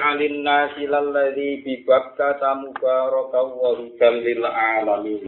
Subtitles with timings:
[0.00, 5.22] alin nasi lalladhi bibabka tamubaraka wa hudam lil alamin.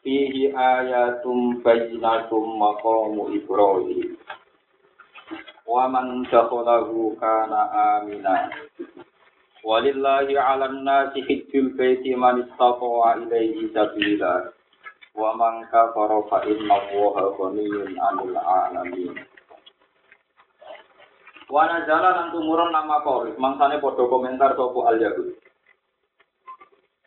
[0.00, 4.16] Fihi ayatum bayyinatum maqamu ibrahim.
[5.68, 7.60] Wa man dakhalahu kana
[8.00, 8.48] amina.
[9.60, 14.48] Walillahi 'alan nasi hajjul baiti man istata'a ilaihi sabila.
[15.12, 19.27] Wa man kafara fa inna allaha ghaniyyun 'anil 'alamin
[21.48, 25.32] Wana jalan lan tumurun nama koris, mangsane podo komentar sopo al Yahudi.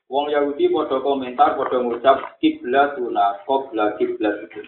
[0.09, 4.65] Wong Yahudi podo komentar podo ngucap kiblat tuna kobla kiblat itu.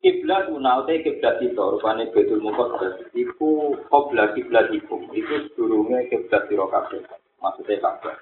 [0.00, 2.72] Kiblat tuna utai kiblat itu rupane betul mukot
[3.12, 7.04] iku kobla kiblat itu itu sedurunge kiblat siro kabeh.
[7.36, 8.16] Maksudnya kabeh.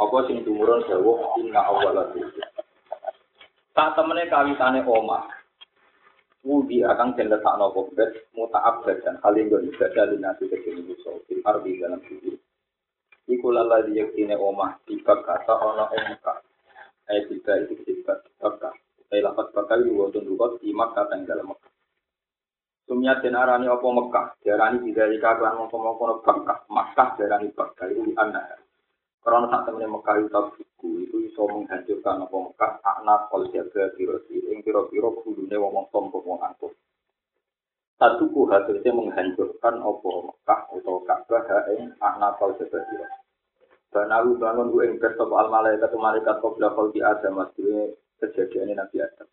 [0.00, 2.24] Apa sing tumurun jauh inna awalatu.
[3.76, 5.28] Tak temene kawitane omah,
[6.46, 11.82] Wudi akan den letakno kobet muta'abbad dan hal yang ibadah linasi kecil musuh fil ardi
[11.82, 12.38] dalam bumi.
[13.26, 16.38] Iku lala diyakine omah tiba kata ono Mekah.
[17.10, 18.70] Ayat tiga itu sifat Mekah.
[19.10, 21.72] Saya lapat bakal diwotun rukot di Mekah dan dalam Mekah.
[22.86, 28.65] Sumyat den arani opo Mekah, diarani tidak ikaklan mongko-mongko Mekah, Makkah diarani Mekah, itu anak.
[29.26, 34.38] Karena saat temennya Mekah itu buku itu bisa menghancurkan apa Mekah anak kalau jaga kiroti
[34.38, 36.70] yang kiro-kiro bulunya wong sombong mau angkut.
[37.98, 41.42] Satu kuha terusnya menghancurkan apa Mekah atau Ka'bah
[41.74, 43.18] yang anak kalau jaga kiroti.
[43.90, 47.98] Banalu bangun gue engker sop al malaikat malaikat kau bilang kau diada mas gue
[48.78, 49.26] nabi Adam.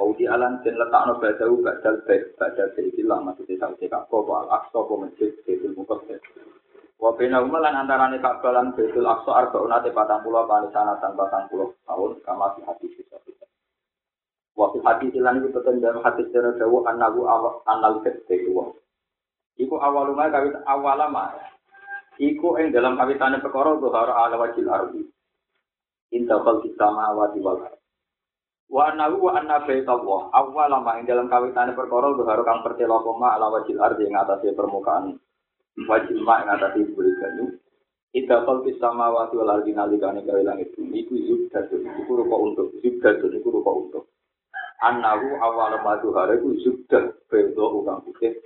[0.00, 3.84] Wau di alam dan letak no baca u baca baca baca sehilang mas gue sampai
[3.84, 6.00] kau bawa aksa kau mencuci sehilang muka
[6.94, 11.74] Wa bina umalan antarane Ka'bah lan Baitul Aqsa arbauna te 40 kali sana tan 40
[11.82, 13.46] tahun kama hadis bisa kita.
[14.54, 17.26] Wa fi hadis lan itu betul dalam hadis dari dawu annahu
[17.66, 18.70] annal fitri wa.
[19.58, 21.34] Iku awaluma kawit awalama.
[22.14, 25.02] Iku ing dalam kawitane perkara zuhar ala wajil ardi.
[26.14, 27.58] Inta khalqis samawati wal.
[28.70, 33.50] Wa annahu wa anna baitallah awalama ing dalam kawitane perkara zuhar kang pertelo koma ala
[33.50, 35.18] wajil ardi ing atase permukaan
[35.82, 37.46] wajib mak ngatasi boleh ganyu
[38.14, 42.70] Ida kal sama wati wal ardi nalikane gawe langit bumi iku zubdatun iku rupa untuk
[42.78, 44.06] zubdatun iku rupa untuk.
[44.86, 48.38] Anahu awal madu hare iku zubdat bedo ukang putih.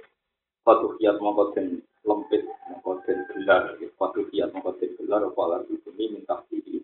[0.64, 3.76] Patuh kiat mongko den lempit mongko den gelar.
[4.00, 6.80] Patuh kiat mongko den gelar apa lardi bumi minta tinggi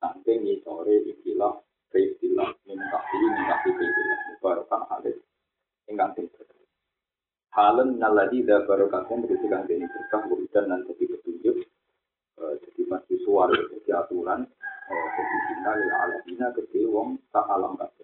[0.00, 1.51] Sampai ngisore ikilah
[7.62, 11.62] Halen naladi da barokatnya berisi kang ini berkah wiridan dan jadi petunjuk
[12.34, 14.42] jadi masih suara jadi aturan
[14.90, 18.02] jadi cinta lila alamina ke wong tak alam kabeh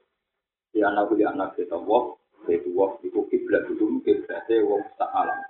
[0.71, 2.15] di anak di anak kita wong
[2.47, 5.43] itu wong itu kiblat itu kiblatnya wong tak alam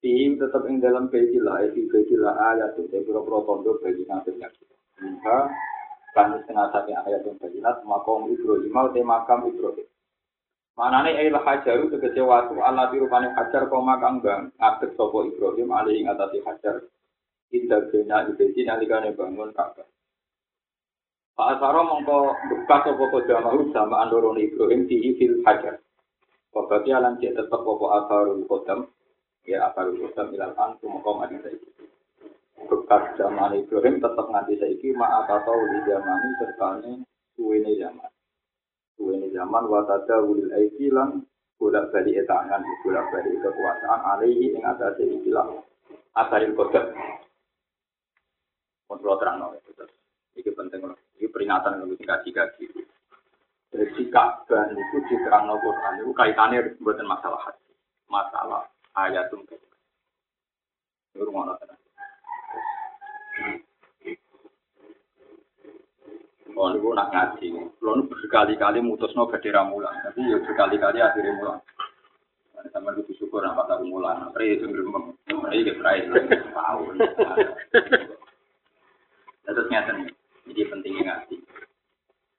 [0.00, 4.76] Tim tetap ing dalam bejilah, itu bejilah ayat itu, saya kira-kira tondo bagi nasibnya kita.
[5.00, 5.48] Maka,
[6.12, 9.83] kan setengah satu ayat yang bejinat, makom Ibrahim, mau makam Ibrahim.
[10.84, 16.04] Manane ail hajaru tegese watu ala dirupane hajar koma kang bang ngadeg sapa Ibrahim ali
[16.04, 16.84] ing atase hajar
[17.56, 19.88] indah bena ibedi nalikane bangun Ka'bah.
[21.32, 25.80] Pak Asaro mongko bekas sapa kodamahu sama andorone Ibrahim di fil hajar.
[26.52, 28.84] Wabati alam cek tetep apa asarul kodam
[29.48, 31.68] ya asarul kodam ilal an mongko mati saiki.
[32.60, 36.92] Bekas zaman Ibrahim tetep nganti saiki ma atau di zamani sertane
[37.32, 38.13] suwene zaman.
[39.04, 41.20] Suwene zaman watada wulil aiki lan
[41.60, 45.44] bolak balik etangan, bolak balik kekuasaan alaihi ing atas ikilah
[46.16, 46.88] asaril kodam.
[48.88, 49.52] Kontrol terang no,
[50.32, 50.96] ini penting loh.
[51.20, 52.64] Ini peringatan untuk dikaji-kaji.
[53.76, 57.76] Jadi Ka'bah itu di terang no Quran itu kaitannya buatan masalah hati,
[58.08, 58.64] masalah
[58.96, 59.36] ayat itu.
[66.54, 67.48] Oh, ini nak ngaji.
[67.82, 71.58] Kalau berkali-kali mutus no gede ramulan, tapi ya berkali-kali akhirnya mulan.
[72.70, 74.30] Sama itu syukur apa tak mulan.
[74.30, 75.12] Pray itu berembang.
[75.26, 76.06] Pray ke pray.
[76.54, 76.80] Tahu.
[79.44, 80.08] Terus nyata nih.
[80.48, 81.36] Jadi pentingnya ngaji.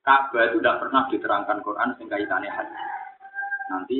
[0.06, 2.82] Ka'bah itu tidak pernah diterangkan Quran sehingga kaitannya haji.
[3.74, 3.98] Nanti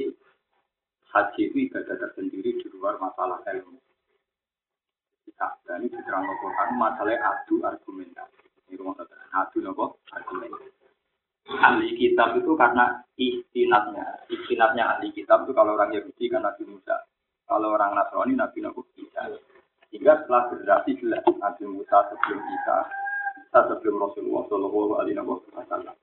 [1.14, 3.78] haji itu ibadah tersendiri di luar masalah ilmu.
[5.36, 8.45] Ka'bah ini diterangkan Quran masalah adu argumentasi.
[8.66, 8.98] Ini rumah
[9.36, 10.50] adu nopo argumen.
[11.46, 17.06] Ahli kitab itu karena istinatnya, istinatnya ahli kitab itu kalau orang Yahudi kan Nabi Musa,
[17.46, 19.30] kalau orang Nasrani Nabi Nabi Isa.
[19.94, 22.78] Sehingga setelah generasi jelas Nabi Musa sebelum Isa,
[23.46, 25.22] Isa sebelum Rasulullah Shallallahu Alaihi
[25.54, 25.96] Wasallam.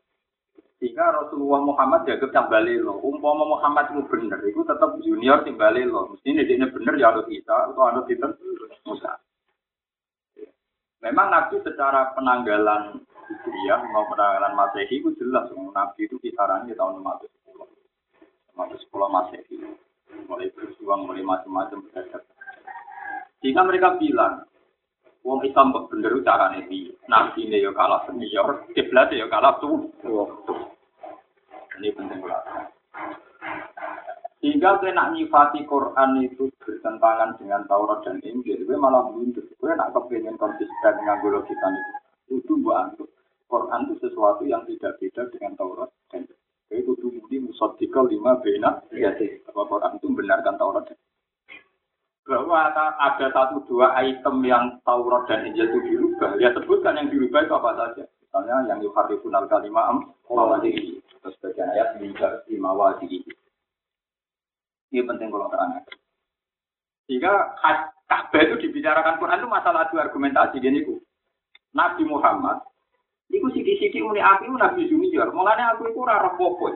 [0.79, 3.03] Sehingga Rasulullah Muhammad jaga tambah lo.
[3.03, 6.15] Umpama Muhammad itu bener, itu tetap junior timbal lo.
[6.15, 8.31] Mesti ini bener ya harus kita atau harus kita
[8.87, 9.19] Musa.
[11.03, 15.51] Memang Nabi secara penanggalan Hijriah mau penanggalan Masehi itu jelas.
[15.51, 18.55] Nabi itu kisarannya tahun 510.
[18.55, 19.57] 510 Masehi.
[20.31, 21.83] Mulai berjuang, mulai macam-macam.
[23.43, 24.47] Sehingga mereka bilang,
[25.23, 26.19] Wong Islam bener
[26.59, 26.99] iki.
[27.07, 29.91] Nabi ne yo kalah senior, kiblat yo kalah tuh.
[31.79, 32.75] Ini penting banget.
[34.43, 39.47] Sehingga kue nak nyifati Quran itu bertentangan dengan Taurat dan Injil, kue malah mundur.
[39.63, 41.93] Kue nak kepengen konsisten dengan logika itu.
[42.43, 42.99] Itu buat
[43.47, 46.27] Quran itu sesuatu yang tidak beda dengan Taurat dan.
[46.73, 48.83] Itu tuh mudi musadikal lima bena.
[48.91, 49.39] Ya sih.
[49.47, 50.99] Bahwa Quran itu benarkan Taurat dan
[52.23, 57.43] bahwa ada satu dua item yang Taurat dan Injil itu dirubah, ya sebutkan yang dirubah
[57.43, 58.05] itu apa saja.
[58.23, 59.99] Misalnya yang yuharifun al kalimah am
[60.31, 61.03] mawadi.
[61.03, 61.99] Terus bagian ayat
[62.49, 63.21] di mawadi.
[64.93, 65.85] Ini penting kalau terangkan.
[67.11, 67.59] Sehingga
[68.11, 71.01] Ka'bah itu dibicarakan Quran itu masalah dua argumentasi dia itu.
[71.73, 72.61] Nabi Muhammad
[73.33, 75.33] Iku sidi-sidi muni aku itu Nabi Junior.
[75.33, 76.69] Mulanya aku itu rara popo.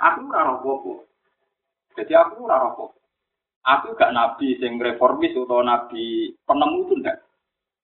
[0.00, 1.04] Aku rara popo.
[1.92, 2.96] Jadi aku rara popo.
[3.68, 7.20] Aku gak nabi sing reformis atau nabi penemu itu enggak.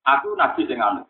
[0.08, 1.04] Aku nabi sing anu.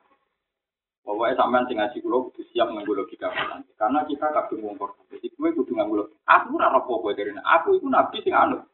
[1.06, 3.30] Pokoknya sampean sing ngaji kula kudu siap nganggo logika
[3.78, 4.98] Karena kita kabeh kok.
[5.14, 6.10] Jadi kowe kudu nganggo.
[6.26, 8.66] Aku ora apa kowe dari aku iku nabi sing anu.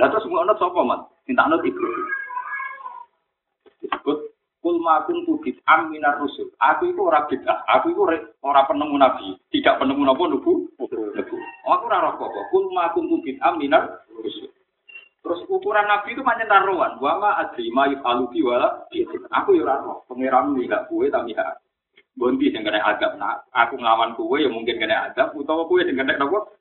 [0.00, 1.00] Lah terus ngono sapa, Mat?
[1.28, 1.84] Anut iku.
[3.84, 4.18] Disebut
[4.60, 6.48] kul makun tu bid'am minar rusul.
[6.60, 7.64] Aku itu ora bid'ah.
[7.78, 8.00] Aku itu
[8.40, 9.36] ora penemu nabi.
[9.52, 10.68] Tidak penemu napa nubu.
[10.80, 12.32] Aku ora rokok.
[12.50, 14.50] Kul makun tu bid'am minar rusul.
[15.20, 16.96] Terus ukuran Nabi itu macam taruhan.
[16.96, 18.88] Wama adri ma yufalu wala
[19.36, 20.08] Aku ya raro.
[20.08, 21.60] Pengiram gak kue tapi ya.
[22.16, 23.20] Bondi yang kena adab.
[23.20, 25.36] Nah, aku ngelawan kue ya mungkin kena adab.
[25.36, 26.56] Utawa kue yang kena nopo.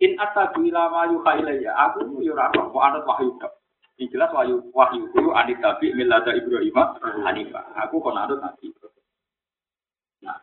[0.00, 1.72] In atabu ilama yuha ya.
[1.92, 2.72] Aku ya raro.
[2.72, 3.52] Mau anut wahyu dok.
[4.00, 6.72] Ini jelas wahyu wahyu itu anit tabi milada Ibrahim
[7.20, 7.68] Hanifah.
[7.84, 8.72] Aku kon anut Nabi
[10.24, 10.40] Nah,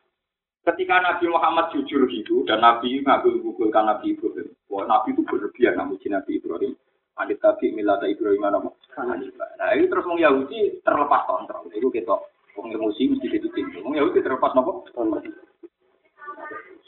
[0.62, 5.74] ketika Nabi Muhammad jujur gitu dan Nabi ngabul gugulkan Nabi Ibrahim, Wah, Nabi itu berlebihan
[5.74, 6.78] namuji Nabi Ibrahim.
[7.18, 8.70] Adit tabi milata Ibrahim nama.
[8.70, 11.66] Nah, ini terus orang Yahudi terlepas kontrol.
[11.74, 12.14] Itu kita
[12.62, 13.82] orang emosi mesti pintu.
[13.82, 14.86] Orang Yahudi terlepas nopo.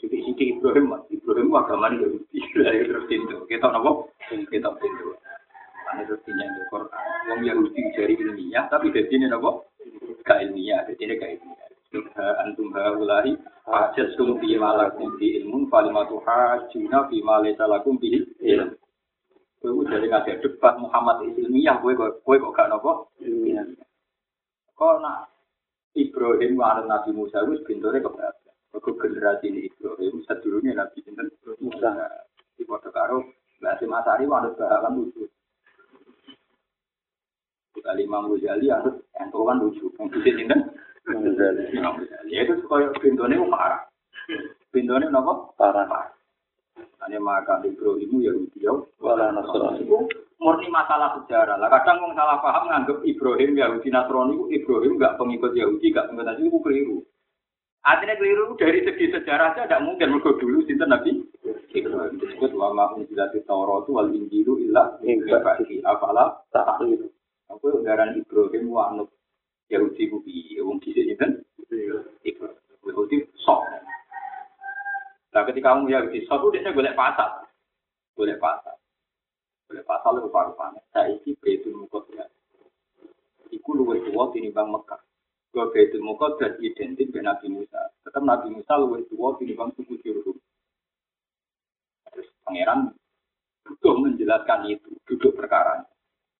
[0.00, 2.40] Sidik-sidik Ibrahim, Ibrahim agama Yahudi.
[2.88, 3.44] terus pintu.
[3.44, 4.08] Kita nopo.
[4.32, 5.12] Kita pintu.
[5.92, 6.88] Ini terus pinjam Quran.
[7.28, 9.68] Orang Yahudi jari ilmiah, tapi dari sini nopo.
[10.24, 11.68] Gak ilmiah, dari sini gak ilmiah.
[12.46, 13.34] antum haulahi
[13.66, 18.72] hajjastum fi malakum bi ilmun falimatu hajjuna fi ma laysa lakum bi ilm.
[19.60, 21.92] Kowe jadi ngajak debat Muhammad ilmiah kowe
[22.24, 23.12] kowe kok gak nopo?
[24.78, 25.28] Kok nak
[25.92, 28.39] Ibrahim wa Nabi Musa wis bintore keberatan.
[28.70, 31.26] Kok generasi ini Ibrahim sedurunge Nabi sinten
[31.58, 31.90] Musa.
[32.54, 33.26] Di foto karo
[33.58, 35.26] Mbak Simasari wanut bahalan lucu.
[37.74, 39.28] Kita lima Ghazali harus kan
[39.58, 39.90] lucu.
[39.98, 40.54] Yang di sini
[42.30, 43.82] Ya itu kaya bintone parah.
[44.70, 45.50] Bintone napa?
[45.58, 46.14] Parah.
[47.00, 48.60] Ane maka Ibrahim ya Yahudi
[49.00, 49.82] wala Nasrani.
[49.82, 49.98] Itu
[50.36, 51.56] murni masalah sejarah.
[51.56, 56.26] Lah kadang wong salah paham nganggep Ibrahim Yahudi Nasrani Ibrahim enggak pengikut Yahudi, enggak pengikut
[56.28, 56.98] Nasrani itu keliru.
[57.80, 61.24] Artinya keliru dari segi sejarah saja tidak mungkin mergo dulu sinten Nabi
[61.72, 67.08] Ibrahim disebut wa ma unzilati Taurat wal Injilu illa min ba'di afala ta'qilun.
[67.48, 69.08] Aku ngaran Ibrahim wa anut
[69.72, 71.40] Yahudi ku piye wong dhisik kan?
[72.26, 72.52] Iku
[72.84, 73.64] Yahudi sok.
[75.32, 77.48] Nah ketika kamu Yahudi sok dia golek pasar.
[78.12, 78.76] Golek pasar.
[79.72, 80.82] Golek pasar lu paru-paru.
[80.92, 82.28] Saiki Baitul Muqaddas.
[83.48, 85.00] Iku luwih tuwa tinimbang Mekah.
[85.50, 87.90] Gua Baitul Muqaddas identik dengan Nabi Musa.
[88.06, 90.38] Tetap Nabi Musa luwih tuwa tinimbang suku Jurhum.
[92.14, 92.94] Terus pangeran
[93.66, 95.82] butuh menjelaskan itu, duduk perkara.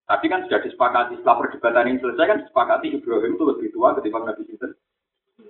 [0.07, 4.27] Tapi kan sudah disepakati setelah perdebatan ini selesai kan disepakati Ibrahim itu lebih tua ketimbang
[4.27, 4.75] Nabi Sinten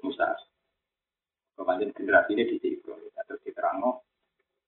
[0.04, 0.36] Musa.
[1.56, 3.80] Kemudian generasi ini di Ibrahim terus diterang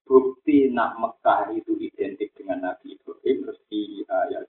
[0.05, 4.45] bukti nak Mekah itu identik dengan Nabi Ibrahim terus di ayat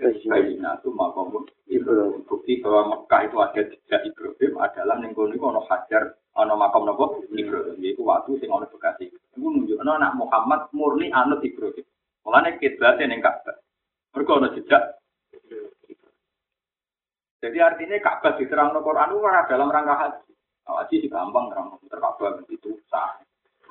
[0.00, 5.60] itu Bayina itu makom Ibrahim bukti bahwa Mekah itu ada jejak Ibrahim adalah nengkoni ono
[5.68, 11.12] hajar ono makom nopo Ibrahim yaitu waktu sing ono bekasi itu menunjukkan anak Muhammad murni
[11.12, 11.84] anut Ibrahim
[12.24, 13.56] mulanya kiblatnya neng Ka'bah
[14.10, 14.84] mereka ada jejak.
[17.40, 20.30] Jadi artinya Ka'bah diterang no Quran itu dalam rangka haji.
[20.66, 23.16] Nah, haji sih gampang terang terkabah itu sah.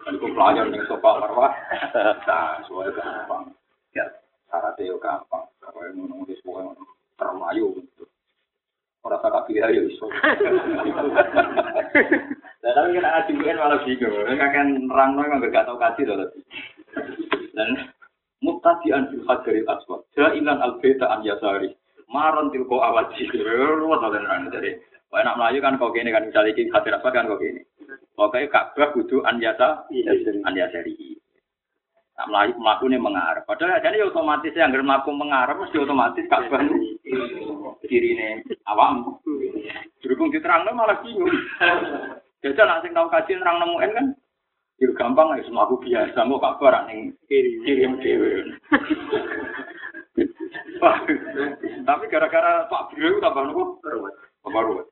[0.07, 1.51] Dan itu pelajar yang sopa marwah,
[2.25, 3.51] sah, soalnya gampang.
[3.91, 4.07] Ya,
[4.47, 5.43] syaratnya gampang.
[5.69, 6.73] Kalau yang nulis pokoknya
[7.15, 8.03] terlayu gitu.
[8.99, 10.05] Orang tak pilih aja iso.
[12.59, 14.11] Dan Tapi kan anak juga malah bingung.
[14.11, 16.27] Mereka kan nerang nerang nggak tahu kasih loh.
[17.55, 17.69] Dan
[18.43, 20.03] mutadian fil hajaril aswad.
[20.17, 21.71] Jailan al beta an yasari.
[22.11, 23.31] Maron tilko awaji.
[23.31, 24.83] Ruwet oleh.
[25.09, 27.63] Wah enak melayu kan kau gini kan misalnya ini hajar aswad kan kau gini.
[28.19, 29.87] Pokoknya Ka'bah kudu an yasa
[30.43, 31.18] an yasari.
[32.19, 33.47] Nak melayu melaku nih mengarah.
[33.47, 36.59] Padahal jadi otomatis yang nggak melaku mengarah mesti otomatis Ka'bah
[37.87, 39.23] kiri nih awam.
[40.03, 41.31] Berhubung diterang malah bingung.
[42.43, 44.05] Jadi nak sing tau kaji nerang nemuin kan,
[44.83, 46.39] ya gampang ya semua aku biasa, mau
[46.91, 48.29] yang kiri kirim dewe.
[51.87, 53.79] Tapi gara-gara Pak Biro itu tambah nopo?
[54.43, 54.87] Tambah ruwet.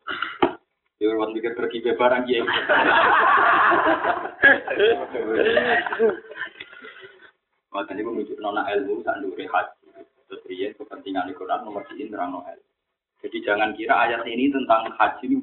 [1.00, 2.44] Ya ruwet mikir pergi ke barang ya.
[7.76, 9.86] Aku menunjuk nona ilmu saat dulu haji.
[10.28, 12.60] Terus dia kepentingan Quran nomor di nerang noel.
[13.24, 15.40] Jadi jangan kira ayat ini tentang haji ini,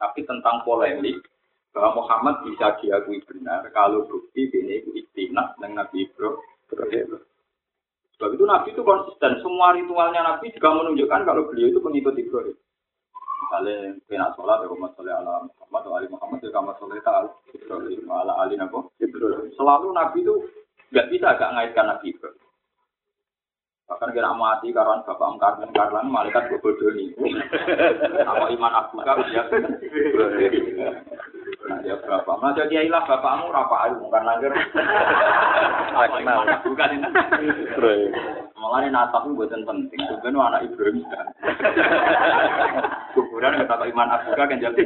[0.00, 1.20] tapi tentang polemik
[1.70, 7.22] bahwa Muhammad bisa diakui benar kalau bukti ini itu istinah dengan Nabi Ibrahim.
[8.18, 9.40] Sebab itu Nabi itu konsisten.
[9.40, 12.56] Semua ritualnya Nabi juga menunjukkan kalau beliau itu pengikut Ibrahim.
[13.40, 18.60] Misalnya, kena sholat, ya Muhammad ala Muhammad, Ali Muhammad, ya sholat ala Ibrahim, ala Ali
[19.00, 19.48] Ibrahim.
[19.56, 20.34] Selalu Nabi itu
[20.90, 22.50] nggak bisa gak ngaitkan Nabi Ibrahim.
[23.90, 27.10] Bahkan kira mati karena bapak Karlan Karlan malaikat bodoh ini.
[28.22, 29.42] Apa iman aku kau dia?
[31.66, 32.30] Nah dia berapa?
[32.38, 34.54] Nah jadi ilah bapakmu rapa ayu bukan langgar.
[36.62, 37.08] Bukan ini.
[38.54, 40.00] Malah ini natap buatan penting.
[40.06, 41.26] Sebenarnya anak Ibrahim kan.
[43.18, 44.82] Kuburan kata iman aku kan jadi.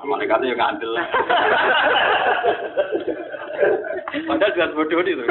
[0.00, 0.96] Malaikatnya yang ngandel.
[4.26, 5.22] Padahal jelas bodoh itu.
[5.22, 5.26] Ini?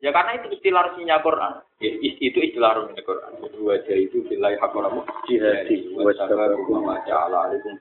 [0.00, 1.60] Ya karena itu istilah resminya Quran.
[1.76, 3.32] Itu istilah resminya Quran.
[3.52, 5.92] Dua jari itu nilai hak orang jihadi.
[5.92, 7.76] Wasabar hukum ala alaikum.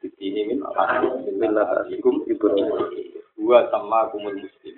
[3.39, 4.75] Dua sama kumul muslim.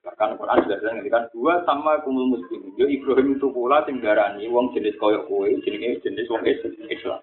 [0.00, 2.72] Bahkan Quran sudah bilang kan dua sama kumul muslim.
[2.80, 7.20] Yo Ibrahim itu pula sing darani wong jenis koyok kue, jenis jenis wong Islam.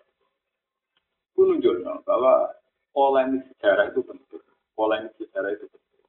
[1.34, 2.54] Itu nunjukno bahwa
[2.94, 4.46] polemik sejarah itu penting.
[4.78, 6.06] Polemik sejarah itu penting.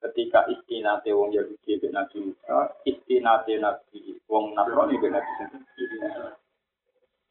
[0.00, 5.32] Ketika istinate wong Yahudi be Nabi Musa, istinate Nabi wong Nasrani be Nabi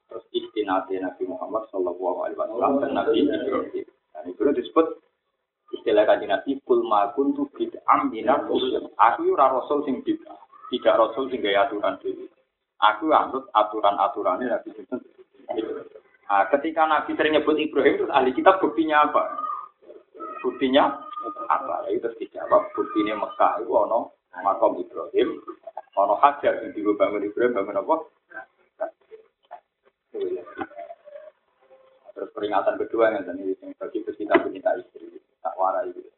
[0.05, 3.86] Terus istinate Nabi Muhammad Sallallahu Alaihi Wasallam dan Nabi Ibrahim.
[4.13, 5.01] Dan itu disebut
[5.74, 8.86] istilah kaji Nabi kul makun tu bid'am minat usul.
[9.01, 10.38] Aku ora rasul sing bid'ah,
[10.70, 12.29] tidak rasul sing gaya aturan dhewe.
[12.77, 14.70] Aku anut aturan-aturannya Nabi
[16.25, 19.38] Nah, ketika Nabi sering nyebut Ibrahim, terus ahli kita buktinya apa?
[20.41, 21.05] Buktinya
[21.46, 21.86] apa?
[21.86, 25.38] Ya, terus dijawab, buktinya Mekah itu ono makom Ibrahim,
[25.94, 27.96] ono hajar yang bangun Ibrahim, bangun apa?
[32.15, 36.10] Terus peringatan kedua yang tadi bagi pecinta pecinta istri, tak warai itu.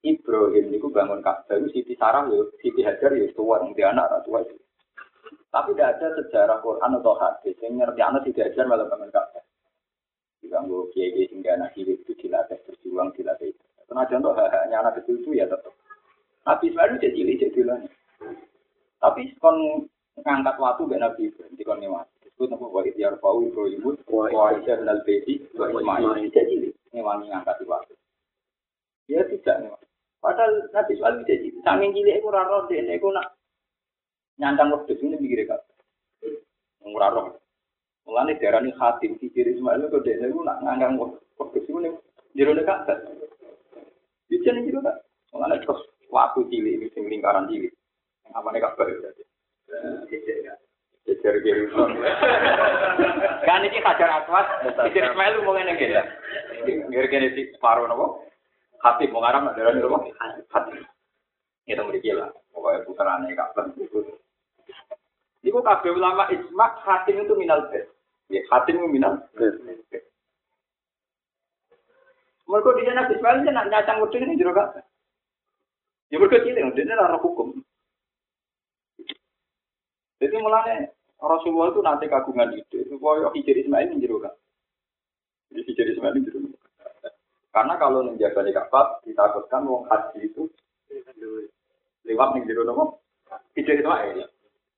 [0.00, 4.42] Ibrahim itu bangun itu Siti Sarah yo, Siti Hajar yo tua, yang dia anak tua
[4.42, 4.56] itu.
[5.50, 9.42] Tapi tidak ada sejarah Quran atau hadis yang ngerti anak tidak ajar malah bangun Ka'bah.
[10.38, 13.50] Diganggu kiai kiai sehingga anak hidup itu dilatih berjuang dilatih.
[13.90, 15.74] Karena contoh hanya anak kecil itu ya tetap.
[16.46, 17.60] Nabi Ismail jadi jadi
[19.02, 19.90] Tapi kon
[20.22, 22.06] ngangkat waktu gak Nabi di kon ngewas.
[22.22, 27.66] Disebut nama wa idyar fau Ibrahim wa Aisyah dan Al-Bedi wa Ismail jadi ngewangi ngangkat
[27.66, 27.98] waktu.
[29.10, 29.82] Dia tidak.
[30.22, 33.39] Padahal Nabi Ismail jadi Sanging cilik itu raro dia itu nak
[34.40, 35.60] nyangkang waktu ini mikir kak.
[36.80, 37.36] Ngurah roh.
[38.08, 40.96] Mulane darani khatim si diri Ismail itu dia itu nak ngangkang
[41.36, 41.92] waktu ini
[42.32, 42.88] jero dekat.
[44.32, 44.96] Bisa nih gitu kak.
[45.36, 47.70] Mulane terus waktu cilik ini sing lingkaran cilik.
[48.32, 49.22] Apa nih kak baru jadi.
[51.08, 51.64] Jejer kiri
[53.40, 54.46] Kan ini kajar aswat,
[54.88, 55.96] Jejer Ismail mau ngene gitu.
[56.88, 58.24] Ngene si separuh nopo.
[58.80, 60.08] Hati mau ngaram ada nopo.
[60.48, 60.72] Hati.
[61.68, 62.32] Itu mriki lah.
[62.50, 63.72] Pokoknya putarane kapan
[65.40, 67.88] Iku kabeh ulama isma hatim itu minal bed.
[68.28, 69.56] Ya, hatim itu minal bed.
[72.50, 74.82] Mereka di sana Ismail nak nyacang wedhus ini jero kabeh.
[76.10, 77.62] Ya mereka cilik, dia ora hukum.
[80.18, 80.90] Jadi mulanya
[81.22, 84.42] Rasulullah itu nanti kagungan ide supaya hijir Ismail ini jero kabeh.
[85.54, 86.38] Jadi hijir Ismail ini jero
[87.54, 90.50] Karena kalau menjaga di Ka'bah ditakutkan wong haji itu
[92.02, 92.98] lewat ning jero nopo?
[93.54, 94.26] Hijir Ismail.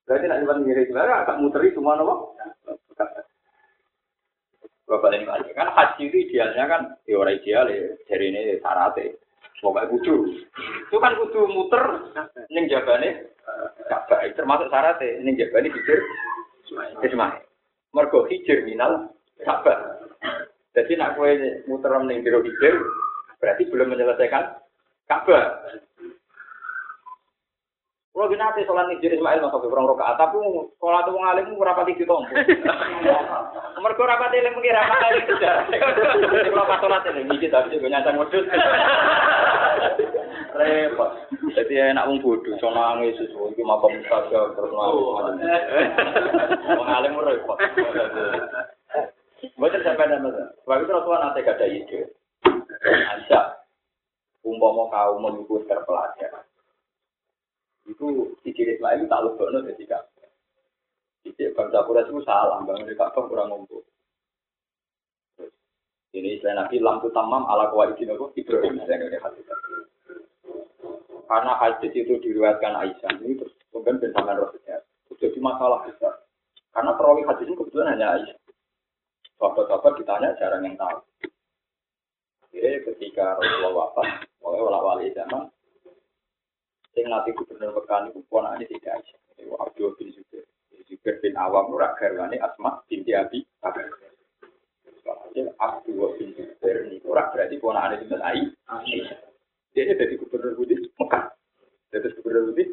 [0.06, 2.34] Berarti nak nyimpan mirip sebenarnya agak muteri semua nopo.
[4.92, 5.24] Bapak ini
[5.56, 9.16] kan haji itu idealnya kan teori ideal ya dari ini syaratnya.
[9.62, 10.14] Pokoknya kudu.
[10.90, 12.12] Itu kan kudu muter
[12.50, 13.30] neng jabane
[13.86, 15.98] Ka'bah termasuk syaratnya neng jabane pikir.
[17.00, 17.46] Ismail.
[17.94, 20.02] Mergo hijir minal Ka'bah.
[20.76, 21.30] Jadi nak kowe
[21.70, 22.74] muter ning jero hijir
[23.38, 24.60] berarti belum menyelesaikan
[25.06, 25.62] Ka'bah.
[28.12, 30.36] Kalau gini nanti sholat nih Ismail masuk ke orang rokaat, tapi
[30.76, 32.28] sholat itu ngalim ora pati ditompo.
[33.80, 35.72] Mergo ora pati eling mengira apa kali tidak.
[35.80, 38.44] Kalau pas sholat ini mikir tapi juga nyata modus.
[40.60, 41.10] Repot.
[41.56, 45.08] Jadi enak wong bodoh, sono nangis sesuatu iki makom saja terus nangis.
[46.76, 47.56] Wong alim repot.
[49.56, 50.52] Mboten sampai nama.
[50.68, 52.12] Sebab itu Rasulullah nanti gak ada ide.
[52.84, 53.56] Aisyah,
[54.44, 56.51] umpama kaum menunggu terpelajar
[57.86, 60.28] itu ciri Ismail tak lebokno dadi kabeh.
[61.22, 63.82] Cicik bangsa Quraisy itu salah, di Ka'bah kurang ngumpul.
[66.12, 68.28] Ini istilah Nabi lampu tamam ala kawaidin apa?
[68.36, 69.48] Ibrahim misalnya hadis.
[71.24, 74.84] Karena hadis itu diriwayatkan Aisyah ini terus kemudian bersama Rasulullah.
[75.16, 76.26] Jadi masalah besar.
[76.76, 78.36] Karena perawi hadis ini kebetulan hanya Aisyah.
[79.40, 80.98] Sahabat-sahabat ditanya jarang yang tahu.
[82.52, 85.48] Jadi ketika Rasulullah wafat, oleh wali zaman,
[86.92, 89.20] Sing nanti gubernur Mekah itu ponakane tidak Aisyah.
[89.40, 90.44] Itu Abdul bin Zubair.
[90.84, 93.88] Zubair bin Awam ora garwane Asma binti Abi Bakar.
[95.02, 99.18] Hasil Abdul bin Zubair ini ora berarti ponakane sinten Aisyah.
[99.72, 101.32] Dia jadi gubernur Budi Mekah.
[101.88, 102.64] Jadi gubernur Budi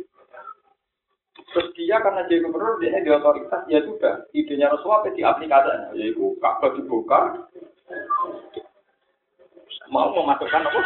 [1.50, 4.22] Terus dia karena jadi gubernur, dia di otoritas, ya sudah.
[4.38, 5.98] Idenya Rasulullah diaplikasikan.
[5.98, 7.50] Yaitu Ka'bah dibuka,
[9.90, 10.82] mau memasukkan apa?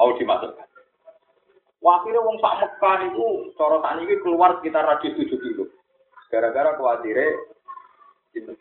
[0.00, 0.64] Mau dimasukkan.
[1.84, 5.68] Wakilnya wong sak Mekah itu cara ini keluar sekitar radius 7 kilo.
[6.32, 7.36] Gara-gara khawatirnya
[8.32, 8.52] itu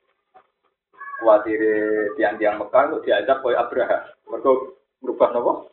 [1.24, 4.12] khawatirnya tiang-tiang Mekah itu diajak oleh Abraha.
[4.28, 4.52] Mereka
[5.00, 5.69] berubah nopo?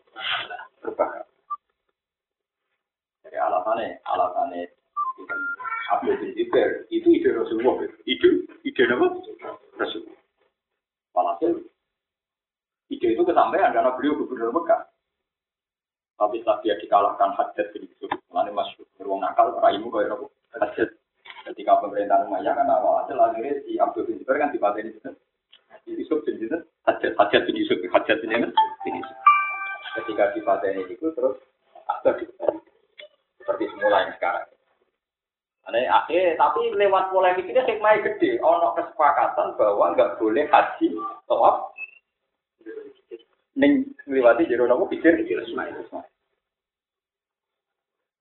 [16.96, 20.24] Dikalahkan hajat bin Yusuf, mana masuk beruang nakal, raimu kau apa?
[20.64, 20.88] Hajat.
[21.44, 25.12] Ketika pemerintahan Umayyah kan awal hasil akhirnya si Abdul bin Zubair kan dipateni itu.
[25.84, 29.18] Yusuf bin Yusuf, hajat, hajat bin Yusuf, hajat bin Yusuf.
[30.00, 31.36] Ketika dipateni itu terus
[31.84, 34.48] ada seperti semula yang sekarang.
[35.68, 38.40] Aneh, akhir, tapi lewat polemik ini hikmahnya gede.
[38.40, 40.94] Ono kesepakatan bahwa nggak boleh haji,
[41.28, 41.76] tawaf,
[43.56, 45.88] Neng ngliwati jero nopo pikir Ismail.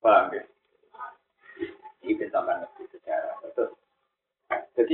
[0.06, 0.44] Paham ya?
[2.06, 3.34] Ini sampai ngerti sejarah.
[3.58, 3.74] Terus,
[4.78, 4.94] jadi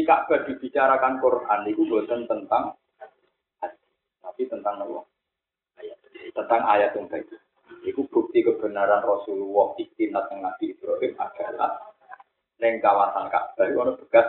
[0.81, 2.63] Ka'bah dibicarakan Quran itu bukan tentang
[4.21, 5.01] tapi tentang apa?
[6.33, 7.29] Tentang ayat yang baik.
[7.85, 11.71] Itu bukti kebenaran Rasulullah istinat yang Nabi Ibrahim adalah
[12.57, 14.25] neng kawasan Ka'bah itu ada bekas.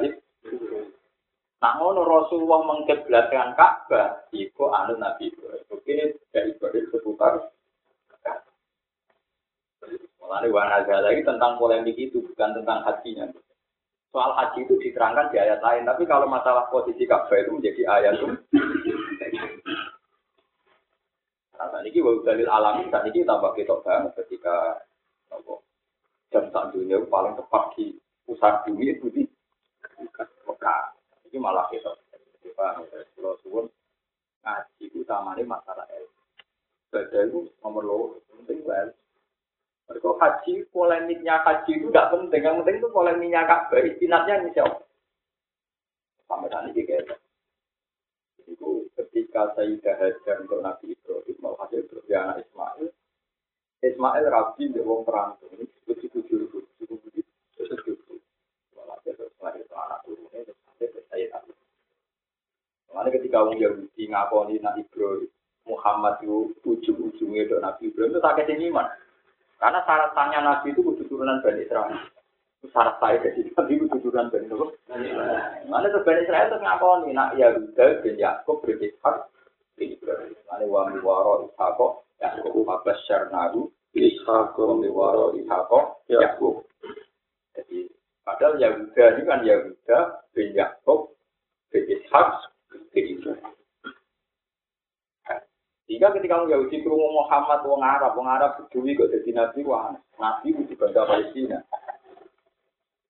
[1.62, 5.78] Nah, Rasulullah mengkiblatkan Ka'bah, itu anu Nabi Ibrahim.
[5.88, 7.48] Ini dari Ibrahim seputar
[10.22, 13.28] Mulai wana lagi tentang polemik itu bukan tentang hajinya.
[14.12, 18.20] Soal haji itu diterangkan di ayat lain, tapi kalau masalah posisi Ka'bah itu menjadi ayat
[18.20, 18.29] itu.
[21.57, 24.85] Nah, saat ini wau dalil alami, saat ini tambah kita banget ketika
[25.33, 25.55] apa,
[26.29, 27.96] jam saat dunia paling tepat di
[28.29, 29.25] pusat bumi itu di
[30.44, 30.92] Mekah.
[31.33, 31.88] Ini malah kita.
[32.53, 32.85] Pak,
[33.16, 33.66] kalau suwun
[34.44, 36.20] ngaji utamanya masalah ilmu.
[36.92, 37.98] Baca itu nomor lo,
[38.29, 38.92] penting banget.
[39.92, 42.40] Mereka haji, polemiknya haji itu tidak penting.
[42.40, 44.81] Yang penting itu polemiknya Ka'bah, istinatnya ini siapa?
[46.24, 47.20] Sampai ini kayak
[48.48, 52.88] Itu ketika Sayyidah Hajar untuk Nabi Ibrahim, mau hasil berarti anak Ismail.
[53.85, 55.52] Ismail rabi di wong perantau.
[55.52, 57.20] Ini disebut suku juru, suku budi,
[57.52, 58.16] suku juru.
[58.81, 59.28] Walhasil
[59.76, 60.59] anak turunnya, terus
[61.05, 61.28] sampai.
[62.88, 65.28] Karena ketika orang Yahudi ngakoni Nabi Ibrahim,
[65.68, 68.87] Muhammad itu ujung-ujungnya untuk Nabi Ibrahim itu sakit iman.
[69.62, 71.94] Karena syarat tanya Nabi itu kudu turunan Bani Israel.
[72.66, 74.75] Syarat saya jadi Nabi itu turunan Bani Israel.
[75.70, 79.31] Mana tuh Bani Israel terus ngakoni nak Yahuda bin Yakub bin Ishak
[79.79, 80.35] bin Ibrahim.
[80.51, 86.66] Mana wa miwaro Ishako Yakub Abbas Syarnahu Ishak wa miwaro Ishako Yakub.
[87.55, 87.87] Jadi
[88.27, 89.98] padahal Yahuda ini kan Yahuda
[90.35, 91.14] bin Yakub
[91.70, 92.51] bin Ishak
[95.92, 99.92] Jika ketika orang Yahudi kerungu Muhammad, wong Arab, wong Arab peduli kok jadi nabi, wah
[100.16, 101.61] nabi itu bangsa Palestina.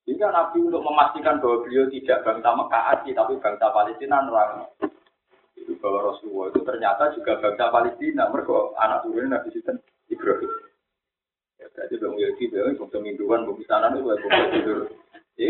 [0.02, 4.66] Jika nabi untuk memastikan bahwa beliau tidak bangsa Mekah aja, tapi bangsa Palestina nerang.
[5.54, 8.26] Itu bahwa Rasulullah itu ternyata juga bangsa Palestina.
[8.34, 9.78] Mereka anak turunnya Nabi Sinten
[10.10, 10.50] Ibrahim.
[11.62, 14.90] Ya, berarti bang Yahudi, bang bangsa mingguan, bang sana itu bangsa tidur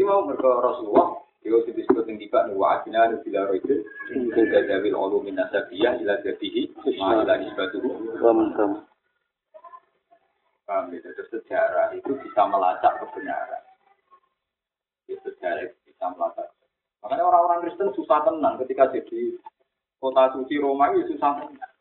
[0.03, 3.83] mau mereka Rasulullah Yo disebut yang tiba nih wajibnya ada bila roibil
[4.15, 6.71] Juga jawil ulu minasabiyah ila jadihi
[7.03, 8.15] Ma'ila nisbatuhu
[10.63, 11.03] Paham ya?
[11.03, 13.63] Terus sejarah itu bisa melacak kebenaran
[15.11, 16.47] ya, Sejarah itu bisa melacak
[17.03, 19.35] Makanya orang-orang Kristen susah tenang ketika jadi
[19.99, 21.73] kota suci Roma itu susah tenang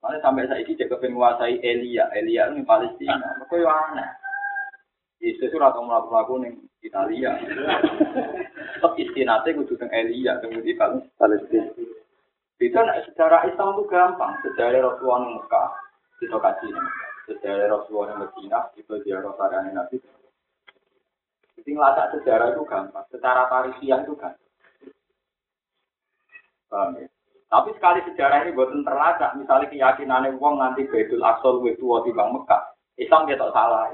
[0.00, 3.36] Makanya sampai saat ini jaga menguasai Elia, Elia ini Palestina.
[3.36, 4.08] Mereka yang aneh.
[5.20, 7.36] Yesus itu atau melaku-melaku nih Italia.
[8.80, 10.72] Tetap istinate kudu teng Elia teng di
[11.20, 11.68] Palestina.
[12.56, 14.40] Itu nak secara Islam itu gampang.
[14.40, 15.68] Sejarah Rasulullah di Mekah
[16.16, 16.72] kita kasih
[17.28, 20.00] Sejarah Rasulullah di Medina kita ziarah sarane Nabi.
[21.60, 23.04] Jadi ngelacak sejarah itu gampang.
[23.12, 24.48] Secara tarihian itu gampang.
[26.72, 27.06] Paham ya?
[27.52, 32.14] Tapi sekali sejarah ini buatan terlacak, misalnya keyakinan uang nanti Baitul Aqsa luwih tua di
[32.14, 32.62] Bang Mekah,
[32.94, 33.90] Islam tak salah.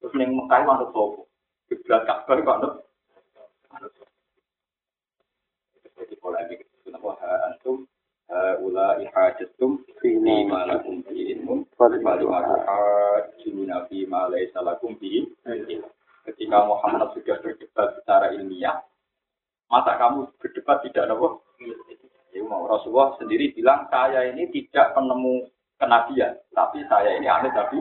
[0.00, 1.26] Terus neng Mekah manut sopo,
[1.68, 2.86] kiblat Ka'bah manut.
[5.96, 7.14] Jadi polemik itu nama
[7.46, 7.86] antum
[8.58, 15.22] ula ihajatum fi malakum bi ilmu baru hajjun nabi ma laysa lakum bi
[16.26, 18.82] Ketika Muhammad sudah berdebat secara ilmiah,
[19.70, 21.46] masa kamu berdebat tidak nopo?
[22.34, 25.46] Ya, mau Rasulullah sendiri bilang saya ini tidak penemu
[25.78, 27.78] kenabian, tapi saya ini aneh tapi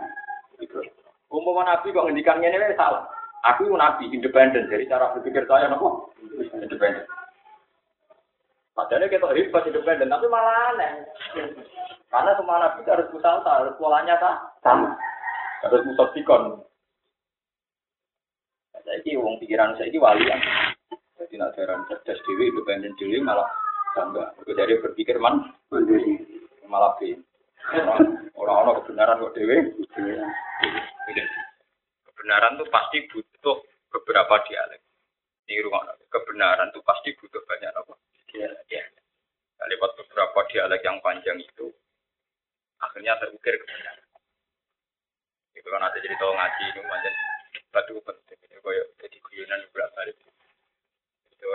[1.34, 3.10] umum nabi kok ngendikannya ini salah.
[3.50, 6.14] Aku nabi independen, jadi cara berpikir saya nopo
[6.54, 7.02] independen.
[8.76, 11.08] Padahal kita hebat independen, tapi malah aneh.
[12.12, 14.20] Karena semua nabi harus musalsa, harus polanya
[14.60, 14.92] sama.
[15.64, 16.60] Harus musafikon.
[18.76, 20.30] Saya ini uang pikiran saya ini wali
[21.18, 23.48] Jadi nak jaran cerdas dewi, independen dewi malah
[23.96, 24.36] Bangga.
[24.44, 25.56] Dari berpikir man,
[26.68, 27.24] malah bin.
[28.36, 29.58] Orang-orang kebenaran kok dewe.
[32.12, 33.58] Kebenaran tuh pasti butuh
[33.88, 34.84] beberapa dialek.
[35.48, 37.96] Ini rumah kebenaran tuh pasti butuh banyak apa?
[38.70, 38.84] Ya.
[39.66, 41.74] Lewat beberapa dialek yang panjang itu,
[42.78, 44.06] akhirnya terukir kebenaran.
[45.58, 47.14] Itu kan ada jadi tahu ngaji ini macam
[47.74, 48.38] batu penting.
[48.62, 50.14] Kayak jadi guyonan berapa kali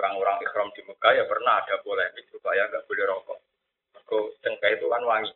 [0.01, 3.39] orang-orang ikhram di Mekah ya pernah ada polemik supaya nggak boleh rokok.
[4.07, 5.33] Kok cengkeh itu kan wangi.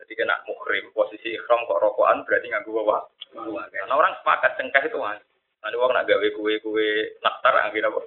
[0.00, 3.04] Jadi kena muhrim posisi ikhram kok rokokan berarti nggak gue wah.
[3.70, 5.22] Karena orang sepakat cengkeh itu wangi.
[5.60, 6.88] Nanti orang nak gawe kue-kue
[7.24, 8.00] naktar akhirnya apa?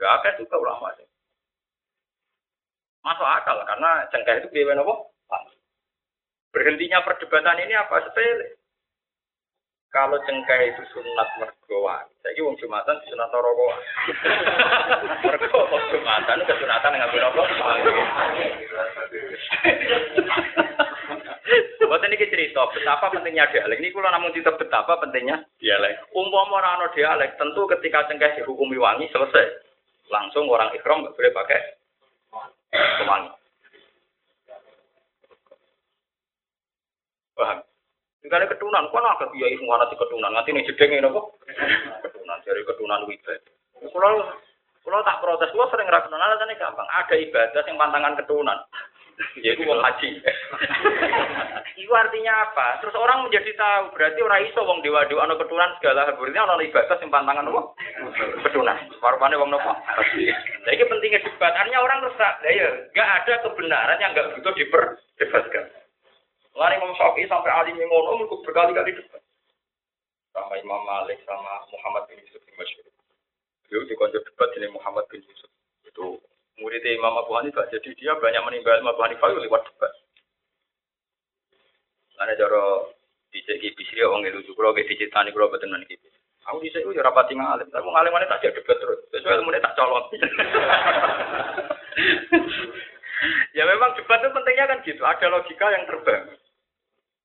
[0.00, 1.06] Gak akan juga ulama sih.
[3.00, 4.94] Masuk akal karena cengkeh itu biaya apa?
[6.50, 8.60] Berhentinya perdebatan ini apa sepele?
[9.90, 13.82] Kalau cengkeh itu sunat mergoan, saya wong jumatan sunat rokokan.
[15.26, 17.42] Mergo wong jumatan kesunatan nggak apa?
[21.90, 23.82] Buat ini cerita betapa pentingnya dialek.
[23.82, 26.06] Ini kalau namun cerita betapa pentingnya dialek.
[26.14, 29.58] Umpama orang dialek, tentu ketika cengkeh dihukumi wangi selesai,
[30.06, 31.79] langsung orang ikhram nggak boleh pakai
[32.74, 33.30] pewangi.
[37.34, 37.58] Paham?
[38.20, 41.26] Sekali ketunan, kok agak kiai semua nanti ketunan, nanti nih jedeng ini kok.
[42.04, 43.52] Ketunan, dari ketunan wibadah.
[43.80, 44.12] Kalau
[44.80, 46.88] kalau tak protes, gua sering rakyat alasannya gampang.
[46.88, 48.58] Ada ibadah yang pantangan ketunan.
[49.44, 50.20] Yaitu wong haji.
[51.76, 52.80] Itu artinya apa?
[52.80, 56.64] Terus orang menjadi tahu, berarti orang iso wong dewa dewa ano ketunan segala berarti ono
[56.64, 57.62] ibadah yang pantangan apa?
[58.48, 58.76] Ketunan.
[59.00, 59.72] Warpane wong nopo?
[59.72, 61.56] Nah, ini pentingnya debat.
[61.56, 65.64] Artinya orang terus tak, ya, gak ada kebenaran yang gak butuh diperdebatkan.
[66.52, 69.22] Lari Imam Syafi'i sampai alim yang ngono berkali-kali debat.
[70.36, 72.84] Sama Imam Malik sama Muhammad bin Yusuf bin Masyur.
[73.66, 75.48] Beliau dikonjol debat dengan Muhammad bin Yusuf.
[75.88, 76.20] Itu
[76.60, 77.66] murid Imam Abu Hanifah.
[77.72, 79.92] Jadi dia banyak menimba Imam Abu Hanifah lewat debat.
[82.20, 82.62] Karena cara
[83.32, 86.19] dicek kibis dia orang itu juga kayak dicek tani kalau betul nanti kibis.
[86.50, 87.70] Aku dicek itu rapati ngalim.
[87.70, 88.98] Tapi ngalim mana tak debat terus.
[89.14, 90.10] Sesuai ilmu tak colok.
[93.56, 95.02] ya memang debat itu pentingnya kan gitu.
[95.06, 96.26] Ada logika yang terbang.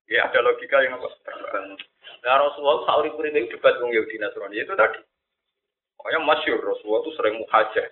[0.06, 1.10] Ya ada logika yang apa?
[1.26, 1.74] Terbang.
[2.22, 5.02] Nah Rasulullah sauri puri itu debat dengan Yahudi Nasrani itu tadi.
[5.98, 7.90] Pokoknya masyur Rasulullah itu sering muhajir.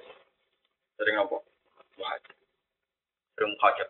[1.01, 1.41] Sering apa?
[1.97, 2.35] Muhajir.
[3.33, 3.89] Sering muhajir.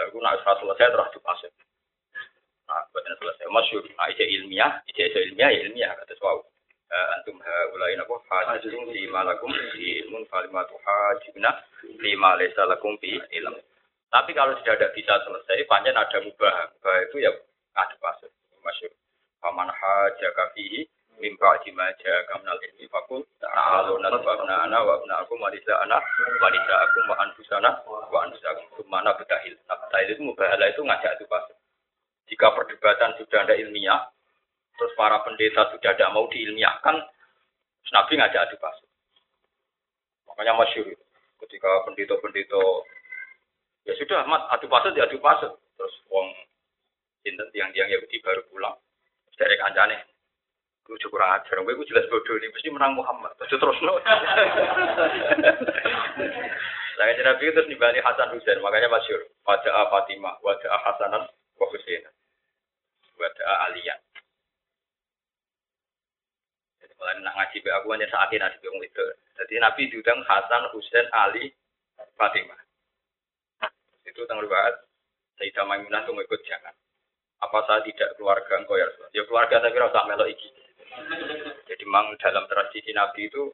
[0.00, 1.52] Aku nak selesai terus dipasir.
[2.70, 3.50] Nah, buatnya selesai.
[3.50, 3.82] Masyur.
[3.98, 5.90] Nah, ilmiah, ijazah ilmiah, ya ilmiah.
[5.98, 6.46] Kata suau.
[6.90, 11.50] antum haulai napa hajjun fi malakum fi ilmun falimatu hajjuna
[12.02, 13.54] fi ma laysa lakum fi ilm.
[14.10, 16.74] Tapi kalau sudah tidak bisa selesai, panjang ada mubah.
[16.74, 17.30] Mubah itu ya
[17.78, 18.30] ada pasir.
[18.66, 18.90] Masyur.
[19.38, 20.82] Faman hajjaka fihi
[21.22, 25.96] min ba'di ma ja'aka minal ilmi faqul ta'alu nasba'na ana wa abna'akum wa nisa'ana
[26.42, 28.66] wa nisa'akum wa anfusana wa anfusakum.
[28.74, 29.54] Sumana betahil.
[29.70, 31.59] Nah, betahil itu mubahalah itu ngajak itu pasir.
[32.28, 34.10] Jika perdebatan sudah ada ilmiah,
[34.76, 36.96] terus para pendeta sudah tidak mau diilmiahkan,
[37.90, 38.88] Nabi ngajak adu pasut.
[40.30, 40.86] Makanya masyur.
[41.42, 42.86] Ketika pendito-pendito,
[43.82, 45.50] ya sudah, mat, adu pasut ya adu pasut.
[45.74, 46.30] Terus wong
[47.26, 48.76] sinten tiang-tiang Yahudi baru pulang
[49.40, 49.98] dari kancane.
[50.84, 53.30] Gue cukup kurang ajar, gue jelas bodoh ini mesti menang Muhammad.
[53.38, 53.94] Terus terus no.
[56.98, 59.22] Saya Nabi terus nimbali Hasan Husain, makanya masyur.
[59.46, 62.10] Wajah Fatimah, wajah Hasanan, wa.
[63.20, 63.98] Wajah Aliyah.
[66.80, 69.04] Jadi kalau nak ngaji be aku hanya saat ini ngaji itu.
[69.36, 71.52] Jadi Nabi diundang Hasan, Husain, Ali,
[72.16, 72.60] Fatimah.
[74.08, 74.88] Itu tanggal riwayat
[75.36, 76.72] Sayyidah Maimunah itu ikut jangan.
[77.40, 79.12] Apa saya tidak keluarga engkau ya Rasulullah?
[79.16, 80.48] Ya keluarga tapi rasa melok iki.
[81.64, 83.48] Jadi memang dalam tradisi Nabi itu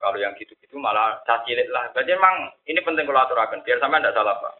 [0.00, 1.92] kalau yang gitu-gitu malah cacilik lah.
[1.92, 4.54] Jadi memang ini penting kalau aturakan biar sama tidak salah pak.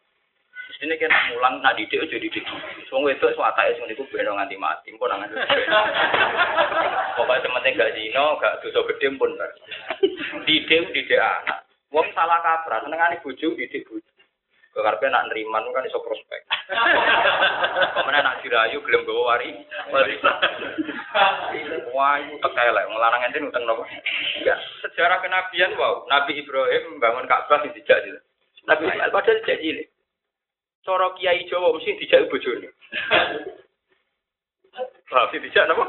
[0.80, 2.40] Di sini kan mulang nak didik jadi didik.
[2.88, 5.28] Semua itu semua tak itu niku beno nganti mati pun nangan.
[7.20, 9.28] Pokoknya sementing gak zino, gak dosa gede pun.
[10.48, 11.68] Didik didik anak.
[11.92, 14.08] Wong salah kaprah, senengane bojo didik bojo.
[14.72, 16.48] Kekarpe nak neriman kan iso prospek.
[16.48, 19.52] Ke mana nak dirayu gelem gawa wari.
[21.92, 23.84] Wah, itu tekelek ngelarang ente utang nopo.
[24.48, 28.00] Ya, sejarah kenabian wow, Nabi Ibrahim membangun Ka'bah sing dijak.
[28.64, 29.89] Nabi Ismail padahal dijak cilik.
[30.80, 32.68] Cara Kiai Jawa mesti dijak bojone.
[35.10, 35.84] Lah, sing dijak napa?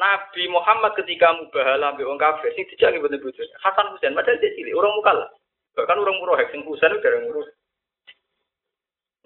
[0.00, 3.52] Nabi Muhammad ketika mubahala ambek wong kafir sing dijak mboten bojone.
[3.62, 5.26] Hasan Husain padahal dia cilik, orang mukalla.
[5.78, 7.46] Bahkan orang murah sing Husain udah orang murah.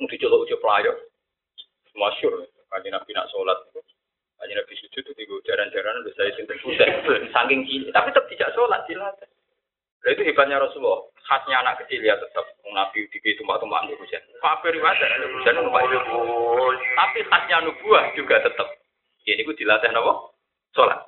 [0.02, 0.92] Mau dicolok ujuk pelayo.
[1.94, 2.34] Masyur.
[2.68, 3.58] Kaji Nabi nak sholat.
[4.42, 6.90] Kaji Nabi sujud itu tiga jaran-jaran udah saya sinten Husain.
[7.34, 7.88] Saking gini.
[7.94, 8.82] Tapi tetap tidak sholat.
[8.90, 9.33] Dilatih.
[10.04, 11.08] Itu hebatnya Rasulullah.
[11.24, 12.44] Khasnya anak kecil ya tetap.
[12.74, 14.20] Nabi di tumbak-tumbak untuk Husain.
[14.42, 15.08] Kafir wajar.
[15.16, 15.98] Husain numpak itu.
[16.92, 18.68] Tapi khasnya nubuah juga tetap.
[19.24, 20.12] Ini gue dilatih apa?
[20.76, 21.00] Sholat.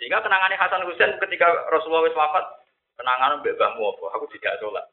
[0.00, 2.46] Sehingga kenangannya Hasan Husain ketika Rasulullah wis wafat,
[2.96, 4.04] kenangan mbak mbahmu apa?
[4.16, 4.86] Aku tidak sholat.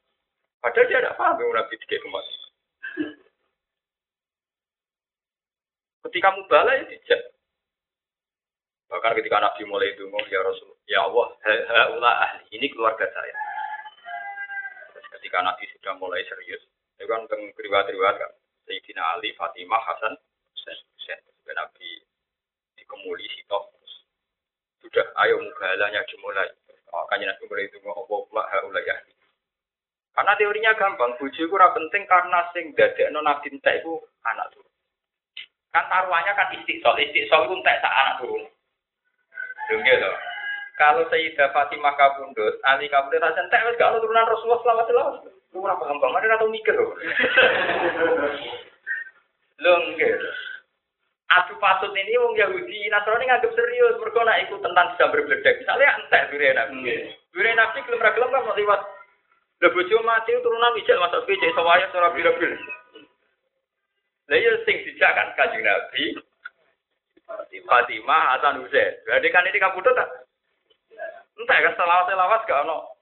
[0.60, 2.28] Padahal dia tidak paham yang Nabi tiga kemas.
[6.10, 7.35] Ketika mubala ya tidak.
[8.86, 13.36] Bahkan ketika Nabi mulai itu ya Rasul, ya Allah, haula ahli ini keluarga saya.
[14.94, 16.62] Terus ketika Nabi sudah mulai serius,
[16.96, 18.32] itu kan tentang riwayat-riwayat kan,
[18.70, 20.14] Sayyidina Ali, Fatimah, Hasan,
[20.54, 21.20] Husain, Husain.
[21.56, 21.90] Nabi
[22.78, 23.76] dikemuli sitok
[24.86, 26.46] sudah ayo mubalanya dimulai
[26.94, 28.96] makanya nanti mulai itu mau Allah haula ya
[30.16, 33.94] karena teorinya gampang buju itu penting karena sing dadekno nabi itu
[34.24, 34.72] anak turun
[35.74, 38.44] kan taruhannya kan istiqsal istiqsal itu sak anak turun
[39.70, 40.12] Dong gitu.
[40.76, 45.12] Kalau Sayyidah Fatimah kabundut, Ali kabundut rasa entek wis gak turunan Rasulullah selama selama.
[45.56, 46.88] Lu ora paham banget ora tau mikir lho.
[49.64, 50.30] Lho gitu.
[51.36, 55.98] adu pasut ini wong Yahudi Nasrani nganggep serius mergo nek iku tentang bisa berbledek misalnya
[55.98, 56.78] entek dure nabi
[57.34, 58.82] dure nabi kelem ra kelem kan liwat
[59.66, 62.54] lho bojo mati turunan ijek masuk cek sawaya ora birabil
[64.30, 66.14] lha iya sing dijak kan kanjeng nabi
[67.66, 70.10] Fatimah Hasan Husain berarti kan ini kabudut tak
[71.36, 72.96] entek kan selawat-selawat gak ono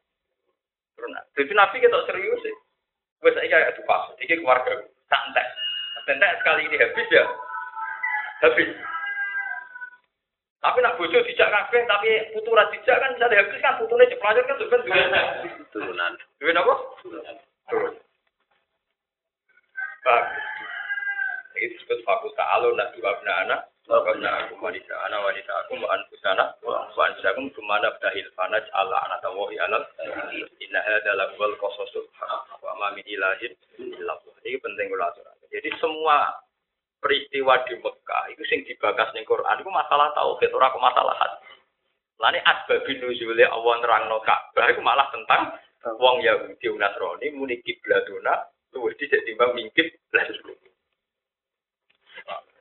[0.95, 2.55] turunan jadi nabi kita serius sih
[3.23, 5.47] wes iki adu pasut iki keluarga tak entek
[6.07, 7.25] entek sekali ini habis ya
[8.43, 8.69] habis.
[10.63, 14.43] Tapi nak bojo dijak kabeh tapi putu ra dijak kan bisa habis kan putune cepelajar
[14.47, 15.03] kan juga duwe
[15.75, 16.11] turunan.
[16.39, 16.75] Duwe napa?
[17.67, 17.95] Turun.
[20.03, 20.45] Bagus.
[21.53, 23.11] Ini disebut fakus ta'alu nak dua
[23.43, 23.71] anak.
[23.83, 27.51] Karena aku wanita anak wanita aku wa anfusana wa anfusakum
[28.13, 29.81] bdahil fanaj ala anak tawahi alal
[30.61, 32.05] inna hadha lakwal qasasul
[32.61, 34.37] wa ma min ilahin illallah.
[34.45, 35.09] Ini penting kula
[35.49, 36.29] Jadi semua
[37.01, 41.57] peristiwa di Mekah itu sing dibakas ning Quran itu masalah tauhid ora masalah hati.
[42.21, 45.57] Lani asbabin nuzule Allah nerangno Ka'bah itu malah tentang
[45.97, 48.45] wong Yahudi Nasrani muni kiblatuna
[48.77, 50.29] luwih dhisik timbang mingkit lah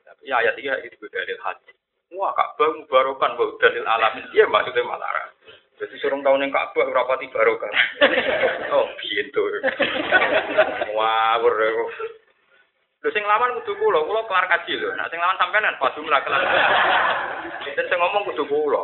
[0.08, 1.76] Tapi ayat ini itu dalil hati.
[2.16, 4.24] Wah Ka'bah mubarokan wa dalil alamin.
[4.32, 5.31] Iya maksudnya malah
[5.82, 7.66] jadi suruh tahun yang Ka'bah rapati barokah.
[8.78, 9.42] oh gitu.
[10.94, 11.42] Wah,
[13.02, 14.94] Lho sing lawan kudu kula, kula kelar kaji lho.
[14.94, 16.42] Nah sing lawan sampean pas jumlah kelar.
[17.74, 18.82] Dan sing ngomong kudu kula.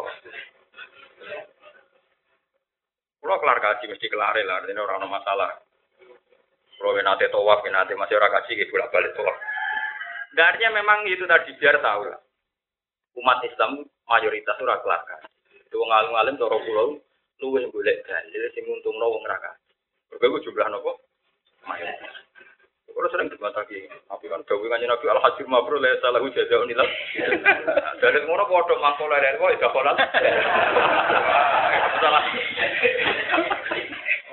[3.22, 5.54] Kula kelar kaji mesti kelar lah, ini ora ono masalah.
[6.82, 9.38] Kula nate tawaf, nate masih ora kaji gitu bolak balik tawaf.
[10.34, 12.18] Artinya memang itu tadi biar tahu lah.
[13.22, 15.38] Umat Islam mayoritas ora kelar kaji.
[15.68, 16.96] Itu wong alim-alim cara kula
[17.44, 19.76] luwih golek dalil sing untungno wong ra kaji.
[20.09, 20.96] Berbagai jumlah nopo?
[21.68, 22.24] Mayoritas.
[22.88, 26.83] Kalau sering dibantah tapi kan gawe kanjeng Nabi al hajir mabrur la salahu jazaa'un illa.
[28.02, 29.92] Dari ngono padha mangko leren kok gak pola.
[32.02, 32.24] Salah.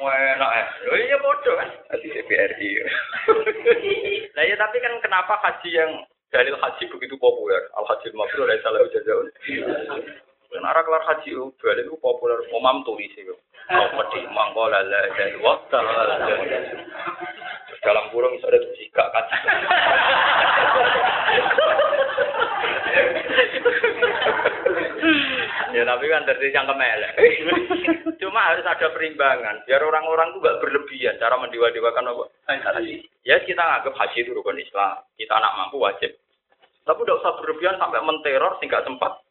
[0.01, 0.65] Enak ya.
[0.89, 1.69] Oh iya padha kan.
[2.01, 2.69] Di CPRI.
[4.33, 5.91] Nah ya tapi kan kenapa haji yang
[6.33, 7.69] dalil haji begitu populer?
[7.77, 9.29] Al hajir mabrur la salahu jazaa'un.
[10.55, 12.39] Karena arah kelar haji dalil itu populer.
[12.55, 13.35] Umam tulis itu.
[13.67, 15.79] Apa di mangko la la dari waktu
[17.83, 19.25] dalam kurung bisa ada jika kan.
[25.75, 27.13] ya tapi kan dari yang kemelek.
[28.23, 32.23] Cuma harus ada perimbangan biar orang-orang itu gak berlebihan cara mendewa-dewakan apa.
[33.27, 35.03] Ya kita anggap haji itu rukun Islam.
[35.19, 36.15] Kita anak mampu wajib.
[36.87, 39.24] Tapi udah usah berlebihan sampai menteror sehingga sempat.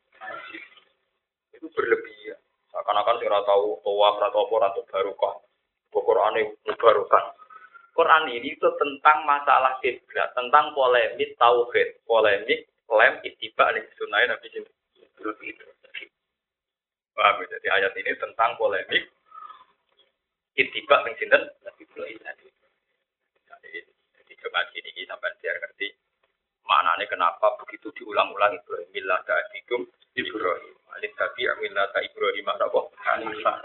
[1.64, 2.36] Itu berlebihan.
[2.68, 5.34] Seakan-akan sih tahu tawaf atau apa atau barokah.
[5.88, 7.24] Itu barokah.
[7.96, 14.60] Quran ini itu tentang masalah kiblat, tentang polemik tauhid, polemik lem ittiba nih sunai Nabi
[17.14, 17.46] Paham ya?
[17.56, 19.08] Jadi ayat ini tentang polemik
[20.58, 21.86] ittiba ning sinten Nabi
[24.20, 25.88] Jadi coba gini ini sampai biar ngerti
[26.66, 29.86] maknanya kenapa begitu diulang-ulang Ibrahim millah ta'adikum
[30.18, 30.83] Ibrahim.
[30.94, 32.80] Alif tabi amillah ta Ibrahim apa?
[33.02, 33.56] Hanifah.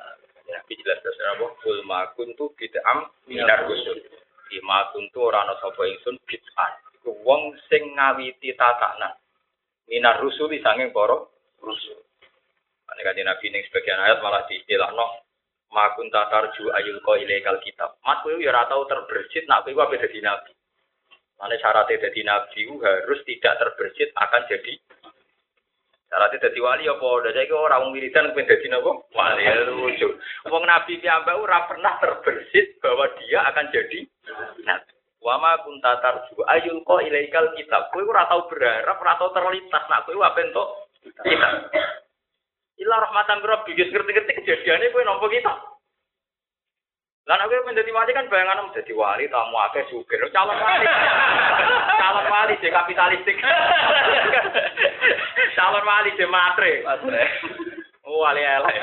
[0.50, 1.46] Nabi jelas jelas apa?
[1.62, 4.02] Kul ma kuntu bid'am minar rusul.
[4.50, 6.72] Ima kuntu ora ana sapa ingsun bid'ah.
[6.98, 9.14] Iku wong sing ngawiti tatanan.
[9.86, 11.30] Minar rusul sanging para
[11.62, 12.02] rusul.
[12.90, 15.30] Ane kanjeng Nabi ning sebagian ayat malah diistilahno
[15.70, 18.02] ma kunta tarju ayul ko ilaikal kitab.
[18.02, 20.52] Mat kowe ya ora tau terbersit nak kowe apa dadi nabi.
[21.38, 24.74] Mane syaratnya jadi nabi harus tidak terbersit akan jadi
[26.10, 27.06] Syaratnya jadi wali apa?
[27.06, 30.10] Udah saya orang wiridan pengen jadi nopo wali ya lucu.
[30.50, 34.00] Wong nabi piyambak ora pernah terbersit bahwa dia akan jadi
[34.66, 34.94] nabi.
[35.22, 37.94] Wama kunta tarju ayul ko ilaikal kitab.
[37.94, 40.70] Kowe ora tau berharap, ora tau terlintas nak kowe apa entuk
[41.22, 41.70] kitab.
[42.80, 45.54] Ila rahmatan rabbi wis ngerti-ngerti kejadiannya kowe nampa kita.
[47.30, 50.86] Nek kowe menjadi wali kan bayangan menjadi wali tamu akeh sugih calon wali.
[52.02, 53.38] calon wali je kapitalistik.
[55.58, 56.82] calon wali je matre.
[56.82, 57.24] Matre.
[58.02, 58.74] Oh, wali elek.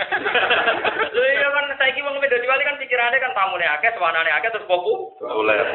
[1.18, 4.70] Lha iya kan saiki wong menjadi wali kan pikirannya kan tamune akeh, sewanane akeh terus
[4.70, 5.18] popu.
[5.18, 5.66] Populer.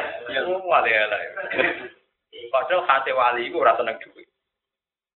[0.48, 1.28] Oh, wali elek.
[2.48, 4.24] Padahal hati wali iku ora seneng duit.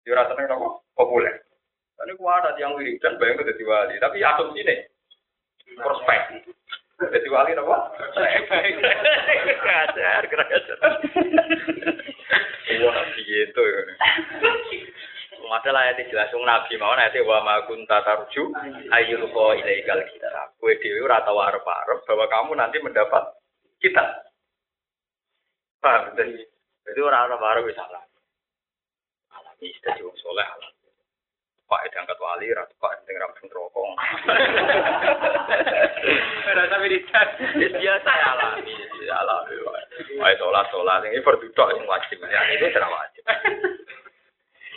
[0.03, 0.83] Ya ora seneng apa?
[0.99, 1.39] Populer.
[1.95, 4.91] Kan iku ada yang wiridan bayang dadi wali, tapi asumsi nih
[5.79, 6.51] prospek.
[7.13, 7.77] Jadi wali apa?
[9.65, 10.79] Kacar, kacar.
[12.85, 13.83] Wah, gitu ya.
[15.45, 18.51] Padahal ayat jelas Nabi mau ayat wa ma kunta tarju
[18.91, 20.51] ayyul qa ilaikal kitab.
[20.59, 23.39] Kowe dhewe ora tau arep-arep bahwa kamu nanti mendapat
[23.79, 24.27] kitab.
[25.79, 26.17] Paham?
[26.19, 26.43] Jadi,
[26.91, 28.03] jadi orang arep-arep wis salah.
[29.31, 30.74] Alami dadi wong saleh alami.
[31.75, 33.99] Pak diangkat wali, ratu pak yang rampung rokok.
[36.55, 37.27] Rasa militan.
[37.59, 39.55] Biasa ya alami, ya alami.
[40.23, 42.23] Wah, sholat sholat ini berduduk yang wajib.
[42.31, 43.27] Ya itu tidak wajib.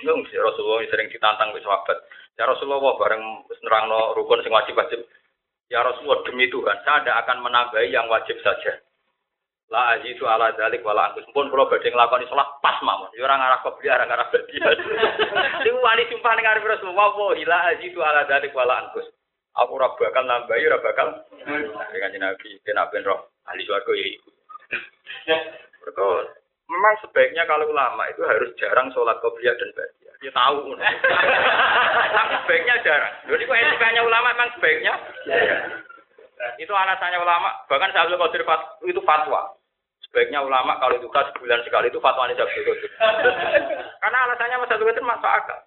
[0.10, 2.01] Nung si Rasulullah sering ditantang ke sahabat.
[2.33, 5.05] Ya Rasulullah bareng nerangno rukun sing wajib wajib.
[5.69, 8.81] Ya Rasulullah demi Tuhan, saya tidak akan menambahi yang wajib saja.
[9.67, 11.27] La azizu ala dalik wala angkus.
[11.36, 13.12] Pun kalau badhe nglakoni salat pas mawon.
[13.19, 14.77] Ya ora ngarah kebliya, ora ngarah badian.
[15.67, 19.12] Sing wani sumpah ning arep Rasulullah, wa la azizu ala dalik wala angkus.
[19.60, 21.08] Aku ora bakal nambahi, ora bakal.
[21.43, 24.30] Dengan Nabi, kena ben roh ahli swarga ya iku.
[25.84, 26.06] Mereka
[26.67, 30.15] memang sebaiknya kalau ulama itu harus jarang sholat qobliyah dan badiah.
[30.23, 30.75] Dia tahu.
[32.15, 33.13] Tapi sebaiknya jarang.
[33.27, 34.93] Jadi kok etikanya ulama memang sebaiknya
[36.62, 37.49] itu alasannya ulama.
[37.65, 38.41] Bahkan Syaikhul Qadir
[38.86, 39.57] itu fatwa.
[40.08, 42.91] Sebaiknya ulama kalau itu sebulan sekali itu fatwa Syaikhul Qadir.
[44.02, 45.60] Karena alasannya Mas Syaikhul Qadir masuk akal.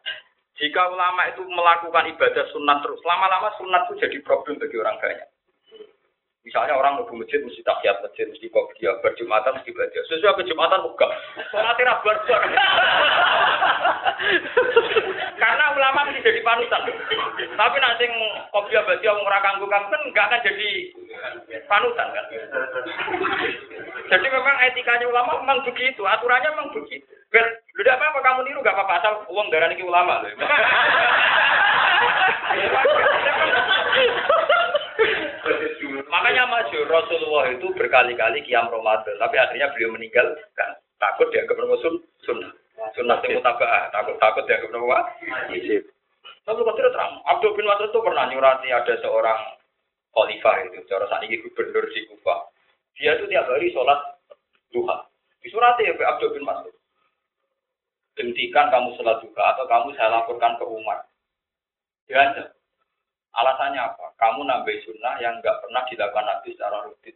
[0.60, 5.28] Jika ulama itu melakukan ibadah sunat terus, lama-lama sunat itu jadi problem bagi orang banyak.
[6.40, 8.48] Misalnya orang mau masjid mesti tahiyat masjid mesti
[8.80, 10.00] dia berjumatan mesti baca.
[10.08, 11.12] Sesuai berjumatan enggak.
[11.52, 12.16] Sholat barbar.
[15.50, 16.86] Karena ulama mesti jadi panutan.
[17.58, 18.06] Tapi nanti
[18.54, 20.70] kopiah baca wong ora kanggo kan enggak akan jadi
[21.66, 22.24] panutan kan.
[24.14, 27.02] Jadi memang etikanya ulama memang begitu, aturannya memang begitu.
[27.34, 27.42] Ber,
[27.82, 30.22] udah apa apa kamu niru gak apa-apa asal uang darah ini ulama.
[36.10, 42.06] Makanya masyur Rasulullah itu berkali-kali kiam Ramadan, tapi akhirnya beliau meninggal kan takut dia kebermusun
[42.22, 42.54] sunnah.
[42.96, 45.82] Sunnah yang mutabah, takut takut dia kebermusun wajib.
[46.48, 49.60] Tapi kau terang, Abdul bin Mas'ud itu pernah nyurati ada seorang
[50.16, 52.48] khalifah itu, cara saat ini gubernur di Kufa.
[52.96, 54.00] Dia itu tiap hari sholat
[54.72, 55.04] duha.
[55.44, 56.72] Di surat ya Abdul bin Mas'ud.
[58.16, 61.04] Hentikan kamu sholat juga atau kamu saya laporkan ke umat.
[62.08, 62.56] Diajar.
[63.30, 64.10] Alasannya apa?
[64.18, 67.14] Kamu nambah sunnah yang nggak pernah dilakukan Nabi secara rutin.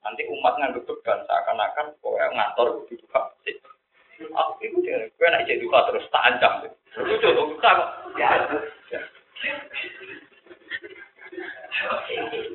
[0.00, 3.36] Nanti umat nganggep beban seakan-akan pokoknya ngantor begitu Pak.
[4.20, 6.52] Aku itu dia, gue nak jadi duka terus tak ancam.
[6.94, 7.90] Itu coba duka kok.
[8.18, 8.30] Ya.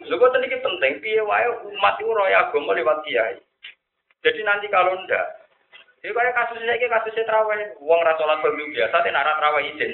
[0.08, 3.36] Lho kok tadi penting, piye wae umat itu roya agama lewat kiai.
[4.24, 5.40] Jadi nanti kalau ndak,
[6.00, 9.92] ini kayak kasus ini kasusnya terawih, uang rasolat pemilu biasa, tidak arah terawih izin.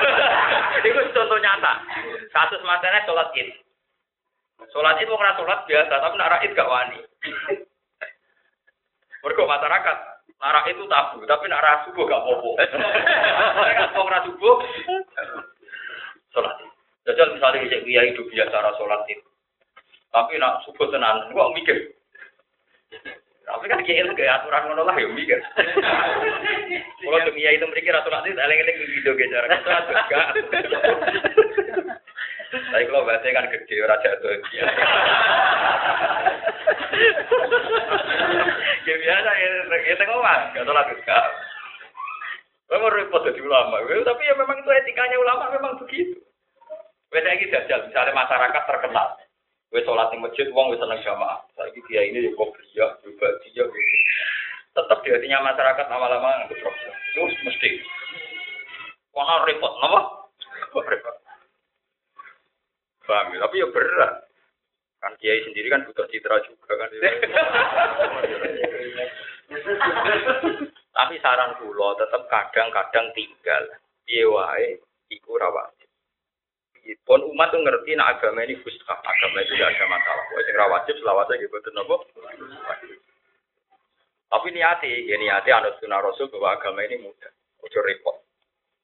[0.88, 1.84] Itu contoh nyata.
[2.32, 3.52] Kasus matanya sholat id.
[4.72, 7.00] Sholat id uang rasolat biasa, tapi nak id gak wani.
[9.20, 9.96] Mereka masyarakat,
[10.38, 12.50] Nara itu tabu, tapi nara subuh gak apa-apa.
[13.58, 14.54] Mereka uang subuh,
[16.30, 16.70] sholat id.
[17.10, 19.18] Jajal misalnya bisa kiai hidup biasa sholat id.
[20.14, 21.90] Tapi nak subuh tenan, gua mikir.
[23.48, 25.42] Tapi kan kiai itu kayak aturan ngono lah ya mikir.
[27.02, 30.20] Kalau dunia itu mikir aturan itu eleng-eleng video gitu cara kita juga.
[32.48, 34.32] Tapi kalau bahasa kan gede ora jatuh.
[38.88, 39.48] Ya biasa ya
[39.84, 41.18] ya tengok mas, gak sholat juga.
[42.68, 46.20] Memang repot jadi ulama, tapi ya memang itu etikanya ulama memang begitu.
[47.08, 49.16] Beda lagi jajal, misalnya masyarakat terkenal,
[49.72, 51.40] Wes sholat di masjid, uang wes seneng jamaah.
[51.56, 53.64] Saya dia ini kok dia, juga dia, gitu.
[54.76, 56.48] Tetap di hatinya masyarakat lama-lama.
[56.48, 57.70] Itu mesti.
[59.16, 60.00] Wah repot, nama?
[63.08, 63.40] Paham ya?
[63.40, 64.28] Tapi ya berat.
[65.00, 66.90] Kan kiai sendiri kan butuh citra juga kan.
[70.98, 73.64] Tapi saran pulau tetap kadang-kadang tinggal.
[74.04, 74.76] Piye wae
[75.08, 75.72] iku rawat.
[77.04, 80.24] Pun umat tuh ngerti nak agama ini fuskah, agama itu tidak ada masalah.
[80.32, 82.00] Wah, sing wajib selawatnya gitu betul nopo.
[84.28, 88.16] Tapi niati, ya niati anut sunnah rasul bahwa agama ini mudah, ojo repot.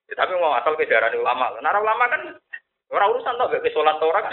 [0.08, 2.22] Ya, tapi mau asal kejaran ulama, nara ulama kan
[2.92, 4.26] orang urusan tau gak sholat orang.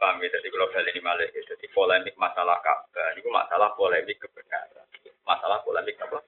[0.00, 4.88] Paham ya, jadi kalau ini malah, jadi polemik masalah Ka'bah, ini masalah polemik kebenaran.
[5.28, 6.24] Masalah polemik apa?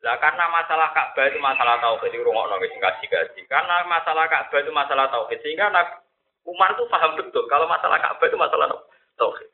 [0.00, 3.44] Lah karena masalah Ka'bah itu masalah tauhid itu rungokno wis gaji-gaji.
[3.44, 6.00] Karena masalah Ka'bah itu masalah tauhid sehingga anak
[6.48, 8.72] Umar itu paham betul kalau masalah Ka'bah itu masalah
[9.20, 9.48] tauhid.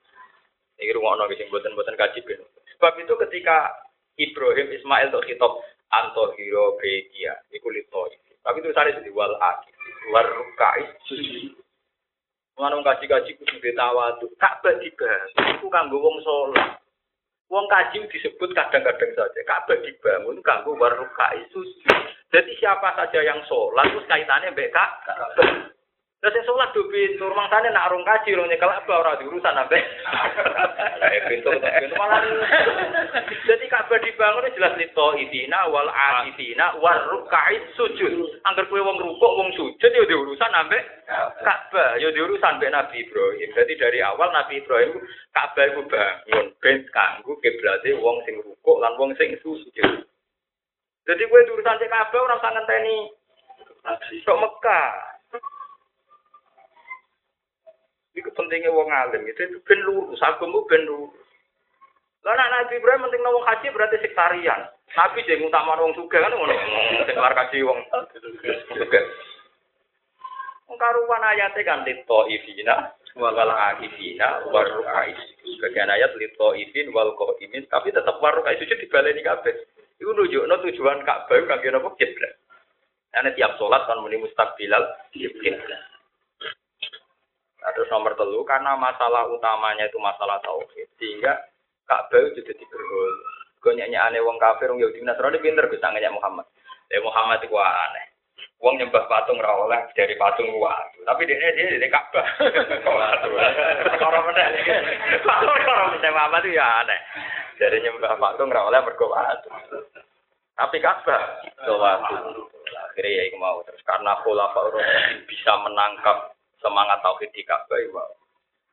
[0.79, 2.47] Iki rungokno wis mboten-mboten kaji ben.
[2.79, 3.75] Sebab itu ketika
[4.23, 5.53] Ibrahim Ismail untuk kitab
[5.91, 8.07] Antohiro Begia, iku lito.
[8.47, 9.75] Tapi itu sare di wal akid,
[10.15, 11.59] war rukai sujud.
[12.57, 14.31] Ngono kaji-kaji kudu ditawadu.
[14.39, 15.29] Ka'bah dibahas,
[15.59, 16.79] iku kanggo wong saleh.
[17.53, 19.41] Wong kaji disebut kadang-kadang saja.
[19.45, 21.99] Ka'bah dibangun kanggo warukai sujud.
[22.31, 24.73] Jadi siapa saja yang sholat itu kaitannya mbek.
[26.27, 29.55] Terus yang sholat do pintu, rumah sana nak rong kaji, rong nyekel apa orang diurusan
[29.55, 29.79] sampai.
[30.99, 32.19] Eh pintu, pintu malah.
[33.47, 38.43] Jadi Ka'bah dibangun jelas lito idina wal adina warukai sujud.
[38.43, 40.83] Angger kue wong rukuk, wong sujud ya diurusan sampai
[41.47, 43.49] Ka'bah, ya diurusan mbek Nabi Ibrahim.
[43.55, 44.99] Jadi dari awal Nabi Ibrahim
[45.31, 50.03] Ka'bah iku bangun ben kanggo kiblate wong sing rukuk lan wong sing sujud.
[51.07, 53.15] Jadi kowe urusan cek Ka'bah ora usah ngenteni
[54.27, 55.16] sok Mekah.
[58.17, 61.13] Iku pentingnya wong alim itu itu ben lurus, agama ben lurus.
[62.25, 64.67] Lah Nabi Ibrahim penting wong haji berarti sektarian.
[64.99, 66.57] Nabi sing utama wong sugih kan ngono.
[67.05, 67.79] Sing kelar kaji wong
[68.73, 69.05] sugih.
[70.67, 75.15] Wong karuan ayate kan lito ifina wal akifina war rukai.
[75.45, 79.55] Sebagian ayat lito ifin wal qaimin tapi tetap war rukai sujud dibaleni kabeh.
[80.03, 82.33] Iku nunjukno tujuan Ka'bah kangge napa kiblat.
[83.15, 85.63] Karena tiap sholat kan muni mustaqbilal kiblat.
[87.67, 91.35] Nah, terus nomor telu karena masalah utamanya itu masalah tauhid sehingga
[91.91, 93.15] Ka'bah itu jadi berhul.
[93.59, 96.47] Gue nyanyi aneh wong kafir wong Yahudi Nasrani pinter bisa nanya Muhammad.
[96.95, 98.07] Eh Muhammad itu aneh.
[98.63, 101.03] Wong nyembah patung ra oleh dari patung watu.
[101.03, 102.27] Tapi dia dia dari Ka'bah.
[103.99, 104.47] Orang mana?
[105.67, 107.01] Orang mana Muhammad itu ya aneh.
[107.59, 109.51] Dari nyembah patung ra oleh mergo watu.
[110.55, 112.15] Tapi Ka'bah watu.
[112.95, 114.71] Akhirnya ya mau terus karena khulafa
[115.27, 116.36] bisa menangkap
[116.67, 118.03] semangat tauhid di Ka'bah ya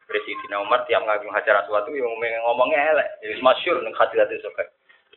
[0.04, 3.08] Presiden Umar tiap ngagung hajar aswad itu yang ngomongnya elek.
[3.24, 4.50] Jadi masyur ning hadirat itu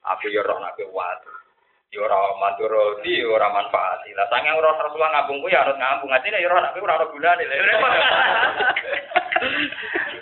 [0.06, 1.32] Aku yo roh nabi watu.
[1.90, 4.06] Yo ora mandoro di ora manfaat.
[4.14, 6.14] Lah sange ora Rasulullah ngabung ku ya harus ngabung.
[6.14, 7.42] Atine yo ora nabi ora ora gunane.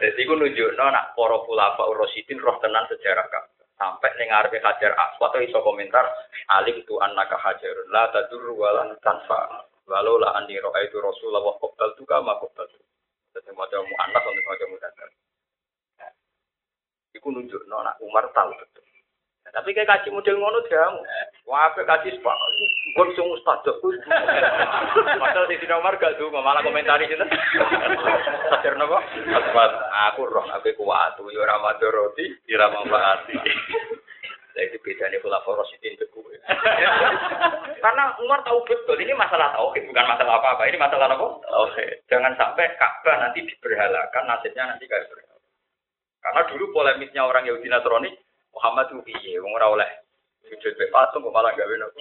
[0.00, 3.64] Jadi ku nunjukno nak para khulafa Rasyidin roh tenan sejarah Ka'bah.
[3.76, 6.08] Sampai ning ngarepe Hajar Aswad iso komentar
[6.56, 9.68] alim tu annaka hajarun la tadur wa lan tanfa.
[9.84, 12.80] Walau la andi itu Rasulullah wa qabdal tu kama qabdal tu.
[13.36, 15.08] Jadi macam mu'annas untuk macam mudakar.
[17.12, 18.84] Iku Iku nunjukno nak Umar tahu betul.
[19.44, 21.04] Nah, tapi kayak kaji model ngono jamu.
[21.44, 22.36] Wah, apa kaji sepak.
[22.96, 23.22] Gue bisa
[23.60, 23.76] kok.
[25.20, 27.20] Padahal di sini Umar gak tuh malah komentari itu.
[28.48, 28.96] Sadar nopo?
[30.08, 31.20] Aku roh, aku kuat.
[31.20, 32.24] Yo ora madoroti,
[32.56, 33.36] ora manfaati.
[34.54, 36.06] Lah itu bedanya pula poros itu itu
[37.82, 40.70] Karena Umar tahu betul ini masalah tauhid bukan masalah apa-apa.
[40.70, 41.26] Ini masalah apa?
[41.68, 42.06] Oke.
[42.06, 45.42] Jangan sampai Ka'bah nanti diberhalakan, nasibnya nanti kayak berhala.
[46.22, 48.10] Karena dulu polemisnya orang Yahudi Nasrani,
[48.54, 49.90] Muhammad itu piye, wong ora oleh
[50.48, 52.00] sujud be patung kok malah gawe nopo.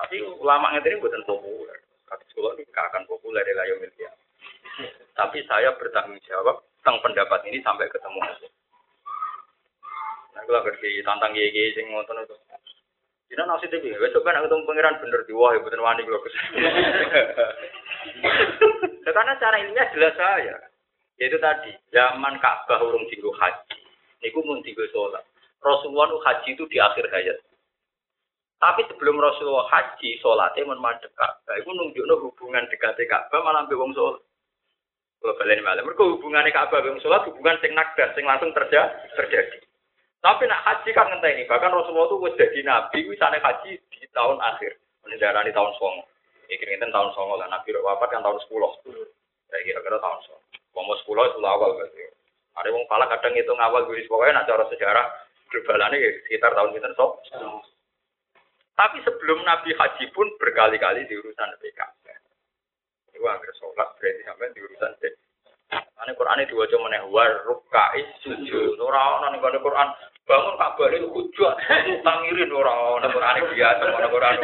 [0.00, 1.78] Tapi ulama ngene bukan populer.
[2.08, 3.44] Kata sekolah ini akan populer
[3.78, 4.10] media.
[5.14, 8.18] Tapi saya bertanggung jawab tentang pendapat ini sampai ketemu.
[10.40, 12.32] Nah, kalau ngerti tantang gigi sing ngotot itu.
[13.28, 16.18] Dina nasi TV, besok kan ketemu pangeran bener di wah, bener wani kalau
[19.06, 20.56] Karena cara ininya jelas saya.
[21.20, 23.78] Yaitu tadi, zaman Ka'bah urung tinggal haji.
[24.24, 25.22] Niku mun tinggal sholat.
[25.62, 27.38] Rasulullah haji itu di akhir hayat.
[28.58, 31.54] Tapi sebelum Rasulullah haji, sholatnya mun madhep Ka'bah.
[31.54, 34.22] Itu nunjukno hubungan dekatnya Ka'bah malah ambil wong sholat.
[35.22, 39.06] Kalau kalian malam, mereka hubungannya Ka'bah wong sholat hubungan sing nakdas, sing langsung terjadi.
[39.14, 39.69] terjadi.
[40.20, 44.36] Tapi nak haji kan ngenteni, bahkan Rasulullah itu wis jadi nabi wisane haji di tahun
[44.36, 44.76] akhir.
[45.00, 46.04] Mendarani tahun songo.
[46.52, 48.52] Iki ngenten tahun songo lah nabi wafat kan tahun 10.
[49.48, 50.44] Saya kira-kira tahun songo.
[50.76, 52.04] Pomo 10 itu awal berarti.
[52.52, 55.06] Ada wong pala kadang itu ngawal guris pokoknya nak cara sejarah
[55.48, 55.98] globalane
[56.28, 57.12] sekitar tahun kita sok.
[58.76, 62.04] Tapi sebelum Nabi Haji pun berkali-kali di urusan PKB.
[63.16, 65.29] Itu hampir sholat berarti sampai di urusan PKB.
[65.70, 68.78] Ane itu diwaca meneh war rukai sujud.
[68.78, 69.88] Ora ana ning Quran
[70.26, 71.54] bangun Ka'bah itu hujat
[72.06, 74.36] tangirin ora ana Quran biasa ana Quran.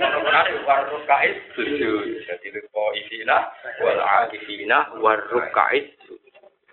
[0.00, 2.24] Ana Quran war rukai sujud.
[2.28, 3.38] Jadi lupa isina
[3.80, 5.96] wal akifina war rukai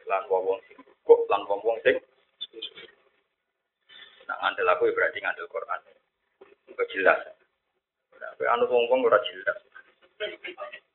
[0.08, 1.96] lan wong sing kok lan wong sing
[4.28, 5.80] Nah, ngandel aku berarti ngandel Quran.
[6.68, 7.20] Enggak jelas.
[8.20, 9.56] Nah, anu wong-wong ora jelas.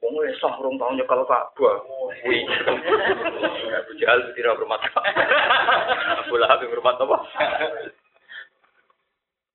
[0.03, 1.75] Wong wis sah rong tahun nyekel Ka'bah.
[2.27, 2.43] Kuwi.
[3.71, 4.83] Abu Jahal tidak hormat.
[6.27, 7.19] Abu Lahab hormat apa?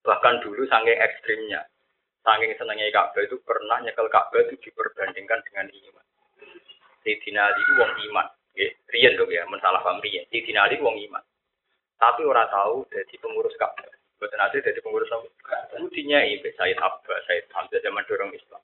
[0.08, 1.68] Bahkan dulu saking ekstrimnya,
[2.24, 6.06] saking senengnya Ka'bah itu pernah nyekel Ka'bah itu diperbandingkan dengan iman.
[7.04, 8.28] Sayyidina Ali itu wong iman.
[8.58, 10.24] Nggih, dong ya, mensalah paham riyen.
[10.32, 11.24] Sayyidina Ali wong iman.
[12.00, 13.92] Tapi ora tahu jadi pengurus Ka'bah.
[14.18, 15.30] Boten ate jadi pengurus apa?
[15.78, 18.64] Budinya ibe Sayyid Abbas, Sayyid Hamzah zaman dorong Islam.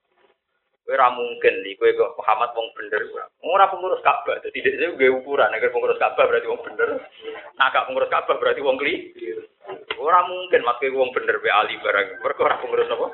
[0.84, 3.26] Ora mungkin li kowe kok Muhammad wong bener ora.
[3.40, 4.36] Ora pengurus Ka'bah.
[4.44, 6.90] Dadi dhek dhewe gawe ukuran nek pengurus Ka'bah berarti wong bener.
[7.56, 9.16] Nah gak pengurus Ka'bah berarti wong kli.
[9.96, 12.20] Ora mungkin mak kowe wong bener be ali barang.
[12.20, 13.08] Mergo ora pengurus apa?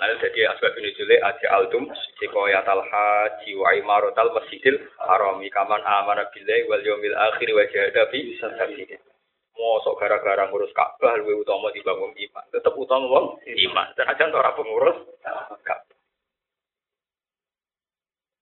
[0.00, 1.84] Lalu jadi asbab ini jule aja altum
[2.22, 8.08] sikoyat al haji wa imaratal masjidil harami kaman amana billahi wal yawmil akhir wa jahada
[8.08, 9.09] fi sabilillah.
[9.58, 12.44] Mosok gara-gara ngurus Ka'bah luwih utama dibangun iman.
[12.54, 13.86] Tetep utama wong iman.
[13.98, 14.96] Senajan ora pengurus
[15.66, 15.98] Ka'bah.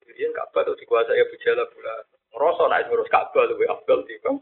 [0.04, 1.94] Jadi Ka'bah itu dikuasai Abu Jahal pula.
[2.36, 4.38] Ngerasa naik ngurus Ka'bah luwih afdal dibang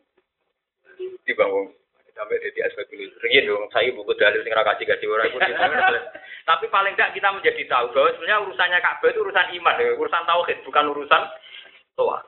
[1.24, 1.72] dibangun.
[2.16, 3.12] Sampai di asbab ini.
[3.20, 5.36] Ringin dong, saya buku dalil sing kasih kasih orang itu.
[6.48, 10.58] Tapi paling tidak kita menjadi tahu bahwa sebenarnya urusannya Ka'bah itu urusan iman, urusan tauhid,
[10.64, 11.22] bukan urusan
[11.92, 12.24] toa.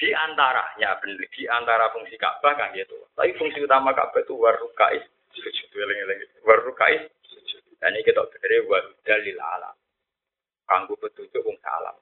[0.00, 3.04] Di antaranya, di antara fungsi Ka'bah kan gitu.
[3.12, 5.04] Tapi fungsi utama Ka'bah itu warukais
[5.36, 5.68] sujud,
[6.40, 7.60] warukais sujud.
[7.76, 8.64] Dan ini kita berdiri
[9.04, 9.76] dalil alam.
[10.64, 11.92] Kanggo petunjuk wong salam.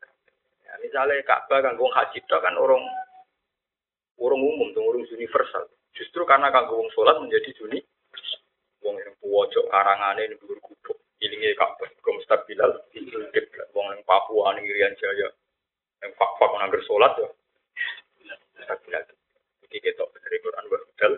[0.63, 2.87] Ya, misalnya Ka'bah kan haji itu kan orang
[4.23, 5.67] orang umum, tuh orang universal.
[5.99, 7.83] Justru karena kanggo wong sholat menjadi juni.
[8.87, 11.03] Wong yang pojok karangane ini dhuwur gubuk.
[11.19, 12.79] Ilinge Ka'bah, kok mustabilal,
[13.75, 15.35] wong yang Papua ning Irian Jaya.
[15.99, 17.27] Yang fak-fak nangger sholat ya.
[18.59, 19.05] Mustabilal.
[19.65, 21.13] Iki ketok dari Quran wa hudal.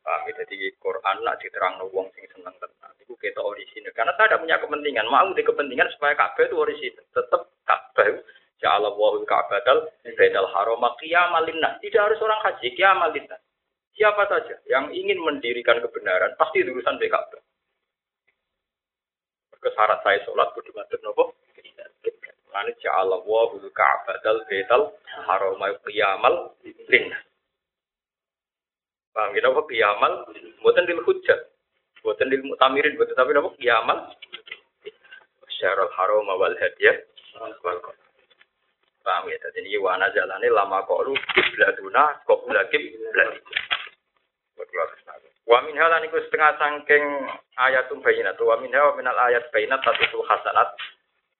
[0.00, 0.32] Paham ya?
[0.42, 2.92] Jadi Quran nak diterang wong sing seneng tenan.
[3.00, 3.92] Iku ketok orisinil.
[3.96, 5.06] Karena saya tidak punya kepentingan.
[5.08, 7.04] Mau di kepentingan supaya Ka'bah itu orisinil.
[7.14, 8.08] Tetap Ka'bah
[8.60, 11.48] Ya Allah wahul ka'batal bainal haram qiyamal.
[11.80, 13.08] Tidak harus orang haji qiyamal.
[13.96, 17.40] Siapa saja yang ingin mendirikan kebenaran pasti urusan Ka'bah.
[19.60, 21.36] Kesyarat saya sholat kudu ngatur nopo.
[22.50, 24.94] Lalu ja'ala wahul ka'batal bainal
[25.26, 26.54] haram qiyamal
[26.90, 27.22] linnas.
[29.10, 30.12] Paham kita apa qiyamal?
[30.62, 31.40] Buatan lil hujjat.
[32.02, 32.94] Buatan lil mutamirin.
[32.94, 34.14] Buatan tapi nopo qiyamal.
[35.58, 36.96] Syarul haram wal hadiyah.
[37.38, 37.54] Wal
[39.00, 39.36] Paham ya?
[39.40, 43.40] Jadi ini wana jalane lama koru kiblatuna kopula kiblat.
[45.48, 47.04] Wa min halan iku setengah sangking
[47.58, 48.38] ayatum bayinat.
[48.38, 50.70] Wa min hawa minal ayat bayinat satu hasanat.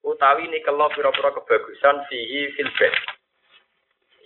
[0.05, 2.95] Utawi nikelo pira-pira kebagusan fihi fil bait.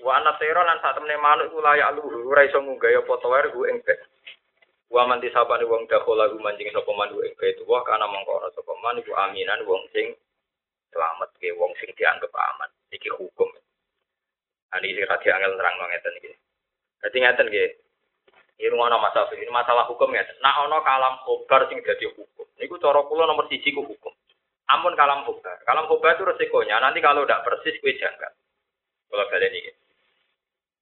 [0.05, 3.45] Wa ana tera lan sak temene manuk iku layak luhur ora iso ngunggah apa tower
[3.51, 4.01] ku ing bait.
[4.93, 8.49] Wa man disabane wong dakhala ku manjing sapa manuk ing bait wa kana mongko ana
[8.53, 10.13] sapa man iku aminan wong sing
[10.93, 12.71] selamat ke wong sing dianggap aman.
[12.93, 13.49] Iki hukum.
[14.77, 16.31] Ani iki radi angel nerang ngeten iki.
[17.03, 17.71] Dadi ngeten nggih.
[18.55, 20.23] Ini rumah masalah ini masalah hukum ya.
[20.39, 22.47] Nah, ono kalam khobar sing jadi hukum.
[22.63, 24.15] Niku cara kula nomor siji ku hukum.
[24.65, 25.61] Ampun kalam khobar.
[25.69, 28.33] Kalam khobar itu resikonya nanti kalau tidak persis kue janggal.
[29.13, 29.73] Kalau kalian ini.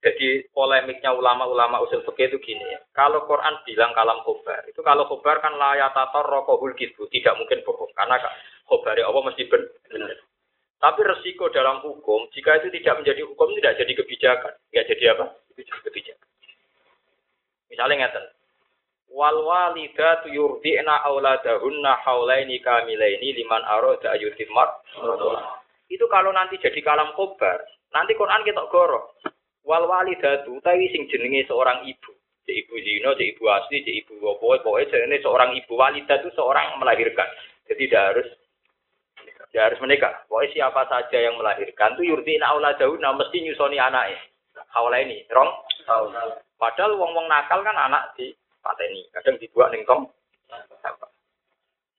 [0.03, 2.83] Jadi polemiknya ulama-ulama usul fikih itu gini ya.
[2.91, 7.91] Kalau Quran bilang kalam khobar, itu kalau khobar kan layatator rokohul gitu, tidak mungkin bohong.
[7.95, 8.19] Karena
[8.67, 10.19] khobar ya Allah mesti benar.
[10.83, 14.53] Tapi resiko dalam hukum, jika itu tidak menjadi hukum, tidak jadi kebijakan.
[14.67, 15.25] Tidak jadi apa?
[15.55, 16.29] Kebijakan.
[17.71, 18.25] Misalnya ngeten.
[19.13, 24.73] Wal walidatu yurdi'na auladahunna haulaini kamilaini liman arada ayutimmat.
[25.93, 27.61] Itu kalau nanti jadi kalam kobar,
[27.93, 29.21] nanti Quran kita goro.
[29.69, 32.17] Wal walidatu utawi sing jenenge seorang ibu.
[32.43, 36.33] Cek ibu zino, cek ibu asli, cek ibu apa, pokoknya jenenge seorang ibu walidah itu
[36.33, 37.29] seorang melahirkan.
[37.69, 38.29] Jadi tidak harus
[39.53, 40.13] tidak harus menikah.
[40.27, 44.19] Pokoknya siapa saja yang melahirkan itu yurdi'na auladahunna mesti nyusoni anaknya.
[44.73, 45.53] Haulaini, rong?
[46.57, 48.33] Padahal wong-wong nakal kan anak di
[48.63, 50.09] pateni, kadang dibuat ning tong.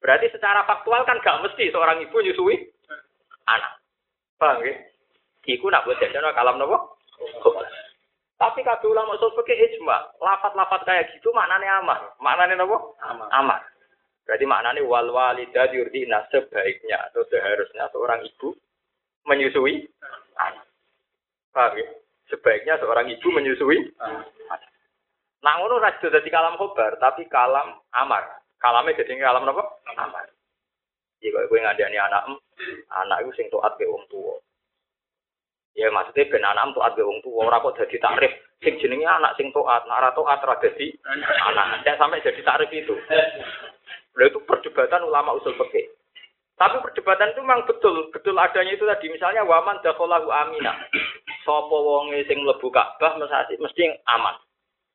[0.03, 2.59] Berarti secara faktual kan gak mesti seorang ibu nyusui
[3.47, 3.80] anak.
[4.36, 4.76] Paham ya?
[5.47, 6.99] Iku nak buat jajan kalam nopo?
[8.36, 11.99] Tapi kabeh ulama usul fikih ijma, lafat-lafat kayak gitu maknanya amar.
[12.20, 12.99] Maknanya nopo?
[13.32, 13.64] Amar.
[14.28, 18.51] Berarti maknanya wal walidah yurdina sebaiknya atau seharusnya seorang ibu
[19.24, 19.88] menyusui
[20.36, 20.68] anak.
[21.55, 21.88] Paham ya?
[22.28, 23.95] Sebaiknya seorang ibu menyusui
[25.44, 28.24] Nah ngono ra dadi kalam khobar, tapi kalam amar.
[28.64, 29.64] Kalame dadi kalam apa?
[30.00, 30.32] Amar.
[31.20, 32.24] Iya kok kowe ngandani anak
[32.91, 34.39] anak iku sing taat ke wong tuwa.
[35.76, 38.32] Ya maksudnya ben anak taat ke wong tuwa, ora kok dadi takrif
[38.64, 40.96] sing jenenge anak sing taat, nek ora taat ora dadi
[41.52, 41.84] anak.
[41.84, 42.96] Tidak sampai jadi takrif itu.
[44.16, 45.89] Lalu itu perdebatan ulama usul fikih.
[46.54, 49.10] Tapi perdebatan itu memang betul, betul adanya itu tadi.
[49.10, 50.78] Misalnya waman dakhalahu amina.
[51.41, 54.38] Sapa wonge sing mlebu Ka'bah mesti aman.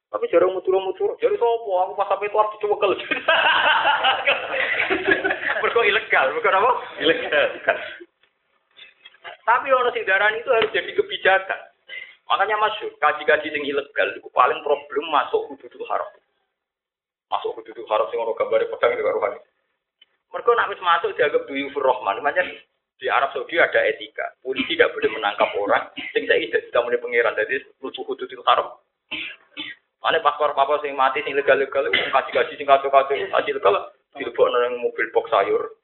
[0.09, 2.97] Tapi jarang mutur-mutur, jadi sopo, aku pas sampai itu harus dicewekel.
[5.61, 6.71] Mereka ilegal, bukan apa?
[6.97, 7.77] Ilegal.
[9.45, 11.61] Tapi orang sing darani itu harus jadi kebijakan.
[12.29, 16.09] Makanya masuk, kaji-kaji sing ilegal itu paling problem masuk hududul haram.
[17.29, 19.37] Masuk hududul haram sing orang gambar pedang di karuan.
[20.29, 22.21] Mereka nak wis masuk dianggap duyufur rahman.
[22.21, 22.45] Makanya
[23.01, 24.37] di Arab Saudi ada etika.
[24.45, 27.37] Polisi tidak boleh menangkap orang sing saya tidak mulai pangeran.
[27.37, 28.77] Jadi lucu hududul haram.
[29.99, 33.75] Mana paspor paspor sing mati sing legal-legal kaji kaji sing kacau-kacau kaji legal
[34.15, 35.75] dilebok nang mobil box sayur.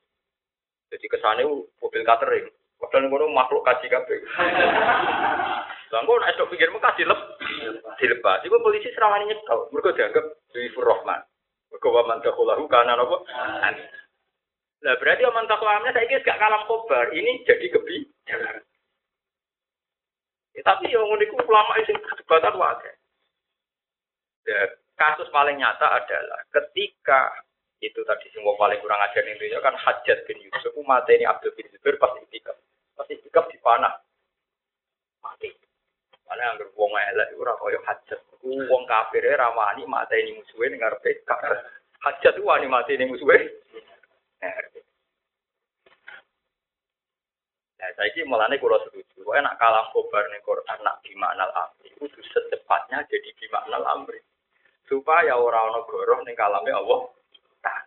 [0.95, 1.43] Jadi kesane
[1.83, 2.47] mobil catering.
[2.79, 4.19] Padahal ngono makhluk kaji kabeh.
[5.91, 7.21] Lah kok nek esuk pikir Mekah dilep
[8.03, 8.43] dilepas.
[8.43, 9.71] Iku polisi serawani nyekel.
[9.71, 11.21] Mergo dianggap Dwi Rahman.
[11.71, 13.17] Mergo wa man dakhalahu kana napa?
[14.83, 17.15] Lah berarti man dakhalahu saiki gak kalam kobar.
[17.15, 18.63] Ini jadi kebijakan.
[20.55, 22.91] Ya, tapi yang ngono iku ulama sing perdebatan wae.
[24.45, 24.61] Ya,
[25.01, 27.33] kasus paling nyata adalah ketika
[27.81, 31.53] itu tadi semua paling kurang ajar itu ya kan Hajat bin Yusuf mati ini Abdul
[31.57, 32.57] bin Zubair pasti itikaf.
[32.97, 33.93] Pasti itikaf di panah.
[35.21, 35.49] Mati.
[36.25, 40.95] Mana yang berbuang elek itu orang kaya Hajat uang kafir ramani mati ini musuhnya dengar
[41.01, 41.31] PK
[42.05, 43.49] Hajat itu wani mati ini musuhnya.
[47.81, 51.93] Nah, saya ini mulanya kalau setuju, kalau nak kalam kobar nih Quran nak gimana amri,
[51.93, 54.17] itu secepatnya jadi gimana amri
[54.89, 57.09] supaya orang ono goroh ning kalame Allah.
[57.65, 57.79] Nah,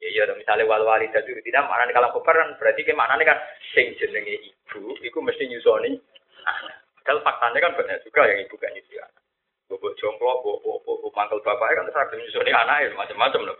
[0.00, 3.20] ya ya misalnya wal walidah itu tidak mana nih kalam kobar kan berarti ke mana
[3.20, 3.38] kan
[3.72, 5.96] sing jenenge ibu, itu mesti nyusoni
[6.44, 6.76] anak.
[7.00, 9.22] Padahal faktanya kan banyak juga yang ibu kan nyusoni anak.
[9.70, 13.56] Bobok jomplo, bobok bobok mangkel bapaknya kan terus nyusoni anak macam-macam loh.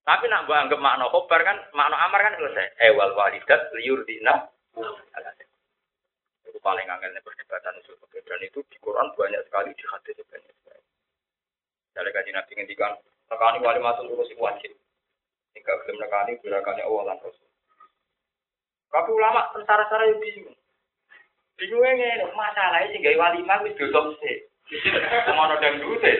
[0.00, 2.74] Tapi nak gua anggap makna kobar kan, makna amar kan selesai.
[2.82, 4.48] Eh wal walidat liur dina.
[6.42, 8.00] Itu paling angelnya perdebatan usul
[8.30, 10.82] dan itu di Quran banyak sekali di hadis banyak sekali.
[11.90, 12.94] Dari kaji nabi ngendikan,
[13.30, 14.70] nekani wali matul urus wajib.
[15.54, 17.48] Jika belum nekani, gerakannya Allah lan Rasul.
[18.90, 20.58] Ulama tentara-tentara yang bingung.
[21.58, 24.48] Bingungnya ngene, masalahnya sih gak wali mah wis dosa sih.
[25.28, 26.12] Ngono dan dute.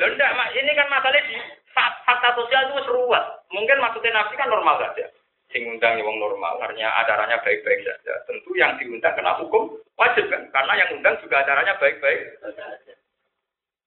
[0.00, 1.36] Lho ndak, Mak, ini kan masalahnya di
[1.76, 3.24] fakta sosial itu seruat.
[3.52, 5.06] Mungkin maksudnya nabi kan normal saja.
[5.52, 8.16] Sing undang wong normal, artinya acaranya baik-baik saja.
[8.24, 12.40] Tentu yang diundang kena hukum wajib kan, karena yang undang juga acaranya baik-baik.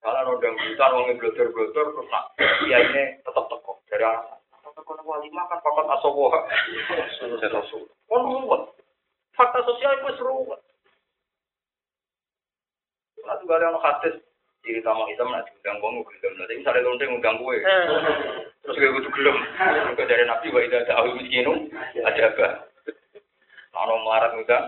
[0.06, 2.30] Kalau undang buta, wong blotor-blotor, terus nak,
[2.70, 4.38] iya ini tetap teko dari alasan.
[4.86, 6.46] kono walimah kan fakot asowoha.
[7.18, 7.90] Saya rasul.
[8.06, 8.70] Kon ruwet.
[9.34, 10.46] Fakta sosial itu seru.
[13.26, 14.14] Nah, tuh ada yang hadis
[14.62, 16.38] ciri utama hitam nak diundang wong gelem.
[16.38, 17.58] Nanti misalnya lonteng ngundang kue.
[18.62, 19.36] Terus gue kudu gelem.
[19.98, 21.66] Dari nabi wa ida ta'ahu miskinu
[22.06, 22.46] ada apa?
[23.74, 24.64] Ono melarat ngundang.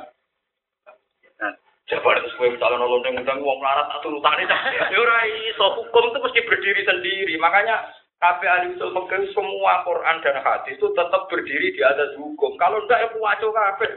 [1.88, 6.18] Coba terus gue misalnya lonteng ngundang wong melarat atau utane Ya ora iso hukum itu
[6.20, 7.34] mesti berdiri sendiri.
[7.40, 7.80] Makanya
[8.18, 12.58] Kabeh ahli usul fikih semua Quran dan hadis itu tetap berdiri di atas hukum.
[12.58, 13.92] Kalau enggak ya puwaco kabeh.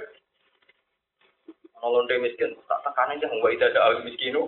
[1.82, 4.46] Kalau dia miskin, tak tekan aja nggak itu ada miskinu.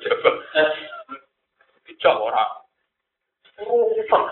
[0.00, 0.30] Coba.
[1.84, 2.52] Bijak orang.
[3.60, 4.24] Rusak.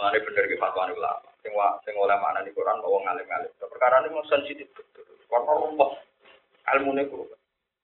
[0.00, 1.31] Mana bener ke fatwa ulama.
[1.42, 3.50] Sing wa sing oleh mana di Quran mau ngalim-ngalim.
[3.58, 5.04] Perkara ini mau sensitif betul.
[5.26, 5.90] Karena rumput.
[6.62, 7.06] Ilmu nih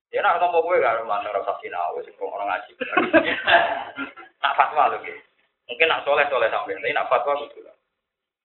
[0.09, 2.73] Ya nak ngomong gue gak mana rasa sinau, sing orang ngaji.
[4.41, 5.21] Nak fatwa lho gitu.
[5.69, 7.77] Mungkin nak soleh soleh sampai ini nak fatwa gitu lah.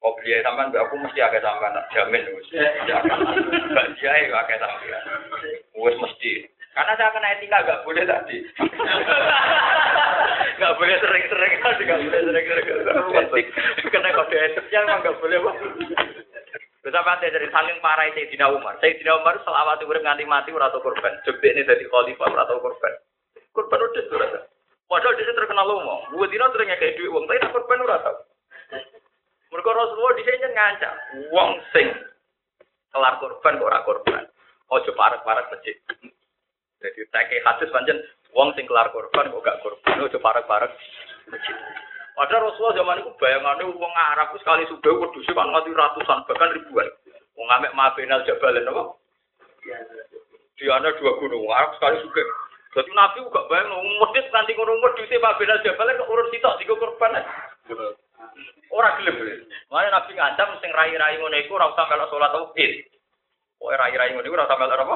[0.04, 3.08] Oh beliau sampean aku mesti agak sampean tak jamin kan.
[3.72, 5.04] Mbak dia ya agak sampean.
[5.80, 6.44] Wis mesti.
[6.76, 8.38] Karena saya kena etika gak boleh tadi.
[10.64, 13.48] Gak boleh sering-sering tadi, gak boleh sering-sering.
[13.92, 15.44] Kena kode etiknya emang gak boleh.
[16.80, 18.80] Bisa mati dari saling parah Sayyidina Umar.
[18.80, 21.20] Sayyidina Umar selawat itu nganti mati ora tau korban.
[21.28, 22.96] Jebek ini dari khalifah ora tau korban.
[23.52, 24.44] Korban udah ora tau.
[24.88, 26.08] Padahal dia terkenal lomo.
[26.16, 28.16] Dua dino sering kayak duit uang, tapi korban ora tau.
[29.52, 30.96] Mereka Rasulullah di sini ngancam.
[31.32, 31.88] Wong sing
[32.96, 34.24] kelar korban kok ora korban.
[34.72, 35.76] Ojo parek-parek masjid.
[36.80, 38.00] Jadi kayak hadis pancen
[38.34, 40.04] wong sing kelar korban kok gak korban.
[40.04, 40.72] Ojo parek-parek
[41.30, 41.58] masjid.
[42.14, 46.86] Padahal Rasulullah zaman itu bayangannya wong Arab sekali sudah wedhus kan mati ratusan bahkan ribuan.
[47.34, 48.84] Wong ngamek mabenal jabalen apa?
[50.54, 52.28] Di ana dua gunung Arab sekali sudah.
[52.74, 56.78] Jadi Nabi juga bayang wong medhit nanti ngono wedhus mabenal jabalen kok urus sitok digo
[56.78, 57.18] korban.
[58.70, 59.46] Ora gelem.
[59.74, 62.93] Mana Nabi ngancam sing rai-rai ngono iku ora usah melok salat Id.
[63.64, 64.96] Oh rai-rai ngono iku ora melok apa?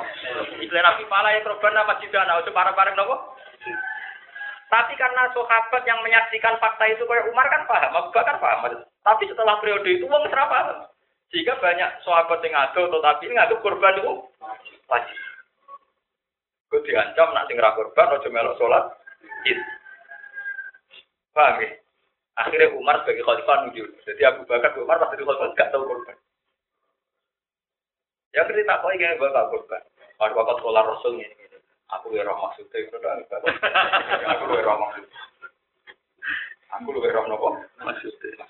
[0.59, 3.15] Istilah Nabi pala ya korban nama jidana ojo parang-parang napa?
[4.67, 8.83] Tapi karena sahabat yang menyaksikan fakta itu kayak Umar kan paham, Abu Bakar paham.
[8.83, 10.77] Tapi setelah periode itu wong ora paham.
[11.31, 14.11] Sehingga banyak sahabat yang ngadu tetapi ngadu korban itu
[14.91, 15.17] wajib.
[16.67, 18.83] Gue diancam nak sing korban aja melok salat
[19.47, 19.59] id.
[21.31, 21.71] Paham ya?
[22.35, 23.87] Akhirnya Umar sebagai khalifah nunjuk.
[24.03, 26.19] Jadi Abu Bakar Umar pas jadi khalifah gak tahu korban.
[28.35, 29.83] Ya cerita kok iki bakal korban.
[30.17, 31.47] Pas waktu sekolah Rasul ini.
[31.87, 33.15] Aku lebih roh maksudnya itu dah.
[34.35, 35.19] Aku lebih roh maksudnya.
[36.75, 37.47] Aku lebih roh nopo
[37.79, 38.43] maksudnya.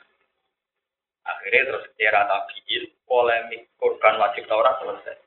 [1.27, 5.26] Akhirnya terus era tabiin polemik korban wajib Taurat selesai.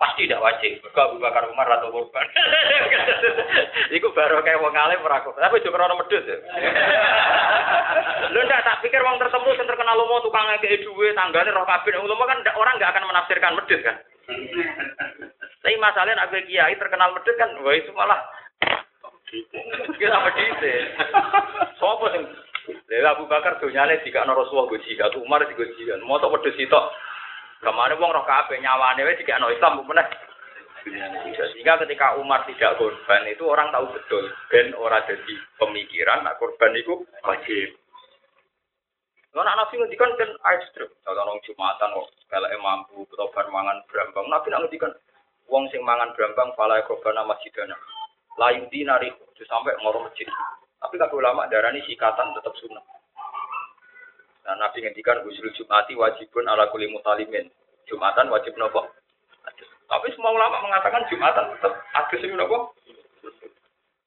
[0.00, 0.82] Pasti tidak wajib.
[0.82, 2.26] Mereka Abu Bakar Umar atau korban.
[3.96, 6.36] Iku baru kayak wong alim ora Tapi juga orang medhus ya.
[8.32, 11.94] Lu ndak tak pikir wong tertentu yang terkenal lomo tukang ngekeki duwe tanggane roh kabeh.
[12.02, 13.96] Lomo kan orang nggak akan menafsirkan medhus kan.
[15.62, 18.18] Tapi masalahnya nak kiai terkenal medhit kan, wah itu malah
[19.94, 20.84] kita medhit.
[21.78, 22.26] Sopo sing
[22.92, 26.02] Lha Abu Bakar donyane dikakno Rasulullah go jihad, Umar digo jihad.
[26.04, 26.90] Mosok wedhus sitok.
[27.62, 30.06] Ke mana wong roh kabeh nyawane wis dikakno Islam meneh.
[30.82, 36.74] Sehingga ketika Umar tidak korban itu orang tahu betul ben ora jadi pemikiran nak korban
[36.74, 37.78] itu wajib.
[39.32, 40.90] Lah anak nabi ngendikan kan ekstrem.
[41.06, 44.26] Kalau nong Jumatan kok kalau mampu bertobat mangan berambang.
[44.26, 44.92] Nabi ngendikan
[45.46, 47.78] wong sing mangan brambang fala korban masjidana.
[48.42, 50.26] Lain dinari itu sampai ngoro masjid.
[50.82, 52.82] Tapi kata ulama darani sikatan tetap sunnah.
[54.42, 57.46] Nah, Nabi ngendikan usul Jumati wajibun ala kulli mutalimin.
[57.86, 58.90] Jumatan wajib nopo?
[59.86, 62.74] Tapi semua ulama mengatakan Jumatan tetap ada sing nopo?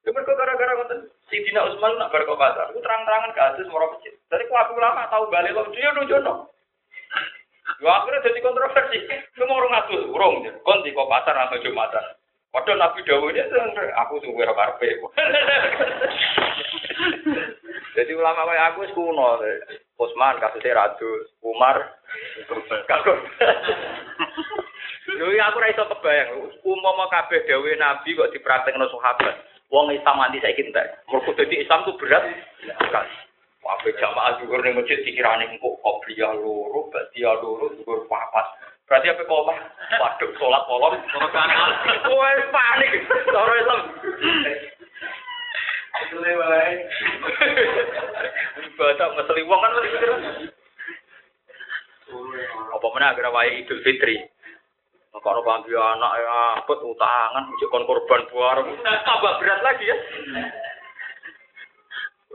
[0.05, 4.13] Ya mereka gara-gara ngoten Sidina Utsman nak bar pasar, itu terang-terangan ke atas moro masjid.
[4.29, 6.45] Dari kuat ulama tahu balik lo dia nunjono.
[7.81, 9.01] Yo akhirnya jadi kontroversi.
[9.41, 12.05] Lu mau ngatus urung, kon di kok pasar jumatan.
[12.53, 13.41] Padahal Nabi Dawud ini
[13.97, 14.87] aku tunggu karpe.
[17.95, 19.39] Jadi ulama kayak aku kuno.
[19.95, 21.95] Usman kasusnya ratus, Umar
[22.91, 23.19] kagus.
[25.15, 29.39] Yo aku ra iso kebayang, umpama kabeh dawuh Nabi kok dipraktekno sahabat.
[29.71, 30.83] Wong Islam nanti saya kita.
[31.07, 32.21] Mergo dadi Islam tuh berat
[32.67, 33.15] sekali.
[33.65, 38.45] Wabe jamaah juga ning masjid dikirane engko qobliyah loro, ba'diyah loro, dhuwur papat.
[38.85, 39.57] Berarti apa kok mah?
[39.97, 41.33] Waduh, sholat polon, sholat.
[42.05, 42.91] Wah, panik.
[43.01, 43.81] Islam.
[48.65, 49.73] Ibadah ngeseli wong kan
[52.75, 54.19] Apa mana agar wae Idul Fitri.
[55.15, 59.97] Kalau bagi anak ya, apa utangan, ujikan korban buar, tambah berat lagi ya.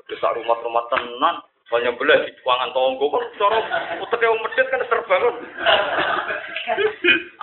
[0.08, 3.58] Desa rumah-rumah tenan, banyak belah di ruangan tonggo kan cara
[4.02, 5.34] utek yang medit kan terbangun.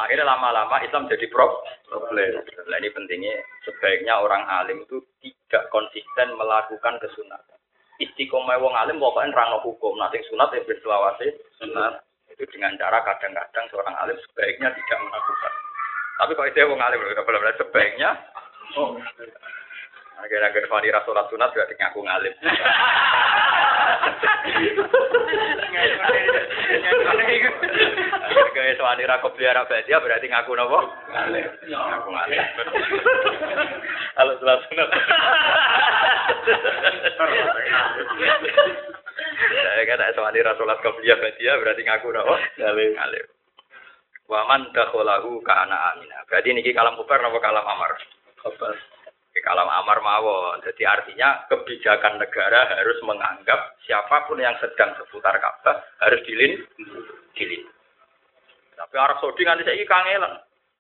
[0.04, 2.44] Akhirnya lama-lama Islam jadi prop problem.
[2.44, 7.58] Nah, ini pentingnya sebaiknya orang alim itu tidak konsisten melakukan kesunatan.
[8.04, 11.28] Istiqomah wong alim pokoknya nerangno hukum, nanti sunat ya berselawasi
[11.64, 12.04] sunat.
[12.28, 15.54] Itu dengan cara kadang-kadang seorang alim sebaiknya tidak melakukan.
[16.20, 17.00] Tapi kalau itu wong alim,
[17.58, 18.10] sebaiknya
[18.76, 19.00] oh,
[20.18, 22.34] Agar-agar Fani Rasulat Sunat berarti ngaku ngalim.
[28.58, 30.90] Gaya Fani Rakop Liara Badia berarti ngaku nopo?
[31.14, 31.46] Ngalim.
[31.70, 32.42] Ngaku ngalim.
[34.18, 34.90] Kalau Sunat Sunat.
[39.38, 42.34] Saya kan ada Fani Rasulat Koplia Badia berarti ngaku nopo?
[42.58, 42.98] Ngalim.
[42.98, 43.26] Ngalim.
[44.26, 46.26] Waman dakholahu kana amina.
[46.26, 47.94] Berarti ini kalam kubar nopo kalam amar?
[48.42, 48.97] Kubar
[49.44, 50.62] kalam amar mawon.
[50.64, 56.62] Jadi artinya kebijakan negara harus menganggap siapa pun yang sedang seputar Ka'bah harus dilin
[57.38, 57.64] dilin.
[58.78, 60.38] Tapi Arab Saudi nganti saiki kangelan.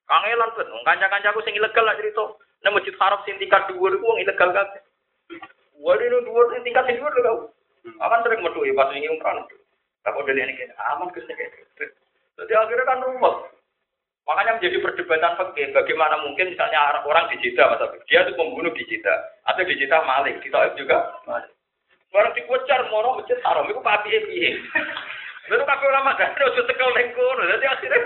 [0.07, 2.23] Kangelan kan, kanca-kancaku sing ilegal lah cerita.
[2.61, 4.81] Nang masjid Haram sing tingkat dhuwur iku wong ilegal kabeh.
[5.81, 7.37] Waduh ini dhuwur sing tingkat dhuwur lho kau.
[8.01, 9.45] Akan sering metu ya pas ini umroh.
[10.05, 10.63] Tapi udah ini
[10.95, 11.45] aman ke sini
[12.37, 13.49] Jadi akhirnya kan rumah.
[14.27, 15.71] Makanya menjadi perdebatan fakir.
[15.71, 19.17] Bagaimana mungkin misalnya orang di Jeddah, masa dia itu pembunuh di Jeddah,
[19.47, 21.55] atau di Jeddah Malik, di Taif juga Malik.
[22.11, 24.51] Orang dikucar moro masjid haram itu papi piye.
[25.47, 27.43] Lalu kabeh ulama kan ojo tekel ning kono.
[27.47, 27.99] Akhirnya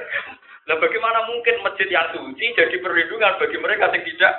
[0.70, 4.34] lah bagaimana mungkin masjid yang suci jadi perlindungan bagi mereka yang tidak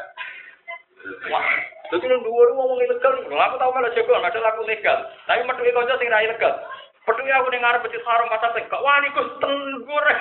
[1.03, 1.43] Wah,
[1.91, 5.03] jadi nang dhuwur ngomong ilegal, aku tahu malah jago, ada laku legal.
[5.27, 6.55] Tapi metu kanca sing ra ilegal.
[7.03, 8.79] Peduli aku dengar masjid haram masa tengkak.
[8.79, 10.05] Wah, ini kus tenggur.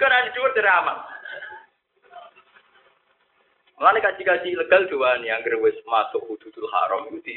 [0.00, 0.94] Karena di dhuwur drama.
[3.78, 7.36] Mulane kaji-kaji ilegal dua nih yang wis masuk hududul haram itu di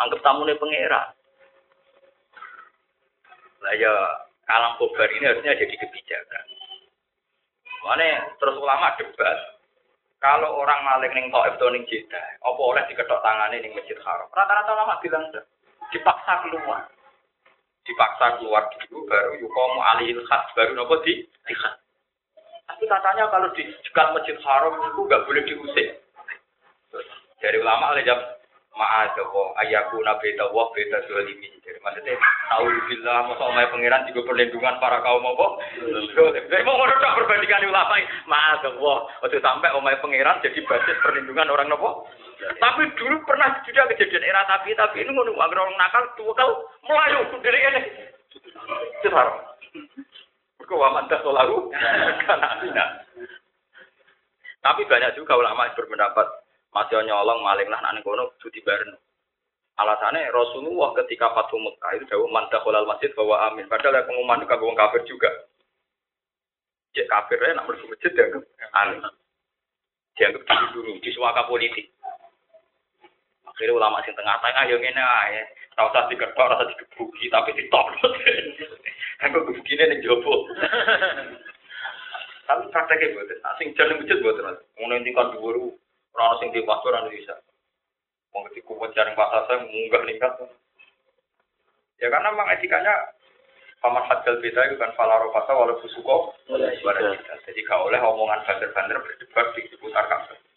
[0.00, 1.12] anggap tamunya pangeran.
[3.60, 3.92] Lah ya
[4.48, 6.44] kalam kobar ini harusnya jadi kebijakan.
[7.84, 9.60] Mana terus ulama debat.
[10.20, 14.28] Kalau orang maling ning Taif atau ning Jeddah, apa oleh diketok tangannya ning Masjid Haram?
[14.28, 15.24] Rata-rata ulama bilang
[15.90, 16.86] dipaksa keluar.
[17.86, 21.26] Dipaksa keluar dulu baru yukomu alil khas baru nopo di.
[22.70, 25.88] Tapi katanya kalau di dekat masjid haram itu nggak boleh diusir.
[27.40, 28.20] Dari ulama oleh jam
[28.76, 31.50] ma'adawa ayaku nabi tawah beda zalimi.
[31.66, 32.14] Jadi maksudnya
[32.46, 35.46] tahu bila masa omai pangeran juga perlindungan para kaum apa?
[36.46, 37.94] Jadi mau ngono tak perbandingan ulama
[38.30, 38.94] ma'adawa.
[39.26, 42.06] Waktu sampai omai pangeran jadi basis perlindungan orang nopo?
[42.40, 46.52] Tapi dulu pernah juga kejadian era tapi tapi ini ngono agar orang nakal tuh kau
[46.88, 47.82] melayu dari ini.
[49.04, 49.28] Cetar.
[50.64, 51.68] Kau aman dah solaru
[52.24, 52.84] karena
[54.60, 56.26] Tapi banyak juga ulama yang berpendapat
[56.70, 58.94] masih nyolong maling lah nang kono cuti bareng.
[59.80, 63.64] Alasannya Rasulullah ketika Fatu Mekah itu jauh mantah kolal masjid bahwa amin.
[63.64, 65.30] Padahal pengumuman itu kagum kafir juga.
[66.92, 68.44] Cek kafirnya nak masuk masjid dianggap
[68.76, 69.00] amin.
[70.20, 71.88] Dianggap dilindungi, disuaka politik.
[73.60, 75.44] Akhirnya ulama sing tengah tengah yang ini aja.
[75.76, 77.92] Tahu usah diketok, rasa digebuki, tapi ditop.
[79.28, 80.48] Aku gebukine ning jopo.
[82.48, 83.28] Tapi prakteknya buat,
[83.60, 84.56] sing jalan masjid buat mas.
[84.80, 85.76] Ngono tingkat dhuwur,
[86.16, 87.36] ora sing di pasar ora bisa.
[88.32, 90.32] Wong ketika kuat jaring pasar saya munggah ningkat.
[92.00, 93.12] Ya karena memang etikanya
[93.84, 99.46] paman hadal beda itu kan falaro pasar walau fusuko Jadi gak oleh omongan banter-banter berdebat
[99.52, 100.49] di seputar kampus.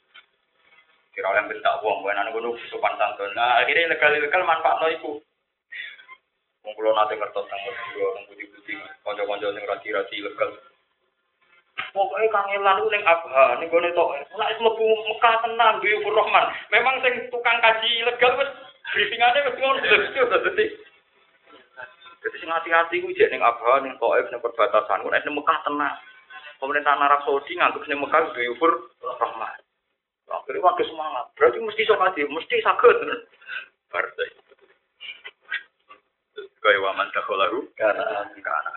[1.14, 3.30] Kira oleh uang, bukan anak gunung sopan santun.
[3.38, 5.12] Nah akhirnya legal-legal manfaat no itu.
[6.64, 10.50] Wong kula nate ngertos nang Madura nang putih-putih kanca-kanca sing rasi-rasi legal.
[11.92, 14.10] Pokoknya kangelan itu ning abah, ning gone tok.
[14.40, 16.46] Nek wis mlebu Mekah tenan Buyur Rahman.
[16.72, 18.50] Memang sing tukang kaji legal wis
[18.96, 20.66] briefingane wis ngono dadi.
[22.24, 25.04] Jadi sing hati-hati ku jek ning abah ning Taif ning perbatasan.
[25.04, 25.94] Nek ning Mekah tenan.
[26.64, 28.72] Pemerintah Arab Saudi nganggep ning Mekah Buyur
[29.20, 29.63] Rahman.
[30.32, 31.26] Akhirnya waktu semangat.
[31.36, 32.98] Berarti mesti sok mesti sakit.
[33.92, 34.30] Partai.
[36.64, 38.72] Kaya waman dakholahu karena karena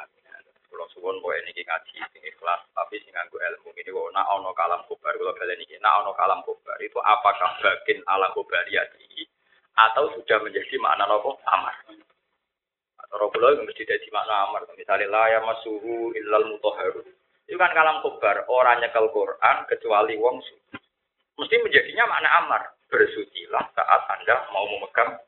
[0.76, 4.52] kalau suwon kowe niki ngaji sing ikhlas tapi sing nganggo ilmu ini kok nak ono
[4.52, 9.24] kalam kobar kalau kalian niki nak ono kalam kobar itu apakah bagian alam kobariyati
[9.72, 11.72] atau sudah menjadi makna nopo amar
[13.00, 17.08] atau itu mesti jadi makna amar misalnya la ya masuhu illal mutahharun
[17.48, 20.75] itu kan kalam kobar orang nyekel Quran kecuali wong suci
[21.36, 25.20] mesti menjadinya makna amar bersucilah saat anda mau memegang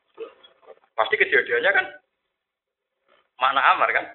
[0.97, 1.85] pasti kejadiannya kan
[3.39, 4.05] makna amar kan.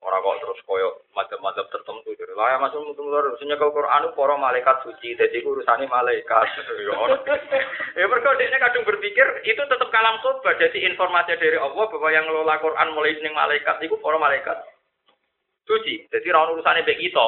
[0.00, 2.08] Orang kok terus koyo macam mazhab tertentu.
[2.16, 5.84] Jadi lah ya masuk mutu mulur sing nyekel Quran itu para malaikat suci, jadi urusane
[5.84, 6.46] malaikat.
[6.80, 8.06] Ya.
[8.06, 10.56] Ya mergo dekne kadung berpikir itu tetap kalam khotbah.
[10.56, 14.56] Jadi informasi dari Allah bahwa yang ngelola Quran mulai ning malaikat itu para malaikat
[15.68, 16.08] suci.
[16.08, 17.26] Jadi ra ono urusane mbek kita.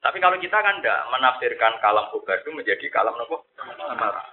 [0.00, 3.44] Tapi kalau kita kan tidak menafsirkan kalam itu menjadi kalam nopo?
[3.60, 4.32] Amara.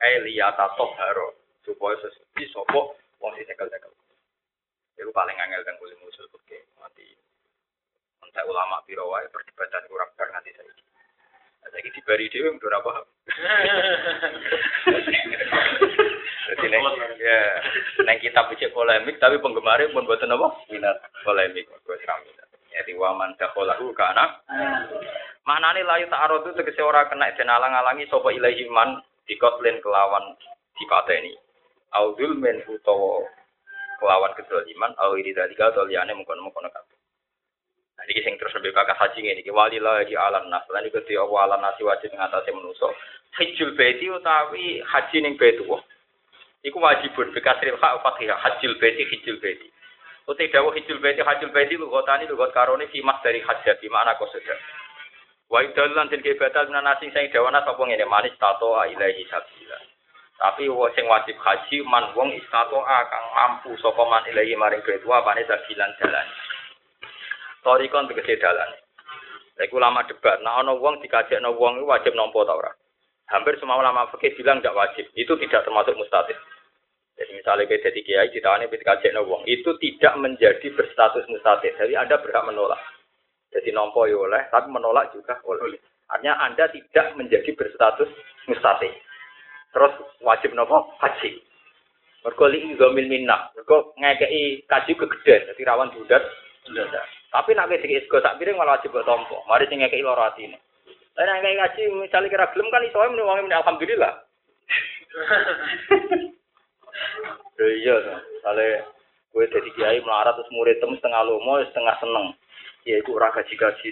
[0.00, 3.92] Eliyata toharo supaya sesuci sopo wong sing cekel-cekel.
[4.96, 7.04] Itu paling angel dan kulit musul oke mati.
[8.24, 10.72] Entah ulama biro wae perdebatan kurang bar nanti saya.
[11.66, 12.92] Saya ini dibari dewi udah apa?
[16.46, 16.84] Jadi neng
[17.20, 17.40] ya
[18.06, 20.48] neng kita bicara polemik tapi penggemarnya pun buatan apa?
[20.72, 21.68] Minat polemik.
[21.84, 22.22] Gue seram
[22.76, 24.44] Jadi waman dakholahu kana.
[25.48, 30.36] Mana nih layu itu tegesi ora kena dan alang-alangi sopa ilahi man dikotlin kelawan
[30.76, 31.32] dipateni.
[31.96, 33.24] Audul men utawa
[33.96, 36.98] kelawan kezaliman au iri dari atau liane mengkono mengkono kabeh.
[37.96, 40.68] Nah iki sing terus lebih kakak haji iki wali di alam nas.
[40.68, 42.92] Lan iku di alam nasi wajib ngatasi manusa.
[43.40, 45.80] Hajjul baiti utawi haji ning Baitullah.
[46.60, 49.72] Iku wajibun bikasril hak fatihah hajjul baiti hajjul baiti.
[50.26, 54.18] Utai dawuh hijul baiti hajjul baiti lugotani lugot karone fi mas dari hajjat di mana
[54.18, 54.58] kosoda.
[55.46, 59.78] Wa idalan den kebatal nasi sing dawana sapa ngene manis tato ilahi sabila.
[60.36, 60.66] Tapi
[60.98, 65.94] sing wajib haji man wong istato kang mampu sapa man ilahi maring baitu apane sabilan
[66.02, 66.26] dalan.
[67.62, 68.70] Torikon tegese dalan.
[69.62, 72.74] Iku lama debat, nah ana wong dikajekno wong wajib nampa ta ora?
[73.32, 75.06] Hampir semua ulama fikih bilang tidak wajib.
[75.16, 76.36] Itu tidak termasuk mustahil.
[77.16, 81.72] Jadi misalnya kita jadi kiai, ditawani ketika kajian wong, itu tidak menjadi berstatus mustahil.
[81.72, 82.80] Jadi Anda berhak menolak.
[83.56, 85.80] Jadi nompo ya oleh, tapi menolak juga oleh.
[86.12, 88.12] Artinya Anda tidak menjadi berstatus
[88.44, 88.92] mustahil.
[89.72, 91.40] Terus wajib nopo haji.
[92.20, 93.48] Mergo li gomil minnah.
[93.56, 96.20] Mergo ngekei kaji kegedean, jadi rawan budat.
[97.32, 99.40] Tapi nak ngekei sego tak piring malah wajib tompo.
[99.48, 100.60] Mari sing ngekei loro atine.
[101.16, 103.48] Lah nek ngekei kaji misalnya kira gelem kan iso muni wong
[107.60, 107.96] iya,
[108.36, 108.84] misalnya
[109.32, 112.26] gue jadi kiai melarat terus murid tem setengah lomo setengah seneng.
[112.86, 113.88] Ya itu ora gaji-gaji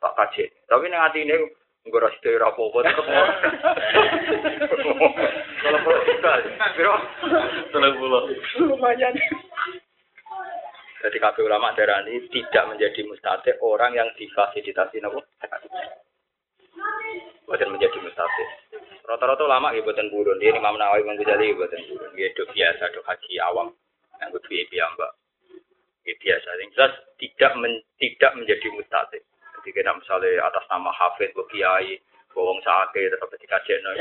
[0.00, 0.48] tak kaji.
[0.66, 1.36] Tapi ning atine
[1.88, 3.04] gue rasa itu rapopo tetep
[5.58, 6.32] Kalau puluh juta,
[6.76, 6.94] biro,
[7.72, 8.28] Tolong pulau.
[8.60, 9.14] lumayan.
[10.98, 15.22] Jadi kabeh ulama darah ini tidak menjadi mustahil orang yang difasilitasi nopo.
[17.48, 18.48] Bukan menjadi mustahil.
[19.08, 20.36] Rata-rata ulama ya buatan burun.
[20.36, 22.12] Dia Imam Nawawi Imam Ghazali buatan burun.
[22.12, 23.72] Dia dok biasa dok haji awam.
[24.20, 25.12] Yang kudu ya mbak.
[26.04, 26.48] Ya biasa.
[26.60, 29.22] Yang jelas tidak men, tidak menjadi mustahil.
[29.24, 31.96] Jadi kita misalnya atas nama Hafid, Kiai,
[32.36, 33.96] Bawang Sake, tetap ketika jenol.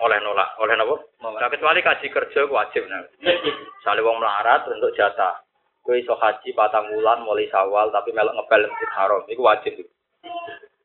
[0.00, 1.12] oleh nolak, oleh nopo.
[1.20, 3.04] Nah, kecuali kaji kerja wajib nah.
[3.20, 5.44] Misalnya wong melarat untuk jatah.
[5.84, 9.22] Kowe iso haji patang wulan mulai sawal tapi melok ngepel masjid haram.
[9.28, 9.74] Itu wajib.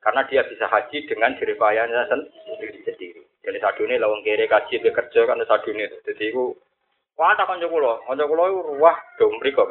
[0.06, 3.26] Karena dia bisa haji dengan jeripayanya sendiri sendiri.
[3.41, 5.89] Jadi sadune lawang kiri kaji be kerja kan sadune.
[6.06, 6.53] Jadi itu
[7.18, 9.66] wah tak kanca kula, kanca kula iku ruwah do mriko.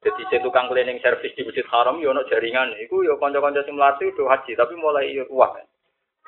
[0.00, 2.80] Jadi saya tukang cleaning service di Masjid Haram yo ono jaringan.
[2.80, 5.52] Iku yo kanca-kanca sing mlaku do haji tapi mulai yo ruwah.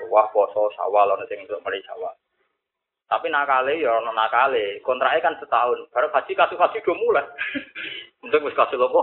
[0.04, 2.12] Ruwah poso sawal ono sing untuk mulai sawal.
[3.08, 4.84] Tapi nakale ya ono nakale.
[4.84, 5.88] Kontraknya kan setahun.
[5.88, 7.24] Baru haji kasus haji do mulai.
[8.24, 9.00] Untuk wis kasus apa?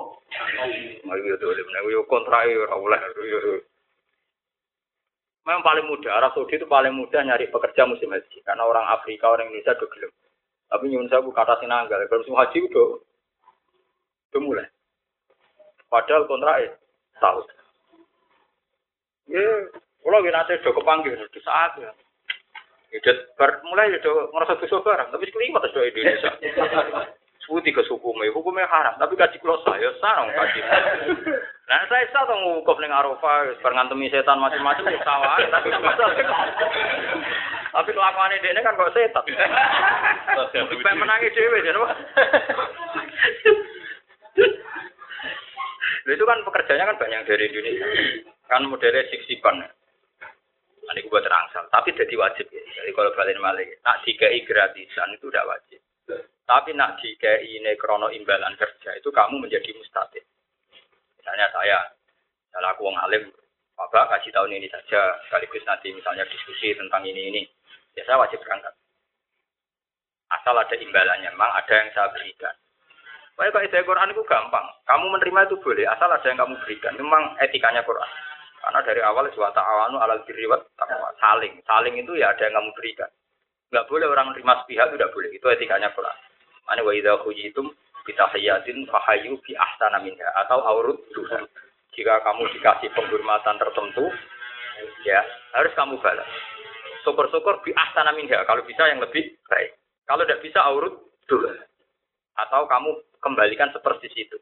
[1.13, 3.01] Ayo yo dole menawa yo kontraknya ora oleh.
[5.41, 8.45] Memang paling mudah, Arab Saudi itu paling mudah nyari pekerja musim haji.
[8.45, 10.11] Karena orang Afrika, orang Indonesia udah gelem.
[10.69, 11.97] Tapi nyun saya buka kata sinanggal.
[12.05, 12.87] Kalau musim haji udah,
[14.31, 14.67] udah mulai.
[15.89, 16.77] Padahal kontraknya
[17.17, 17.45] tahun.
[19.31, 19.47] Ya,
[20.01, 21.91] kalau kita nanti udah kepanggil, udah saat ya.
[22.91, 23.15] Udah
[23.65, 26.31] mulai udah ngerasa dosa barang, tapi sekelimat sudah Indonesia.
[27.47, 30.59] Suti ke hukumnya, hukumnya haram, tapi gaji kulo saya sarang gaji.
[31.71, 36.11] Nah saya sah tuh ngukuf ning Arafah, berngantemi setan macam-macam ya sawah, tapi masalah.
[37.71, 39.23] Tapi kelakuan ini kan kok setan.
[40.35, 41.79] Sampai menangi dewe jadi
[46.17, 47.87] itu kan pekerjanya kan banyak dari Indonesia.
[48.51, 49.63] Kan modelnya siksipan.
[49.63, 51.69] Nah, ini buat terangsal.
[51.71, 52.59] Tapi jadi wajib ya.
[52.81, 55.79] Jadi kalau balik balik, nak dikai gratisan itu udah wajib.
[56.43, 60.25] Tapi nak dikai ini krono imbalan kerja itu kamu menjadi mustahil.
[61.21, 61.77] Misalnya saya,
[62.49, 63.29] salah aku wong alim,
[63.77, 67.41] Bapak kasih tahun ini saja, sekaligus nanti misalnya diskusi tentang ini ini,
[67.93, 68.73] ya saya wajib berangkat.
[70.33, 72.53] Asal ada imbalannya, memang ada yang saya berikan.
[73.37, 76.93] Pokoknya kalau ide Quran itu gampang, kamu menerima itu boleh, asal ada yang kamu berikan.
[76.97, 78.09] Memang etikanya Quran.
[78.61, 80.61] Karena dari awal suatu awanu alal diriwat
[81.17, 83.09] saling, saling itu ya ada yang kamu berikan.
[83.73, 86.17] Enggak boleh orang menerima sepihak itu tidak boleh, itu etikanya Quran.
[86.69, 87.73] Mana wa khujitum
[88.05, 90.99] kita hayatin fahayu bi ahsana minha atau aurut
[91.91, 94.07] Jika kamu dikasih penghormatan tertentu,
[95.03, 95.19] ya
[95.51, 96.29] harus kamu balas.
[97.03, 99.75] Syukur-syukur bi ahsana minha kalau bisa yang lebih baik.
[100.07, 100.93] Kalau tidak bisa aurut
[101.27, 101.51] dua.
[102.39, 104.39] Atau kamu kembalikan seperti itu.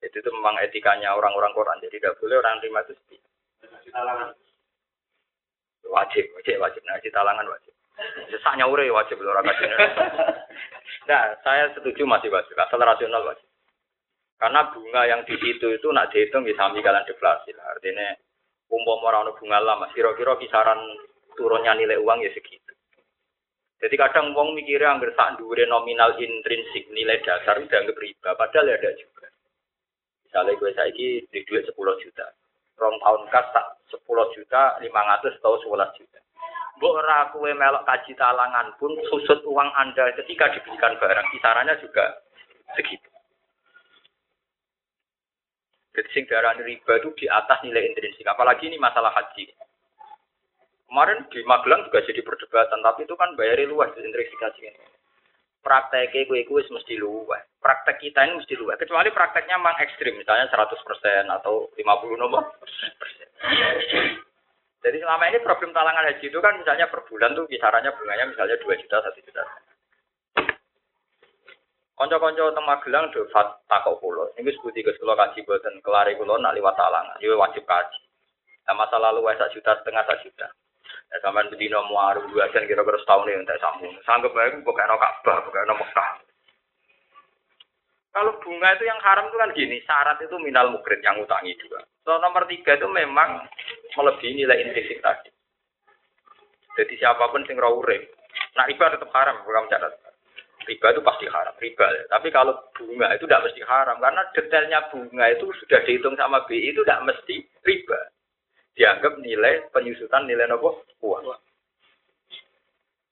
[0.00, 1.80] Jadi itu memang etikanya orang-orang Quran.
[1.80, 3.20] Jadi tidak boleh orang terima itu sedih.
[5.88, 6.82] Wajib, wajib, wajib.
[6.88, 7.72] Nah, talangan wajib.
[8.28, 9.68] Sesaknya ure wajib orang kasih.
[11.04, 12.56] Nah, saya setuju masih wajib.
[12.56, 13.44] Asal rasional wajib.
[14.40, 17.54] Karena bunga yang di situ itu nak dihitung bisa sami kalian deflasi.
[17.54, 18.16] Artinya
[18.72, 20.80] umpama orang bunga lama, kira-kira kisaran
[21.36, 22.72] turunnya nilai uang ya segitu.
[23.84, 28.72] Jadi kadang wong mikirnya anggar sak dhuwure nominal intrinsik nilai dasar udah anggap riba, padahal
[28.72, 29.28] ya ada juga.
[30.24, 32.26] Misalnya gue saiki di duit 10 juta.
[32.80, 36.20] Rong tahun kas tak 10 juta, 500 atau 11 juta.
[36.74, 42.18] Mbok ora kowe melok kaji talangan pun susut uang Anda ketika diberikan barang kisarannya juga
[42.74, 43.14] segitu.
[45.94, 48.26] Jadi sing riba itu di atas nilai intrinsik.
[48.26, 49.46] Apalagi ini masalah haji.
[50.90, 54.86] Kemarin di Magelang juga jadi perdebatan, tapi itu kan bayari luas di intrinsik haji ini.
[55.62, 57.40] Prakteknya gue gue mesti luas.
[57.62, 58.76] Praktek kita ini mesti luas.
[58.76, 60.76] Kecuali prakteknya memang ekstrim, misalnya 100%
[61.30, 62.42] atau 50 nomor.
[64.84, 68.60] Jadi selama ini problem talangan haji itu kan misalnya per bulan tuh kisarannya bunganya misalnya
[68.60, 69.44] 2 juta, 1 juta.
[71.94, 73.24] Konco-konco teng Magelang do
[73.70, 74.28] takok kula.
[74.36, 77.16] Niku sebuti Gus kula kaji boten kelari kula nak liwat talangan.
[77.22, 78.02] Yo wajib kaji.
[78.66, 80.50] Nah, masa lalu wae sak juta setengah sak juta.
[81.12, 83.94] Ya sampean bedino muaru dua kira-kira setahun yang tak sambung.
[84.02, 86.10] Sanggep bae kok kena Ka'bah, kok kena Mekah.
[88.14, 91.82] Kalau bunga itu yang haram itu kan gini, syarat itu minal mukrid yang utangi juga.
[92.06, 93.42] So, nomor tiga itu memang
[93.98, 95.34] melebihi nilai intrinsik tadi.
[96.78, 98.02] Jadi siapa pun sing urip,
[98.54, 99.98] nah riba tetap haram, bukan catat.
[100.62, 101.86] Riba itu pasti haram, riba.
[101.90, 102.02] Ya.
[102.06, 106.70] Tapi kalau bunga itu tidak mesti haram, karena detailnya bunga itu sudah dihitung sama BI
[106.70, 107.36] itu tidak mesti
[107.66, 107.98] riba.
[108.78, 111.30] Dianggap nilai penyusutan nilai nopo uang.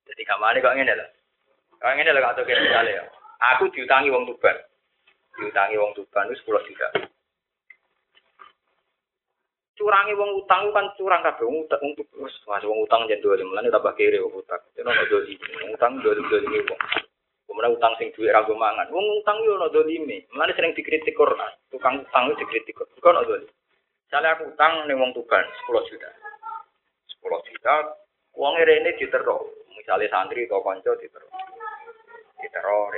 [0.07, 1.07] Jadi kamane kok ngene lho.
[1.79, 3.05] Kok ngene lho atau kira misalnya ya.
[3.55, 4.59] Aku diutangi wong tuban
[5.37, 6.89] diutangi wong tuban itu 10 juta.
[9.73, 13.73] Curangi wong utang kan curang kabeh wong utang wong wis wong utang jen dua mulane
[13.73, 14.61] tambah kere wong utang.
[14.77, 15.35] Itu ono doli.
[15.73, 16.81] Utang dua doli wong.
[17.49, 18.93] Kemudian utang sing duit ragu mangan.
[18.93, 20.29] Wong utang yo ono dolime.
[20.37, 21.53] Mulane sering dikritik Quran.
[21.73, 22.79] Tukang utang itu dikritik.
[22.79, 23.49] Kok ono doli.
[24.07, 26.11] Misalnya aku utang ning wong tuban 10 juta.
[27.25, 27.75] 10 juta
[28.37, 29.51] uang rene ditero.
[29.73, 31.27] Misalnya santri atau konco ditero.
[32.39, 32.93] Ditero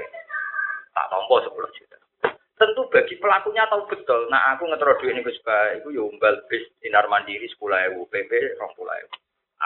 [0.95, 2.03] tak tompo 10 juta
[2.55, 4.30] tentu bagi pelakunya tahu betul.
[4.30, 9.09] Nah aku ngetero duit ini Gus itu umbal bis sinar mandiri sepuluh ewu, PP ewu.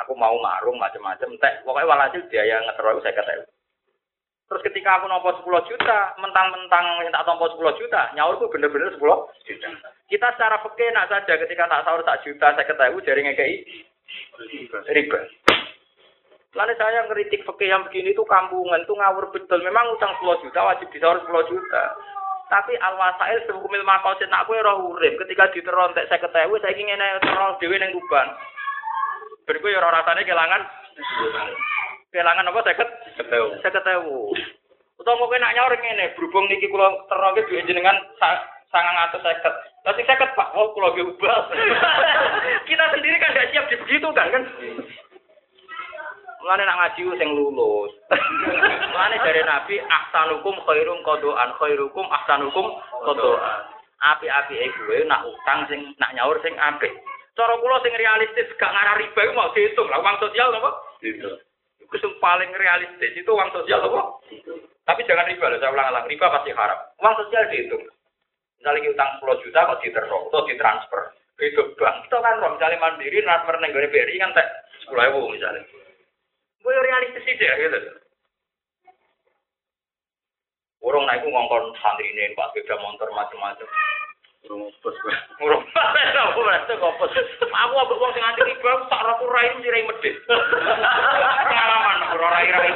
[0.04, 3.50] Aku mau marung macam-macam, teh pokoknya walhasil biaya ngetero saya kata
[4.48, 9.04] Terus ketika aku nompo 10 juta, mentang-mentang minta tompo 10 juta, nyaurku bener-bener 10
[9.44, 9.68] juta.
[10.08, 13.54] Kita secara peke nak saja ketika tak sahur tak juta, saya ketahui jari ngekei
[14.88, 15.20] riba.
[16.56, 19.60] Lalu saya ngeritik peke yang begini tuh kampungan, tuh ngawur betul.
[19.60, 21.84] Memang utang 10 juta wajib disahur 10 juta.
[22.48, 27.00] Tapi al wasail sebukumil makosid nak kue roh urip ketika diterontek saya ketahui saya ingin
[27.20, 28.28] terol dewi neng kuban.
[29.44, 30.62] Beriku ya rasanya kehilangan
[32.08, 32.90] kehilangan apa saya ket
[33.60, 34.32] saya ketahui.
[34.98, 37.94] Utau mau kena nyaur ini berhubung niki kulo terol ke duit jenengan
[38.72, 39.54] sangat atas seket.
[39.84, 41.40] Tapi seket pak, oh kulo ubah.
[42.68, 44.42] Kita sendiri kan gak siap di begitu kan kan.
[46.38, 47.92] Mulane nak ngaji sing lulus.
[48.94, 52.66] Mulane dari Nabi ahsanukum khairum qadoan khairukum ahsanukum
[53.02, 53.60] qadoan.
[53.98, 56.94] Api-api e gue nak utang sing nak nyaur sing apik.
[57.34, 60.70] Cara kula sing realistis gak ngarah riba iku mau dihitung lah uang sosial apa?
[61.02, 61.30] Itu.
[61.82, 64.22] Itu sing paling realistis itu uang sosial apa?
[64.86, 66.06] Tapi jangan riba loh, saya ulang-ulang.
[66.06, 66.78] Riba pasti haram.
[67.02, 67.82] Uang sosial dihitung.
[68.58, 71.02] Misalnya utang 10 juta kok diterok atau ditransfer.
[71.38, 72.10] Itu bank.
[72.10, 74.46] Itu kan misalnya mandiri transfer negara BRI kan tak
[74.90, 75.62] 10 ribu misalnya.
[76.62, 77.78] Gue realistis ya gitu.
[80.78, 83.66] Orang naik ngongkon santri ini, pak sepeda motor macam-macam.
[83.66, 83.98] Gue.
[84.48, 87.12] Urung apa berarti bos.
[87.42, 90.16] Aku ambek wong sing anti riba tak ora rai mesti rai medhit.
[91.50, 92.70] Pengalaman ora rai rai.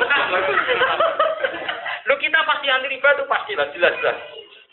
[2.11, 4.19] Lu kita pasti anti riba itu pasti lah jelas jelas.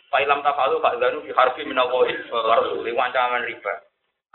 [0.10, 3.74] Pak Ilham Tafalu, Pak Ilham di harfi minawahi, warasuli, wancaman riba.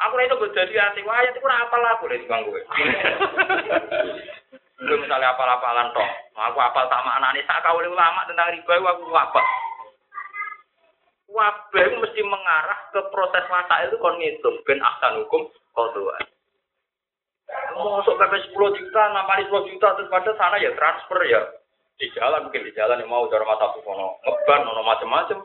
[0.07, 2.63] Aku itu jadi anti wayat, itu apa lah aku dari bang gue.
[4.83, 9.43] Lu misalnya apal-apalan toh, aku apal tak maknani sak oleh ulama tentang riba aku apa?
[11.31, 16.27] Wabah mesti mengarah ke proses masa itu kon ngitung ben ahsan hukum kodoan.
[17.75, 21.43] Masuk PP 10 juta, namanya 10 juta terus pada sana ya transfer ya.
[21.99, 25.39] Di jalan mungkin di jalan yang mau cara mata kono ngeban ono macam-macam.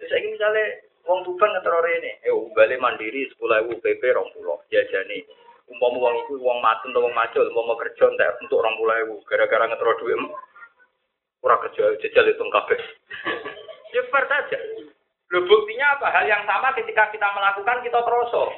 [0.00, 0.64] Ini misalnya
[1.10, 5.26] wong tuban ngetero rene, eh balik mandiri 10.000 PP 20 jajane.
[5.66, 9.92] Umpama wong iku wong matun atau wong macul, umpama kerja entek untuk 20.000 gara-gara ngetero
[9.98, 10.18] duit
[11.40, 12.80] ora kerja jajal itu kabeh.
[13.90, 14.54] Ya fair saja.
[15.34, 16.14] Loh buktinya apa?
[16.14, 18.54] Hal yang sama ketika kita melakukan kita terosok.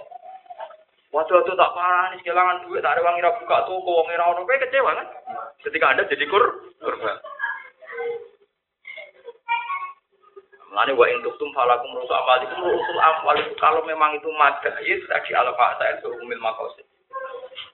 [1.08, 4.44] Waduh, waduh tak parah nih kehilangan duit, tak ada uang buka toko, uang ira ono,
[4.44, 5.08] kecewa kan?
[5.64, 7.16] Ketika anda jadi kur, kurban.
[10.72, 15.30] Mulane wa intuk tum falakum rusul amalikum rusul amwal itu kalau memang itu madais tadi
[15.36, 16.88] ala fa'ta itu umil makosid.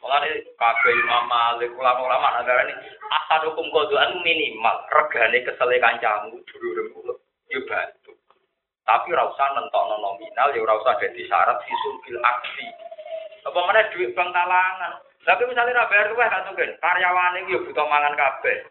[0.02, 2.74] Mulane kabeh Imam Malik ulama-ulama negara ini
[3.06, 7.14] asadukum kodoan minimal regane kesele kancamu dulurem kula
[7.54, 8.18] yo bantu.
[8.82, 12.66] Tapi ora usah nentokno nominal ya ora usah dadi syarat fisul bil aksi.
[13.46, 14.98] Apa mana duit bank talangan.
[15.22, 18.66] Tapi misalnya ra bayar luwih kan mungkin karyawane iki yo butuh mangan kabeh.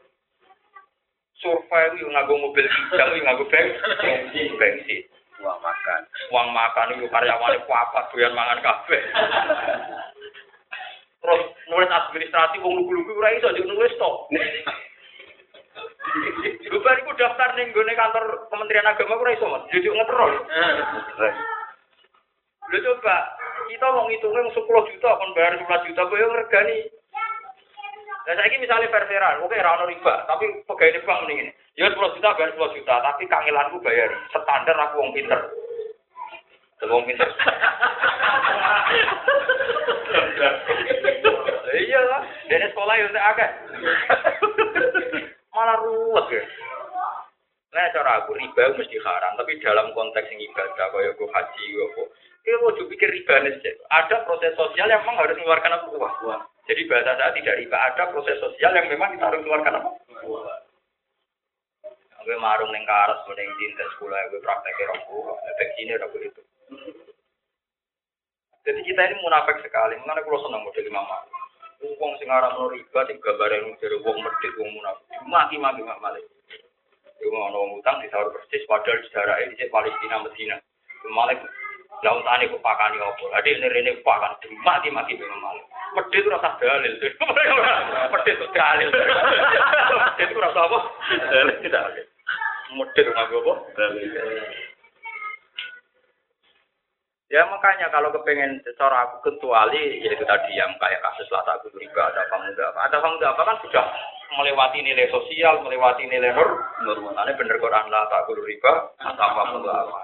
[1.38, 5.01] Survei itu nganggo mobil kijang, itu nganggo bensin, bensin.
[5.38, 6.01] Uang makan.
[6.34, 9.01] Uang makan itu karyawane apa doyan mangan kabeh.
[11.22, 14.09] Terus nulis administrasi wong lugu-lugu ora iso nulis to.
[16.73, 19.69] Bubar iku daftar ning gone kantor Kementerian Agama ora iso, Mas.
[19.69, 20.34] Jujuk ngetrol.
[22.68, 23.18] Lho coba,
[23.72, 24.59] kita mau ngitungnya 10
[24.91, 26.77] juta, kon bayar 11 juta, yang ngergani.
[28.27, 31.47] Nah, saya misalnya fair-fairan, oke, rano riba, tapi pegawai bank mendingin.
[31.79, 34.11] Ya 10 juta, bayar 10 juta, tapi kangelanku bayar.
[34.35, 35.39] Standar aku wong pinter.
[36.91, 37.23] Wong pinter.
[41.87, 42.19] iya lah,
[42.51, 43.51] dari sekolah ya udah agak.
[45.55, 46.43] Malah ruwet ya.
[47.71, 52.05] Nah, cara aku riba mesti haram, tapi dalam konteks yang ibadah, kayak gue haji, gue
[52.48, 53.60] Kita mau pikir riba nih,
[53.91, 56.15] ada proses sosial yang memang harus mengeluarkan apa uang.
[56.24, 56.41] uang.
[56.64, 59.90] Jadi bahasa saya tidak riba, ada proses sosial yang memang kita harus mengeluarkan apa?
[60.24, 60.48] Uang.
[62.24, 66.41] Gue marung neng karas, neng cinta sekolah, gue praktek rokok, efek sini rokok itu.
[68.64, 71.28] Jadi kita ini munafik sekali, mengenai kalau senang model mama.
[71.84, 75.03] Uang sing arah no riba, sing gambar yang dari uang medit, uang munafik.
[75.28, 76.24] Maki-maki mak malik.
[77.28, 80.56] Mau ngomong utang di sahur persis, padahal sejarah ini Palestina, Medina.
[81.11, 81.44] Malik
[82.06, 83.26] lah untane kok pakani opo.
[83.34, 85.64] Ade ini rene pakan mati-mati memang malu.
[85.98, 86.94] Pedhe itu rasa dalil.
[87.02, 88.90] Pedhe itu dalil.
[88.94, 90.80] Pedhe itu rasa apa?
[91.10, 91.56] Dalil.
[91.57, 93.53] Pedhe itu nganggo apa?
[93.74, 94.10] Dalil.
[97.28, 102.07] Ya makanya kalau kepengen secara aku kecuali yaitu tadi yang kayak kasus lah aku riba
[102.07, 103.84] ada pemuda apa ada pemuda apa kan sudah
[104.35, 106.49] melewati nilai sosial melewati nilai nur
[106.83, 109.41] normalnya bener Quran lah tak guru riba apa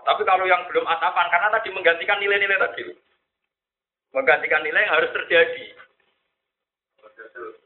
[0.08, 2.88] tapi kalau yang belum atapan karena tadi menggantikan nilai-nilai tadi
[4.16, 5.66] menggantikan nilai yang harus terjadi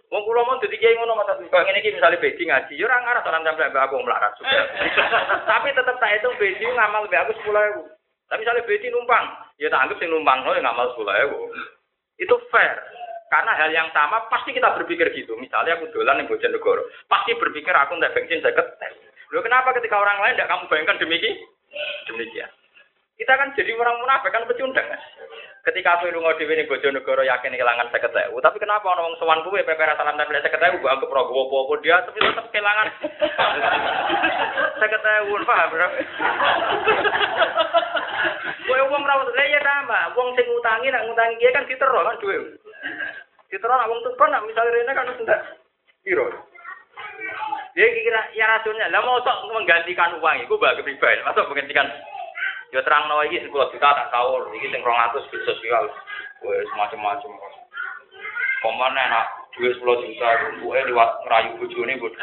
[0.08, 3.04] Wong kula mau dadi kiai ngono mata kok ngene iki misale beji ngaji yo ora
[3.04, 4.64] ngarah salam sampe aku melarat sudah.
[5.52, 7.84] Tapi tetep tak hitung beji ngamal mbek aku 10.000.
[8.32, 9.26] Tapi misalnya beji numpang,
[9.60, 12.24] ya tak anggap sing numpang no ya ngamal 10.000.
[12.24, 12.80] Itu fair.
[13.28, 15.36] Karena hal yang sama pasti kita berpikir gitu.
[15.36, 18.94] Misalnya aku dolan yang Bojonegoro, pasti berpikir aku ndak bensin saya ketes.
[19.36, 21.36] Loh kenapa ketika orang lain tidak kamu bayangkan demikian?
[22.08, 22.48] Demikian.
[23.18, 25.02] Kita kan jadi orang munafik kan pecundang kan.
[25.68, 29.68] Ketika aku lunga dhewe ning Bojonegoro yakin kehilangan 50.000, tapi kenapa ana wong sowan kuwe
[29.68, 32.88] pepe salam tempel 50.000 mbok anggap ora apa-apa dia tapi tetap kehilangan
[34.80, 35.88] 50.000 paham bro?
[38.68, 42.20] Kowe wong ra lha ya sama, wong sing ngutangi nek ngutangi kiye kan ditero kan
[42.24, 42.36] duwe.
[43.48, 45.42] Ditero nek wong tuban nek misale rene kan ndak
[46.04, 46.26] piro.
[47.78, 51.86] Dia kira ya rasulnya, lah mau sok menggantikan uang itu bagi pribadi, masuk menggantikan
[52.76, 55.88] Ya terang nawa iki 10 juta tak sahur, iki sing 200 di sosial.
[56.44, 57.32] Wes macam-macam.
[58.60, 62.14] Pemane nak duit 10 juta itu buke liwat ngerayu bojone mbok.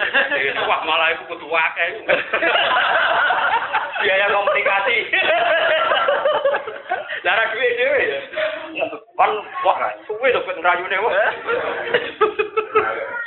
[0.68, 1.88] Wah malah itu kudu akeh.
[4.04, 4.96] Biaya komunikasi.
[7.24, 8.20] Lara duit dhewe ya.
[9.16, 9.32] Kan
[9.64, 11.12] wah suwe to ben ngrayune wah.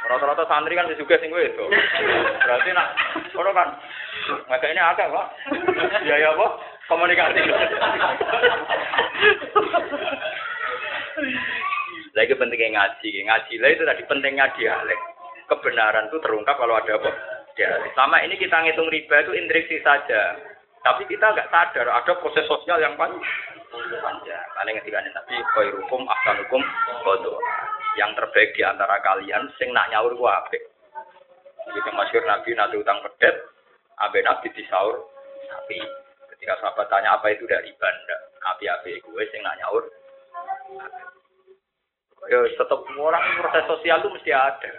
[0.07, 1.65] Rata-rata santri kan juga sing itu.
[2.45, 2.93] Berarti nak
[3.33, 3.69] ora kan.
[4.47, 5.27] Maka ini akeh, Pak.
[6.03, 6.47] Biaya apa?
[6.87, 7.41] komunikasi.
[12.15, 14.99] Lagi pentingnya ngaji, ngaji lah itu tadi pentingnya dialek.
[15.47, 17.11] Kebenaran itu terungkap kalau ada apa?
[17.53, 17.93] Dialek.
[17.93, 20.39] Selama ini kita ngitung riba itu intriksi saja.
[20.81, 23.21] Tapi kita nggak sadar ada proses sosial yang panjang.
[23.71, 26.61] Karena ketika Nabi khairukum ahsanukum
[27.03, 27.37] bodoh.
[27.97, 30.61] Yang terbaik di antara kalian sing nak nyaur ku apik.
[31.67, 33.35] Jadi masyur Nabi nanti utang pedet,
[33.99, 35.11] abe Nabi disaur
[35.49, 35.81] sapi.
[36.31, 38.17] Ketika sahabat tanya apa itu dari banda,
[38.55, 39.83] api-api gue sing nak nyaur.
[42.29, 44.71] Ya tetap orang proses sosial itu mesti ada.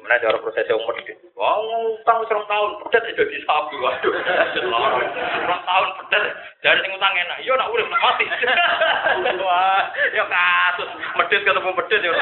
[0.00, 1.16] Mana ada orang proses yang medit.
[1.36, 3.76] Wah, ngutang serong tahun, pedet aja di sapi.
[3.78, 4.12] Waduh,
[4.56, 6.24] serong tahun pedet.
[6.64, 7.38] Dari sing utang enak.
[7.44, 8.26] Yo nak urip nak mati.
[9.44, 9.82] Wah,
[10.16, 10.88] ya kasus
[11.20, 12.12] medit ketemu medit ya.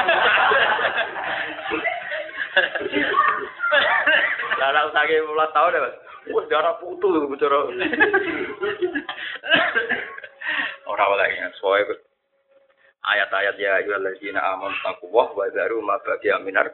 [4.59, 5.91] Lah nak utange 15 tahun ya.
[6.35, 7.59] Wah, darah putu bicara.
[10.89, 11.95] Ora lagi soalnya
[13.05, 16.67] ayat-ayat ya ayyuhalladzina amanu taqwa wa daru ma baqiya minar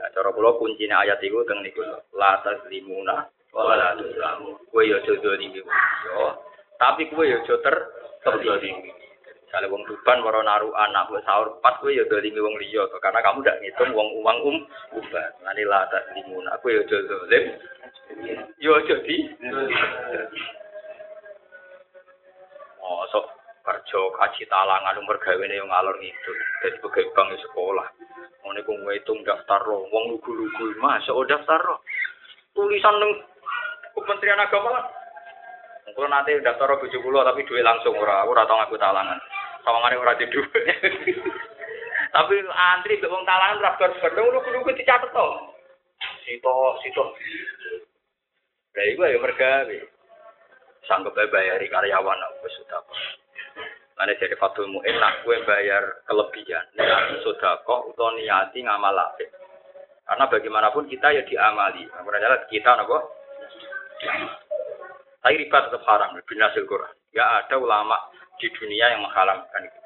[0.00, 1.84] Nah, cara kula kuncine ayat iku teng niku
[2.16, 3.20] la taslimuna
[3.52, 4.56] wa la tuzlamu.
[4.72, 6.40] Kowe yo aja dolimi yo.
[6.80, 7.76] Tapi kowe yo aja ter
[8.24, 8.96] terzalimi.
[9.44, 13.20] Misalnya wong tuban maro naruh anak wis sahur pas kowe yo dolimi wong liya karena
[13.20, 14.56] kamu ndak ngitung wong uang um
[14.96, 15.30] uban.
[15.44, 16.56] Lani la taslimuna.
[16.64, 17.44] Kowe yo aja dolim.
[18.56, 19.16] Yo aja di.
[22.80, 23.28] Oh, sok
[23.60, 26.38] kerja kaji talangan umur gawene yang ngalor ngidul.
[26.64, 27.99] Jadi pegawai bank sekolah.
[28.50, 31.86] Ngene ku ngitung daftar lo, wong lugu-lugu masuk oh daftar lo.
[32.50, 33.22] Tulisan neng
[33.94, 34.84] Kementerian Agama kan.
[35.94, 39.22] Kalau nanti daftar bojo kula tapi duit langsung ora, ora tau ngaku talangan.
[39.62, 40.50] Sawangane ora di duit.
[42.14, 45.26] tapi antri mbek wong talangan ora bar-bar lugu-lugu dicatet to.
[46.26, 47.04] Sito, sito.
[48.74, 49.78] Lah iku ya mergawe.
[50.90, 52.39] Sanggup bayari karyawan apa.
[54.00, 56.64] Mana jadi fatul mu'in nak gue bayar kelebihan.
[56.72, 59.28] Niat sodako atau niati ngamal apik.
[60.08, 61.84] Karena bagaimanapun kita ya diamali.
[61.84, 62.96] Makanya kita nopo.
[65.20, 66.16] Tapi riba tetap haram.
[66.24, 66.96] Binasil Quran.
[67.12, 67.92] Ya ada ulama
[68.40, 69.80] di dunia yang mengharamkan itu.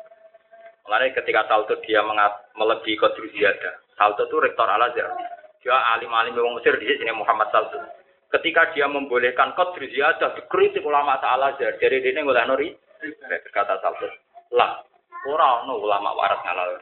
[0.86, 3.82] Mengenai ketika Salto dia mengat, melebihi kodru ziyadah.
[3.98, 5.10] Salto itu rektor al azhar
[5.58, 7.82] Dia alim-alim orang Mesir di sini Muhammad Salto.
[8.30, 12.70] Ketika dia membolehkan kodru ziyadah, dikritik ulama al azhar Jadi dia ngoleh nori
[13.52, 14.14] kata Saltus
[14.54, 14.80] lah
[15.28, 16.80] ora ono ulama waras ngalal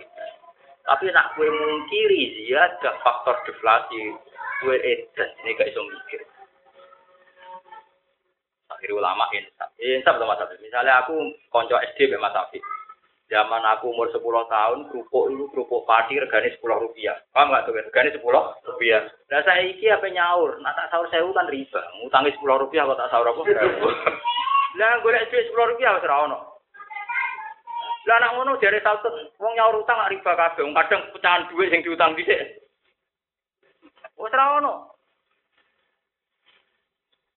[0.82, 4.18] tapi nak kue mungkiri ada faktor deflasi.
[4.62, 6.22] Kue edan ini gak iso mikir.
[8.70, 9.70] Akhirnya ulama insaf.
[9.78, 11.14] Insaf sama Mas misalnya aku
[11.50, 12.34] konco SD be Mas
[13.30, 17.16] zaman aku umur 10 tahun kerupuk itu kerupuk padi regane 10 rupiah.
[17.32, 18.20] Paham nggak tuh regane 10
[18.68, 19.02] rupiah.
[19.32, 20.60] Nah saya iki apa nyaur?
[20.60, 23.42] Nah tak sahur saya kan riba ngutangi 10 rupiah kok tak sahur aku
[24.80, 26.38] Lah golek duit 10 rupiah wis ora ono.
[28.08, 31.68] Lah anak ngono jare saltut wong nyaur utang gak riba kabeh, wong kadang pecahan duit
[31.68, 32.40] sing diutang dhisik.
[34.16, 34.96] Wis ora ono.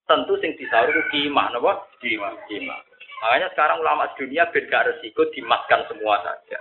[0.06, 1.82] Tentu sing disaur itu kimah napa?
[1.98, 2.80] Kimah, kimah.
[3.26, 6.60] Makanya sekarang ulama dunia ben gak resiko dimaskan semua saja.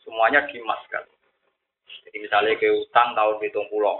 [0.00, 1.02] Semuanya dimaskan.
[2.04, 3.98] Jadi misalnya ke utang tahun hitung pulau.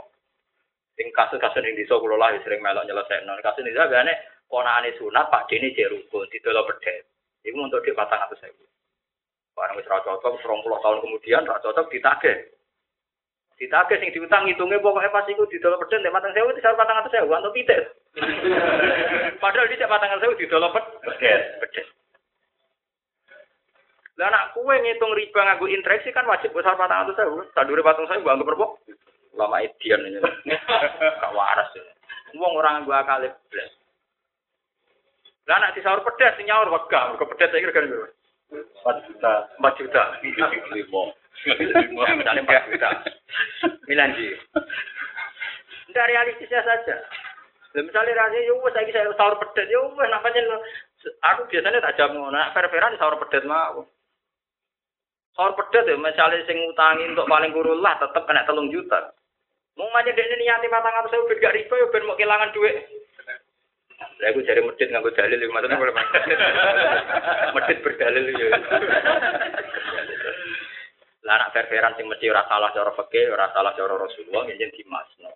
[0.95, 3.43] Sing kasus-kasus yang di kula lah sering melok nyelesaikan.
[3.43, 4.15] Kasus ini biasanya
[4.55, 7.11] ponakane sunat Pak Dene jek rukun didolo pedet.
[7.43, 8.65] Iku untuk atus sewu.
[9.59, 12.39] Barang wis ra cocok 20 tahun kemudian ra cocok ditagih.
[13.59, 17.11] Ditagih sing diutang ngitungnya pokoknya pas iku didolo pedet nek matang sewu disar patang atus
[17.11, 17.83] sewu atau pitik.
[19.43, 21.59] Padahal di patang sewu didolo pedet.
[21.59, 21.87] Pedet.
[24.15, 27.43] Lah anak kue ngitung riba nganggo interaksi kan wajib besar patang atus sewu.
[27.51, 28.67] Sadure patang sewu anggap berapa?
[29.35, 30.23] Lama edian ini.
[31.23, 31.83] Gak waras ya.
[32.39, 33.71] Wong orang gua akal blas.
[35.45, 37.85] Lah anak disaur pedas nyaur wegah, mergo pedas saya kira kan
[38.55, 39.33] 4 juta.
[39.61, 40.03] 4 juta.
[40.25, 40.33] 5.
[40.73, 42.17] 5.
[42.17, 42.89] Misalnya 4 juta.
[43.89, 44.33] Milan ji.
[45.91, 46.97] Tidak realistisnya saja.
[47.75, 50.63] Lah misalnya rasanya yo wis saiki saya sahur pedas yo wis namanya
[51.27, 53.83] aku biasanya tak jam ngono, nak fair-fairan sahur pedas mau.
[55.35, 59.11] Sahur pedas ya misalnya sing ngutangi untuk paling kurul lah tetep kena telung juta.
[59.75, 62.94] Mau aja dene niati matang atau saya gak riba yo ben mau kehilangan duit.
[64.25, 65.93] Lah aku cari medit nganggo dalil iki maksudnya boleh
[67.61, 68.57] Medit berdalil ya.
[71.29, 75.29] Lah anak fair-fairan sing mesti ora salah cara fikih, ora salah cara Rasulullah njen dimasno.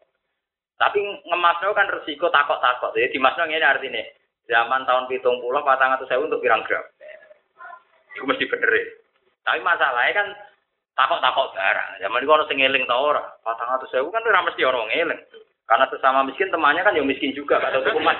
[0.80, 2.96] Tapi ngemasno kan resiko takok-takok.
[2.96, 4.00] Jadi dimasno ngene artinya
[4.48, 6.80] zaman tahun pitung puluh patang atau saya untuk pirang gram.
[8.16, 8.84] Itu mesti bener ya.
[9.44, 10.28] Tapi masalahnya kan
[10.96, 11.90] takok-takok barang.
[12.08, 13.36] Zaman itu orang sing eling ta ora.
[13.44, 15.20] Patang atau saya kan ora mesti orang eling.
[15.68, 18.16] Karena sesama miskin temannya kan yang miskin juga, kata tuku mas.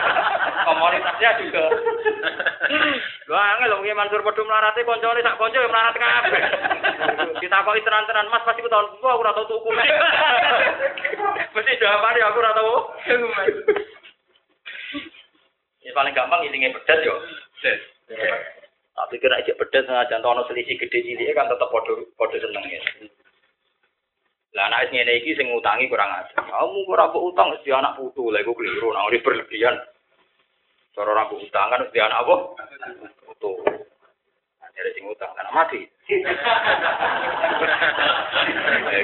[0.66, 1.70] Komunitasnya juga.
[3.30, 6.42] Wah, angel loh, Mansur Pedu melarati koncone sak konco yang melarat kabeh.
[7.42, 9.68] Kita kok tenan-tenan Mas pasti tahun gua aku ora tau tuku.
[11.54, 12.74] Mesti jawabannya aku ora tau.
[15.82, 17.14] Ini paling gampang ilinge pedas yo.
[18.92, 22.80] Tapi kira aja pedas sengaja ono selisih gede cilik kan tetap podo podo seneng ya.
[24.52, 26.44] Lah anak ngene iki sing ngutangi kurang ajar.
[26.44, 29.76] Kamu ora mbok utang wis anak putu, lha iku keliru, nek ora berlebihan.
[30.92, 32.34] Cara ora utang kan wis anak apa?
[33.24, 33.64] Putu.
[34.72, 35.88] Dari sing utang kan mati.
[36.12, 36.20] Eh,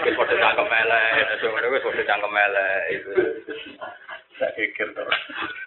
[0.04, 3.12] Iki padha cangkem elek, ngono wis cangkem elek itu.
[4.36, 4.92] Tak pikir.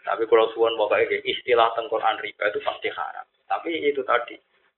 [0.06, 3.26] Tapi kalau suwon pokoknya istilah tengkoran riba itu pasti haram.
[3.50, 4.38] Tapi itu tadi,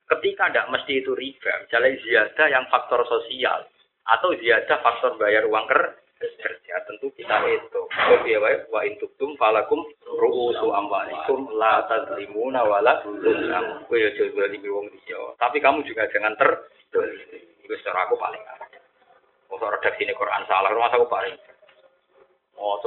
[0.09, 3.67] ketika tidak mesti itu riba, misalnya ziyadah yang faktor sosial
[4.03, 7.81] atau ziyadah faktor bayar uang ker- kerja, tentu kita itu.
[7.91, 13.83] Wa biya wae wa intuktum falakum ru'usu amwalikum la tadlimuna wala tuzlam.
[13.91, 15.19] Kowe ya aja zalimi wong liya.
[15.35, 16.49] Tapi kamu juga jangan ter
[17.63, 18.39] itu secara aku paling.
[19.53, 21.35] Kalau redaksi ini Quran salah, rumah aku paling
[22.53, 22.77] Oh,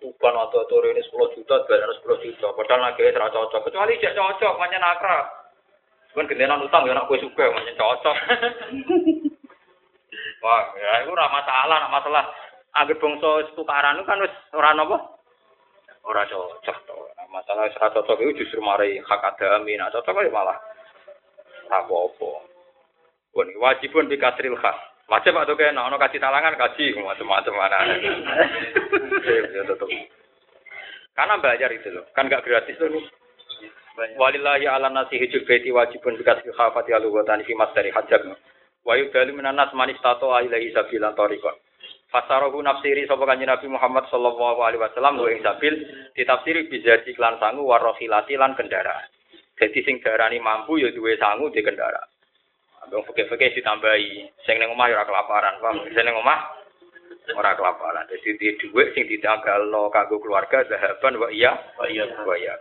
[0.00, 2.50] uban atau tuh ini 10 juta, bayar 10 juta.
[2.56, 3.68] Padahal lagi serah cocok.
[3.68, 5.18] Kecuali tidak cocok, macam nakra.
[6.16, 8.16] Kan gendenan utang ya nak kue suka, macam cocok.
[10.40, 12.24] Wah, ya itu ora masalah, nak masalah.
[12.70, 14.96] Agar bangsa tukaran kan wis ora napa?
[16.06, 16.96] Ora cocok to.
[17.28, 19.76] Masalah wis ora cocok itu justru mari hak adami.
[19.76, 20.56] Nah, cocok ya malah
[21.70, 22.30] apa-apa.
[23.30, 24.74] Wah, ini wajibun bi kasril khas.
[25.10, 27.78] Wajib atau kayak nah, ono kasih talangan kasih macam-macam mana.
[29.26, 29.90] ya tetap.
[31.18, 33.04] Karena bayar itu loh, kan gak gratis loh nih.
[34.16, 38.22] Walillahi ala nasi hijul baiti wajibun bi kasril khafati alu wa tani fi dari hajat.
[38.90, 41.54] Wa yudalu minan nas man istato ilaihi sabilan tariqan.
[42.10, 45.78] Fasarahu nafsiri sapa kanjeng Nabi Muhammad sallallahu alaihi wasallam wa ing sabil
[46.18, 49.06] ditafsiri bisa iklan sangu warohilati lan kendaraan.
[49.62, 52.10] Jadi sing darani mampu ya duwe sangu di kendaraan.
[52.82, 55.86] Abang fakir-fakir ditambahi, sing ning omah ya ora kelaparan, paham?
[55.86, 56.40] Sing ning omah
[57.38, 58.10] ora kelaparan.
[58.10, 62.10] Dadi di dhuwit sing ditanggalno kanggo keluarga zahaban wa iya Oh iya.
[62.26, 62.58] wa iya.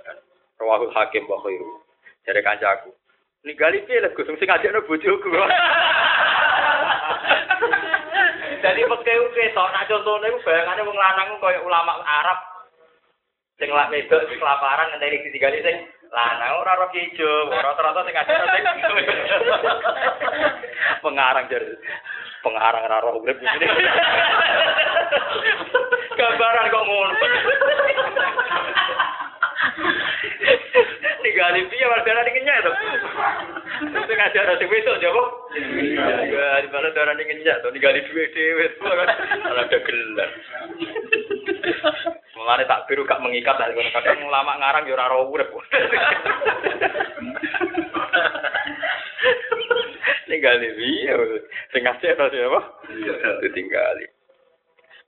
[0.62, 1.82] Rawahul Hakim wa khairu.
[2.22, 2.94] Jare kancaku.
[3.50, 5.34] Ninggali piye lek Gus sing ngajakno bojoku.
[9.10, 12.38] Pakai ketok, nak contohnya itu bayangannya wong lanang koyo ulama Arab.
[13.58, 15.82] Sing lak wedok sing kelaparan ngenteni ditinggali sing
[16.14, 18.64] lanang ora roh ijo, rata-rata sing ngajar sing
[21.02, 21.66] pengarang jar.
[22.46, 23.66] Pengarang ora roh urip ngene.
[26.22, 27.14] Gambaran kok ngono.
[31.20, 32.72] Ningali piye warga ning kenyek to.
[34.08, 35.24] Sing ngajar sing wedok jaba.
[36.30, 38.66] Ya, di mana darah ning kenyek to ningali dhuwit dhewe.
[38.84, 39.04] Ora
[39.64, 40.30] ada gelar.
[42.40, 45.52] Mulane tak biru gak mengikat lah kadang ulama ngarang ya ora ora urip.
[50.30, 51.14] Tinggali piye
[51.76, 52.60] sing ngasih to siapa?
[53.44, 54.19] Ditinggali.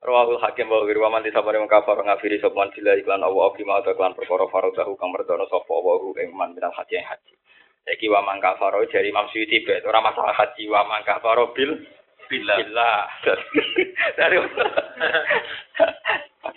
[0.02, 3.94] Rawahul Hakim wa ghairu man disabare wong kafar ngafiri sopman sila iklan Allah bima atau
[3.94, 7.38] iklan perkara faradahu kang merdono sapa wa hu ing man minal haji yang haji.
[7.86, 11.86] Iki wa man kafaro dari Imam Suyuti bet ora masalah haji wa man kafaro bil
[12.32, 12.58] Billah.
[12.64, 12.98] billah.
[14.18, 14.40] Dari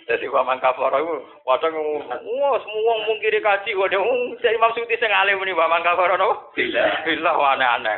[0.09, 1.15] Jadi wa man kafaro iku
[1.45, 4.01] wadang wah semua wong kiri kaji wadah
[4.41, 6.49] Imam Suyuti sing alim ni wa man kafaro napa?
[6.57, 7.05] Billah.
[7.05, 7.95] Billah aneh-aneh.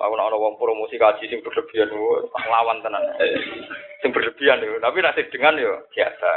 [0.00, 1.92] Aku nak wong promosi kaji sing berlebihan
[2.32, 3.04] tak lawan tenan.
[4.00, 6.28] Sing berlebihan yo, tapi nasib dengan yo biasa.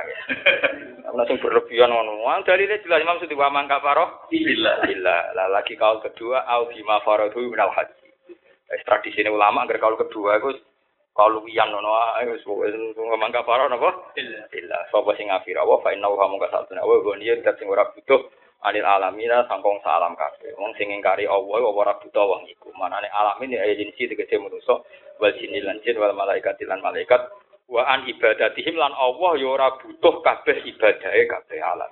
[1.07, 2.27] Ana sing berlebihan ngono.
[2.27, 4.84] Wong dalile jelas Imam Suyuti wa man kafaro Billah.
[4.84, 8.07] Bila lah lagi kaul kedua au bima faradu minal haji.
[8.68, 10.52] Wis tradisine ulama agar kaul kedua iku
[11.15, 14.11] kaul wiyan ngono ae wis wis ngomong kafaro napa?
[14.11, 14.44] Billah.
[14.52, 18.27] Bila sapa sing ngafira wa fa inna wa mung kasatuna wa goniyen sing ora butuh
[18.64, 20.56] anil alamina sangkong salam kabeh.
[20.56, 22.72] Wong sing ngingkari Allah wa ora butuh wong iku.
[22.80, 24.80] Manane alamin ya jinsi tegese manusa
[25.19, 27.22] wal jinni lan jin wal malaikat lan malaikat
[27.68, 31.91] wa an ibadatihim lan Allah ya ora butuh kabeh ibadahe kabeh alam.